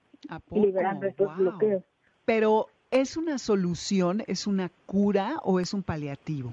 liberando 0.50 1.06
estos 1.06 1.36
bloqueos. 1.36 1.82
Pero, 2.24 2.66
¿es 2.90 3.16
una 3.16 3.38
solución, 3.38 4.22
es 4.26 4.46
una 4.46 4.70
cura 4.86 5.36
o 5.42 5.60
es 5.60 5.72
un 5.72 5.82
paliativo? 5.82 6.52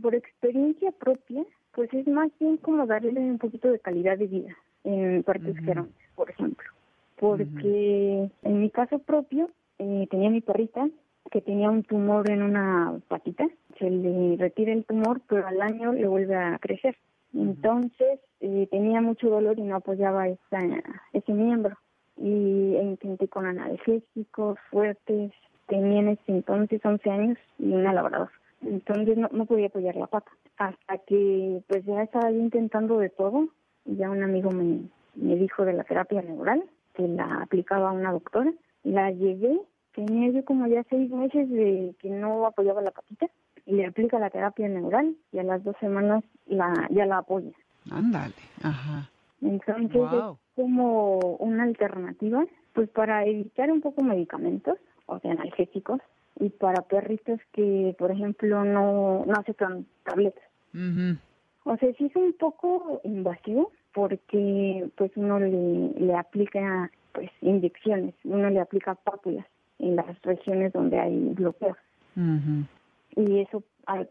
Por 0.00 0.14
experiencia 0.14 0.92
propia, 0.92 1.44
pues 1.72 1.92
es 1.92 2.06
más 2.06 2.30
bien 2.38 2.56
como 2.58 2.86
darle 2.86 3.20
un 3.20 3.38
poquito 3.38 3.70
de 3.70 3.78
calidad 3.78 4.18
de 4.18 4.26
vida 4.26 4.56
en 4.84 5.22
partes 5.22 5.56
uh 5.58 5.86
por 6.14 6.30
ejemplo. 6.30 6.66
Porque 7.18 8.30
en 8.42 8.60
mi 8.60 8.70
caso 8.70 8.98
propio, 8.98 9.50
eh, 9.78 10.06
tenía 10.10 10.30
mi 10.30 10.40
perrita 10.40 10.88
que 11.30 11.40
tenía 11.40 11.70
un 11.70 11.82
tumor 11.82 12.30
en 12.30 12.42
una 12.42 12.98
patita, 13.08 13.46
se 13.78 13.90
le 13.90 14.36
retira 14.36 14.72
el 14.72 14.84
tumor, 14.84 15.20
pero 15.28 15.46
al 15.46 15.60
año 15.60 15.92
le 15.92 16.06
vuelve 16.06 16.36
a 16.36 16.58
crecer. 16.58 16.96
Entonces 17.34 18.20
eh, 18.40 18.68
tenía 18.70 19.00
mucho 19.00 19.28
dolor 19.28 19.58
y 19.58 19.62
no 19.62 19.76
apoyaba 19.76 20.28
esa, 20.28 20.60
ese 21.12 21.32
miembro. 21.32 21.76
y 22.16 22.76
e 22.76 22.82
intenté 22.82 23.28
con 23.28 23.44
analgésicos 23.44 24.58
fuertes. 24.70 25.32
Tenía 25.66 26.00
en 26.00 26.08
ese 26.08 26.22
entonces 26.28 26.80
11 26.84 27.10
años 27.10 27.38
y 27.58 27.72
una 27.72 27.92
labrador. 27.92 28.30
Entonces 28.62 29.16
no, 29.16 29.28
no 29.32 29.46
podía 29.46 29.66
apoyar 29.66 29.96
la 29.96 30.06
pata. 30.06 30.30
Hasta 30.58 30.98
que 30.98 31.62
pues 31.68 31.84
ya 31.84 32.02
estaba 32.02 32.30
yo 32.30 32.38
intentando 32.38 32.98
de 32.98 33.10
todo. 33.10 33.48
Y 33.84 33.96
ya 33.96 34.10
un 34.10 34.22
amigo 34.22 34.50
me, 34.50 34.80
me 35.14 35.36
dijo 35.36 35.64
de 35.64 35.72
la 35.72 35.84
terapia 35.84 36.22
neural, 36.22 36.64
que 36.94 37.06
la 37.06 37.42
aplicaba 37.42 37.92
una 37.92 38.12
doctora. 38.12 38.52
La 38.82 39.10
llegué, 39.10 39.60
tenía 39.94 40.30
yo 40.30 40.44
como 40.44 40.66
ya 40.66 40.84
seis 40.90 41.10
meses 41.10 41.48
de 41.50 41.94
que 41.98 42.10
no 42.10 42.46
apoyaba 42.46 42.82
la 42.82 42.90
patita 42.90 43.26
y 43.64 43.74
le 43.74 43.86
aplica 43.86 44.18
la 44.18 44.30
terapia 44.30 44.68
neural 44.68 45.16
y 45.32 45.38
a 45.38 45.42
las 45.42 45.62
dos 45.64 45.76
semanas 45.80 46.24
la 46.46 46.72
ya 46.90 47.06
la 47.06 47.18
apoya. 47.18 47.52
Ándale, 47.90 48.34
ajá. 48.62 49.10
Entonces 49.42 50.00
Wow. 50.10 50.32
es 50.32 50.62
como 50.62 51.18
una 51.38 51.64
alternativa, 51.64 52.44
pues 52.72 52.88
para 52.90 53.24
evitar 53.26 53.70
un 53.70 53.80
poco 53.80 54.02
medicamentos, 54.02 54.78
o 55.06 55.18
sea, 55.18 55.32
analgésicos, 55.32 56.00
y 56.38 56.50
para 56.50 56.82
perritos 56.82 57.40
que, 57.52 57.94
por 57.98 58.10
ejemplo, 58.10 58.64
no, 58.64 59.24
no 59.26 59.34
aceptan 59.34 59.86
tabletas. 60.04 60.44
O 61.64 61.76
sea, 61.76 61.92
sí 61.94 62.06
es 62.06 62.16
un 62.16 62.34
poco 62.34 63.00
invasivo 63.04 63.72
porque 63.92 64.88
pues 64.96 65.10
uno 65.16 65.40
le, 65.40 65.92
le 65.98 66.14
aplica 66.14 66.90
pues 67.12 67.30
inyecciones, 67.40 68.14
uno 68.24 68.50
le 68.50 68.60
aplica 68.60 68.94
pápulas 68.94 69.46
en 69.78 69.96
las 69.96 70.20
regiones 70.22 70.72
donde 70.72 70.98
hay 71.00 71.30
bloqueos 71.34 71.76
Ujú. 72.16 72.64
y 73.16 73.40
eso 73.40 73.62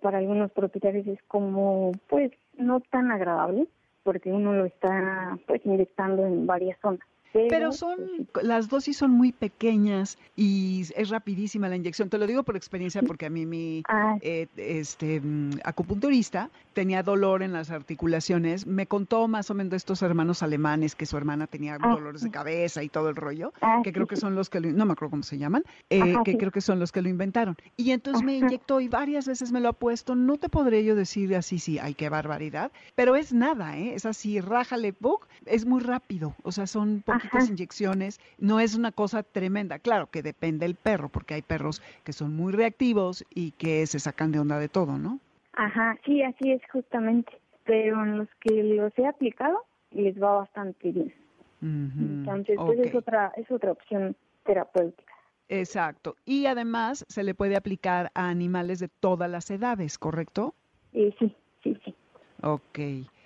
para 0.01 0.17
algunos 0.17 0.51
propietarios 0.51 1.05
es 1.07 1.21
como 1.27 1.91
pues 2.07 2.31
no 2.57 2.79
tan 2.79 3.11
agradable 3.11 3.67
porque 4.03 4.31
uno 4.31 4.53
lo 4.53 4.65
está 4.65 5.37
pues 5.47 5.63
inyectando 5.65 6.25
en 6.25 6.47
varias 6.47 6.79
zonas. 6.81 7.05
Pero 7.49 7.71
son, 7.71 7.97
pues, 8.31 8.45
las 8.45 8.69
dosis 8.69 8.97
son 8.97 9.11
muy 9.11 9.31
pequeñas 9.31 10.17
y 10.35 10.85
es 10.95 11.09
rapidísima 11.09 11.67
la 11.69 11.75
inyección. 11.75 12.09
Te 12.09 12.17
lo 12.17 12.27
digo 12.27 12.43
por 12.43 12.55
experiencia 12.55 13.01
porque 13.01 13.25
a 13.25 13.29
mí 13.29 13.45
mi 13.45 13.83
eh, 14.21 14.47
este 14.55 15.19
mm, 15.21 15.59
acupunturista 15.63 16.49
tenía 16.73 17.03
dolor 17.03 17.43
en 17.43 17.53
las 17.53 17.71
articulaciones. 17.71 18.65
Me 18.67 18.87
contó 18.87 19.27
más 19.27 19.49
o 19.49 19.53
menos 19.53 19.71
de 19.71 19.77
estos 19.77 20.01
hermanos 20.01 20.43
alemanes 20.43 20.95
que 20.95 21.05
su 21.05 21.17
hermana 21.17 21.47
tenía 21.47 21.77
Ah, 21.81 21.89
dolores 21.93 22.21
de 22.21 22.31
cabeza 22.31 22.83
y 22.83 22.89
todo 22.89 23.09
el 23.09 23.15
rollo, 23.15 23.53
ah, 23.61 23.81
que 23.83 23.91
creo 23.91 24.07
que 24.07 24.15
son 24.15 24.33
los 24.35 24.49
que 24.49 24.59
lo, 24.59 24.71
no 24.71 24.85
me 24.85 24.93
acuerdo 24.93 25.11
cómo 25.11 25.23
se 25.23 25.37
llaman, 25.37 25.63
eh, 25.89 26.13
Ajá, 26.13 26.23
que 26.23 26.31
sí. 26.31 26.37
creo 26.37 26.51
que 26.51 26.61
son 26.61 26.79
los 26.79 26.91
que 26.91 27.01
lo 27.01 27.09
inventaron. 27.09 27.57
Y 27.75 27.91
entonces 27.91 28.23
me 28.23 28.37
Ajá. 28.37 28.45
inyectó 28.45 28.79
y 28.79 28.87
varias 28.87 29.27
veces 29.27 29.51
me 29.51 29.59
lo 29.59 29.69
ha 29.69 29.73
puesto. 29.73 30.15
No 30.15 30.37
te 30.37 30.47
podré 30.49 30.83
yo 30.85 30.95
decir 30.95 31.35
así, 31.35 31.59
sí, 31.59 31.79
ay, 31.79 31.93
qué 31.95 32.07
barbaridad, 32.09 32.71
pero 32.95 33.15
es 33.15 33.33
nada, 33.33 33.77
¿eh? 33.77 33.93
Es 33.95 34.05
así, 34.05 34.39
rájale, 34.39 34.93
book, 34.99 35.27
es 35.45 35.65
muy 35.65 35.81
rápido. 35.81 36.33
O 36.43 36.51
sea, 36.51 36.65
son 36.67 37.01
poquitas 37.05 37.24
Ajá. 37.31 37.45
inyecciones, 37.45 38.19
no 38.37 38.59
es 38.59 38.75
una 38.75 38.91
cosa 38.91 39.23
tremenda. 39.23 39.79
Claro 39.79 40.07
que 40.07 40.21
depende 40.21 40.65
del 40.65 40.75
perro, 40.75 41.09
porque 41.09 41.33
hay 41.33 41.41
perros 41.41 41.81
que 42.03 42.13
son 42.13 42.35
muy 42.35 42.53
reactivos 42.53 43.25
y 43.33 43.51
que 43.51 43.85
se 43.87 43.99
sacan 43.99 44.31
de 44.31 44.39
onda 44.39 44.59
de 44.59 44.69
todo, 44.69 44.97
¿no? 44.97 45.19
Ajá, 45.53 45.97
sí, 46.05 46.21
así 46.21 46.51
es 46.51 46.61
justamente. 46.71 47.31
Pero 47.65 48.03
en 48.03 48.17
los 48.19 48.29
que 48.41 48.63
los 48.63 48.97
he 48.97 49.07
aplicado 49.07 49.65
les 49.91 50.21
va 50.21 50.37
bastante 50.37 50.91
bien. 50.91 51.13
Entonces, 51.61 52.59
pues 52.63 52.79
es 52.79 52.93
otra 52.93 53.31
es 53.37 53.49
otra 53.49 53.71
opción 53.71 54.15
terapéutica. 54.43 55.13
Exacto. 55.49 56.15
Y 56.25 56.45
además 56.45 57.05
se 57.07 57.23
le 57.23 57.33
puede 57.33 57.55
aplicar 57.55 58.11
a 58.13 58.29
animales 58.29 58.79
de 58.79 58.87
todas 58.87 59.29
las 59.29 59.49
edades, 59.49 59.97
¿correcto? 59.97 60.53
Eh, 60.93 61.13
sí, 61.19 61.35
sí, 61.63 61.77
sí. 61.83 61.95
Ok. 62.41 62.79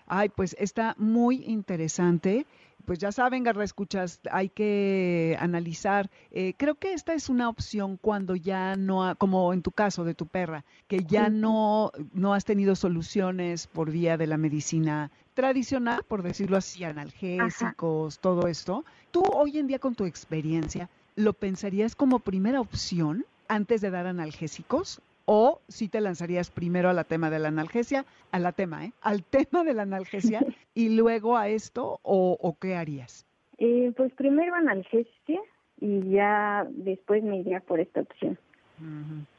Ay, 0.07 0.29
pues 0.29 0.55
está 0.59 0.95
muy 0.97 1.43
interesante. 1.45 2.45
Pues 2.89 2.97
ya 2.97 3.11
saben, 3.11 3.43
Garra 3.43 3.63
Escuchas, 3.63 4.19
hay 4.31 4.49
que 4.49 5.37
analizar. 5.39 6.09
Eh, 6.31 6.55
creo 6.57 6.73
que 6.73 6.93
esta 6.93 7.13
es 7.13 7.29
una 7.29 7.47
opción 7.47 7.97
cuando 8.01 8.35
ya 8.35 8.75
no, 8.77 9.05
ha- 9.05 9.13
como 9.13 9.53
en 9.53 9.61
tu 9.61 9.69
caso 9.71 10.03
de 10.05 10.15
tu 10.15 10.25
perra, 10.25 10.65
que 10.87 11.03
ya 11.07 11.29
no, 11.29 11.91
no 12.13 12.33
has 12.33 12.45
tenido 12.45 12.75
soluciones 12.75 13.67
por 13.67 13.91
vía 13.91 14.17
de 14.17 14.25
la 14.25 14.37
medicina 14.37 15.11
tradicional, 15.35 16.01
por 16.07 16.23
decirlo 16.23 16.57
así, 16.57 16.83
analgésicos, 16.83 18.17
todo 18.17 18.47
esto. 18.47 18.83
Tú 19.11 19.21
hoy 19.33 19.59
en 19.59 19.67
día 19.67 19.77
con 19.77 19.93
tu 19.93 20.05
experiencia, 20.05 20.89
¿lo 21.15 21.33
pensarías 21.33 21.95
como 21.95 22.17
primera 22.17 22.59
opción 22.59 23.23
antes 23.47 23.81
de 23.81 23.91
dar 23.91 24.07
analgésicos? 24.07 24.99
O 25.31 25.61
si 25.67 25.89
te 25.89 26.01
lanzarías 26.01 26.49
primero 26.49 26.89
a 26.89 26.93
la 26.93 27.03
tema 27.03 27.29
de 27.29 27.37
la 27.37 27.49
analgesia, 27.49 28.03
a 28.31 28.39
la 28.39 28.51
tema, 28.51 28.85
¿eh? 28.85 28.93
Al 29.03 29.23
tema 29.23 29.63
de 29.63 29.75
la 29.75 29.83
analgesia 29.83 30.43
y 30.73 30.95
luego 30.95 31.37
a 31.37 31.49
esto, 31.49 31.99
o, 32.01 32.35
o 32.41 32.57
qué 32.57 32.73
harías? 32.75 33.27
Eh, 33.59 33.93
pues 33.95 34.11
primero 34.13 34.55
analgesia 34.55 35.39
y 35.79 36.09
ya 36.09 36.65
después 36.71 37.21
me 37.21 37.37
iría 37.37 37.59
por 37.59 37.79
esta 37.79 38.01
opción. 38.01 38.39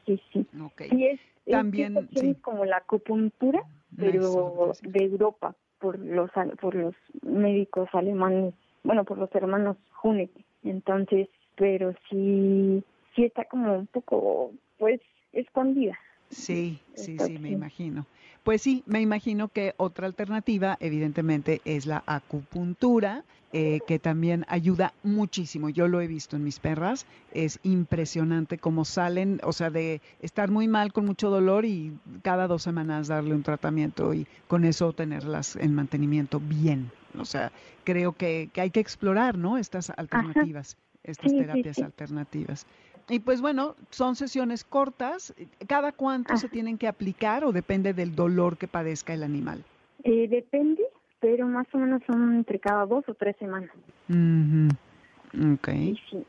Sí, 0.05 0.21
sí. 0.31 0.47
Sí, 0.89 1.07
es, 1.07 1.19
También, 1.49 2.07
sí. 2.15 2.35
como 2.35 2.63
la 2.63 2.77
acupuntura, 2.77 3.61
pero 3.97 4.71
de 4.83 5.03
Europa, 5.03 5.55
por 5.79 5.99
los 5.99 6.29
al- 6.37 6.55
por 6.55 6.73
los 6.73 6.95
médicos 7.21 7.89
alemanes, 7.91 8.53
bueno, 8.85 9.03
por 9.03 9.17
los 9.17 9.33
hermanos 9.35 9.75
Huneke. 10.01 10.45
Entonces, 10.63 11.27
pero 11.57 11.93
sí, 12.09 12.81
sí 13.13 13.25
está 13.25 13.43
como 13.43 13.77
un 13.77 13.87
poco, 13.87 14.51
pues, 14.77 15.01
escondida. 15.33 15.97
Sí, 16.29 16.79
sí, 16.95 17.17
sí, 17.19 17.37
me 17.39 17.49
imagino. 17.49 18.05
Pues 18.43 18.61
sí, 18.61 18.83
me 18.85 19.01
imagino 19.01 19.49
que 19.49 19.73
otra 19.77 20.07
alternativa, 20.07 20.77
evidentemente, 20.79 21.61
es 21.65 21.85
la 21.85 22.03
acupuntura, 22.05 23.23
eh, 23.53 23.81
que 23.85 23.99
también 23.99 24.45
ayuda 24.47 24.93
muchísimo. 25.03 25.69
Yo 25.69 25.89
lo 25.89 25.99
he 25.99 26.07
visto 26.07 26.37
en 26.37 26.45
mis 26.45 26.59
perras. 26.59 27.05
Es 27.33 27.59
impresionante 27.63 28.57
cómo 28.57 28.85
salen, 28.85 29.41
o 29.43 29.51
sea, 29.51 29.69
de 29.69 29.99
estar 30.21 30.49
muy 30.49 30.69
mal 30.69 30.93
con 30.93 31.05
mucho 31.05 31.29
dolor 31.29 31.65
y 31.65 31.91
cada 32.23 32.47
dos 32.47 32.63
semanas 32.63 33.09
darle 33.09 33.35
un 33.35 33.43
tratamiento 33.43 34.13
y 34.13 34.25
con 34.47 34.63
eso 34.63 34.93
tenerlas 34.93 35.57
en 35.57 35.75
mantenimiento 35.75 36.39
bien. 36.39 36.89
O 37.19 37.25
sea, 37.25 37.51
creo 37.83 38.13
que, 38.13 38.49
que 38.53 38.61
hay 38.61 38.71
que 38.71 38.79
explorar, 38.79 39.37
¿no? 39.37 39.57
Estas 39.57 39.89
alternativas, 39.89 40.77
estas 41.03 41.31
Sí, 41.31 41.37
sí, 41.37 41.41
terapias 41.45 41.75
sí. 41.75 41.83
alternativas. 41.83 42.65
Y 43.09 43.19
pues 43.19 43.41
bueno, 43.41 43.75
son 43.89 44.15
sesiones 44.15 44.63
cortas. 44.63 45.33
¿Cada 45.67 45.91
cuánto 45.91 46.37
se 46.37 46.49
tienen 46.49 46.77
que 46.77 46.87
aplicar 46.87 47.43
o 47.43 47.51
depende 47.51 47.93
del 47.93 48.15
dolor 48.15 48.57
que 48.57 48.67
padezca 48.67 49.13
el 49.13 49.23
animal? 49.23 49.63
Eh, 50.03 50.27
depende, 50.27 50.83
pero 51.19 51.47
más 51.47 51.67
o 51.73 51.77
menos 51.77 52.01
son 52.07 52.35
entre 52.35 52.59
cada 52.59 52.85
dos 52.85 53.03
o 53.07 53.13
tres 53.13 53.35
semanas. 53.37 53.71
Ok, 54.09 55.69
Sí, 55.69 55.99
sí. 56.09 56.23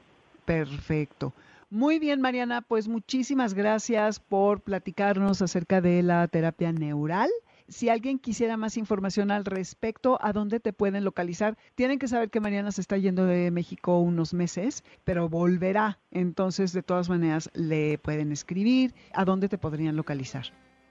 perfecto. 0.45 1.33
Muy 1.71 1.99
bien, 1.99 2.21
Mariana, 2.21 2.61
pues 2.61 2.87
muchísimas 2.87 3.55
gracias 3.55 4.21
por 4.21 4.61
platicarnos 4.61 5.41
acerca 5.41 5.81
de 5.81 6.03
la 6.03 6.29
terapia 6.29 6.71
neural. 6.71 7.31
Si 7.73 7.89
alguien 7.89 8.19
quisiera 8.19 8.59
más 8.59 8.77
información 8.77 9.31
al 9.31 9.47
respecto, 9.47 10.19
¿a 10.21 10.35
dónde 10.35 10.61
te 10.61 10.75
pueden 10.75 11.05
localizar? 11.05 11.57
Tienen 11.75 11.99
que 11.99 12.07
saber 12.07 12.29
que 12.29 12.39
Mariana 12.39 12.71
se 12.71 12.83
está 12.83 12.99
yendo 12.99 13.25
de 13.25 13.51
México 13.51 13.99
unos 13.99 14.35
meses, 14.35 14.85
pero 15.05 15.31
volverá. 15.31 15.99
Entonces, 16.11 16.75
de 16.75 16.83
todas 16.83 17.09
maneras, 17.09 17.51
le 17.55 17.97
pueden 17.97 18.31
escribir. 18.31 18.93
¿A 19.15 19.25
dónde 19.25 19.49
te 19.49 19.57
podrían 19.57 19.97
localizar? 19.97 20.45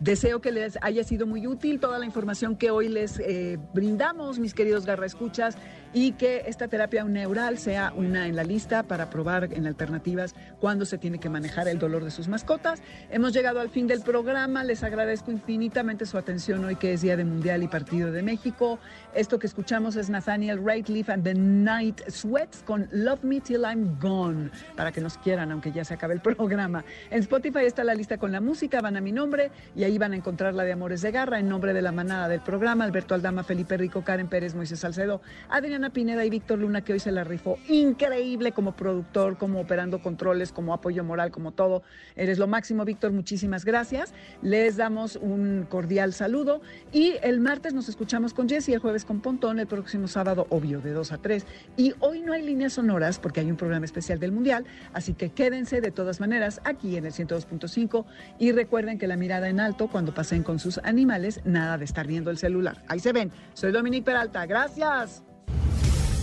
Deseo 0.00 0.42
que 0.42 0.52
les 0.52 0.78
haya 0.82 1.04
sido 1.04 1.26
muy 1.26 1.46
útil 1.46 1.80
toda 1.80 1.98
la 1.98 2.04
información 2.04 2.56
que 2.56 2.70
hoy 2.70 2.88
les 2.88 3.18
eh, 3.18 3.58
brindamos, 3.72 4.38
mis 4.38 4.52
queridos 4.52 4.84
garra 4.84 5.06
escuchas, 5.06 5.56
y 5.94 6.12
que 6.12 6.42
esta 6.46 6.68
terapia 6.68 7.02
neural 7.04 7.56
sea 7.56 7.94
una 7.96 8.26
en 8.26 8.36
la 8.36 8.44
lista 8.44 8.82
para 8.82 9.08
probar 9.08 9.48
en 9.54 9.66
alternativas 9.66 10.34
cuando 10.60 10.84
se 10.84 10.98
tiene 10.98 11.18
que 11.18 11.30
manejar 11.30 11.68
el 11.68 11.78
dolor 11.78 12.04
de 12.04 12.10
sus 12.10 12.28
mascotas. 12.28 12.82
Hemos 13.10 13.32
llegado 13.32 13.60
al 13.60 13.70
fin 13.70 13.86
del 13.86 14.02
programa. 14.02 14.62
Les 14.64 14.82
agradezco 14.82 15.30
infinitamente 15.30 16.04
su 16.04 16.18
atención 16.18 16.62
hoy 16.66 16.76
que 16.76 16.92
es 16.92 17.00
Día 17.00 17.16
de 17.16 17.24
Mundial 17.24 17.62
y 17.62 17.68
Partido 17.68 18.12
de 18.12 18.22
México. 18.22 18.78
Esto 19.14 19.38
que 19.38 19.46
escuchamos 19.46 19.96
es 19.96 20.10
Nathaniel 20.10 20.62
Rateliff 20.62 21.08
and 21.08 21.24
the 21.24 21.34
Night 21.34 22.02
Sweats 22.10 22.62
con 22.62 22.86
Love 22.92 23.24
Me 23.24 23.40
Till 23.40 23.62
I'm 23.62 23.98
Gone, 23.98 24.50
para 24.76 24.92
que 24.92 25.00
nos 25.00 25.16
quieran, 25.16 25.50
aunque 25.50 25.72
ya 25.72 25.86
se 25.86 25.94
acabe 25.94 26.12
el 26.12 26.20
programa. 26.36 26.84
En 27.10 27.20
Spotify 27.20 27.60
está 27.64 27.84
la 27.84 27.94
lista 27.94 28.18
con 28.18 28.32
la 28.32 28.42
música, 28.42 28.82
van 28.82 28.98
a 28.98 29.00
mi 29.00 29.12
nombre 29.12 29.50
y 29.74 29.84
ahí 29.86 29.98
van 29.98 30.12
a 30.12 30.16
encontrar 30.16 30.52
la 30.52 30.64
de 30.64 30.72
Amores 30.72 31.00
de 31.00 31.12
Garra 31.12 31.38
en 31.38 31.48
nombre 31.48 31.72
de 31.72 31.80
la 31.80 31.92
manada 31.92 32.28
del 32.28 32.40
programa, 32.40 32.84
Alberto 32.84 33.14
Aldama, 33.14 33.44
Felipe 33.44 33.76
Rico, 33.76 34.02
Karen 34.02 34.26
Pérez, 34.26 34.54
Moisés 34.54 34.80
Salcedo, 34.80 35.22
Adriana 35.48 35.90
Pineda 35.90 36.24
y 36.24 36.30
Víctor 36.30 36.58
Luna, 36.58 36.82
que 36.82 36.92
hoy 36.92 36.98
se 36.98 37.12
la 37.12 37.22
rifó 37.22 37.56
increíble 37.68 38.50
como 38.50 38.72
productor, 38.72 39.38
como 39.38 39.60
operando 39.60 40.02
controles, 40.02 40.50
como 40.50 40.74
apoyo 40.74 41.04
moral, 41.04 41.30
como 41.30 41.52
todo. 41.52 41.84
Eres 42.16 42.38
lo 42.38 42.48
máximo, 42.48 42.84
Víctor, 42.84 43.12
muchísimas 43.12 43.64
gracias. 43.64 44.12
Les 44.42 44.76
damos 44.76 45.14
un 45.16 45.66
cordial 45.68 46.12
saludo 46.12 46.60
y 46.92 47.14
el 47.22 47.38
martes 47.38 47.72
nos 47.72 47.88
escuchamos 47.88 48.34
con 48.34 48.48
Jessy, 48.48 48.72
el 48.72 48.80
jueves 48.80 49.04
con 49.04 49.20
Pontón, 49.20 49.60
el 49.60 49.68
próximo 49.68 50.08
sábado, 50.08 50.48
obvio, 50.50 50.80
de 50.80 50.90
2 50.90 51.12
a 51.12 51.18
3. 51.18 51.46
Y 51.76 51.94
hoy 52.00 52.22
no 52.22 52.32
hay 52.32 52.42
líneas 52.42 52.72
sonoras 52.72 53.20
porque 53.20 53.38
hay 53.38 53.50
un 53.50 53.56
programa 53.56 53.84
especial 53.84 54.18
del 54.18 54.32
Mundial, 54.32 54.64
así 54.92 55.14
que 55.14 55.30
quédense 55.30 55.80
de 55.80 55.92
todas 55.92 56.18
maneras 56.18 56.60
aquí 56.64 56.96
en 56.96 57.06
el 57.06 57.12
102.5 57.12 58.04
y 58.40 58.50
recuerden 58.50 58.98
que 58.98 59.06
la 59.06 59.16
mirada 59.16 59.48
en 59.48 59.60
alto 59.60 59.75
cuando 59.76 60.14
pasen 60.14 60.42
con 60.42 60.58
sus 60.58 60.78
animales, 60.78 61.40
nada 61.44 61.76
de 61.76 61.84
estar 61.84 62.06
viendo 62.06 62.30
el 62.30 62.38
celular. 62.38 62.82
Ahí 62.88 63.00
se 63.00 63.12
ven. 63.12 63.30
Soy 63.52 63.72
Dominique 63.72 64.04
Peralta. 64.04 64.46
Gracias. 64.46 65.22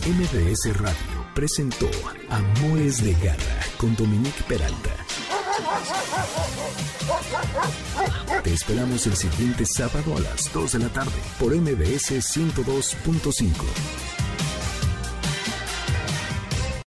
MBS 0.05 0.77
Radio 0.79 1.23
presentó 1.33 1.89
Amores 2.29 3.03
de 3.03 3.13
Garra 3.13 3.61
con 3.77 3.95
Dominique 3.95 4.43
Peralta. 4.47 4.89
Te 8.43 8.53
esperamos 8.53 9.07
el 9.07 9.15
siguiente 9.15 9.65
sábado 9.65 10.17
a 10.17 10.19
las 10.19 10.51
2 10.51 10.73
de 10.73 10.79
la 10.79 10.89
tarde 10.89 11.11
por 11.39 11.55
MBS 11.55 12.11
102.5. 12.11 14.22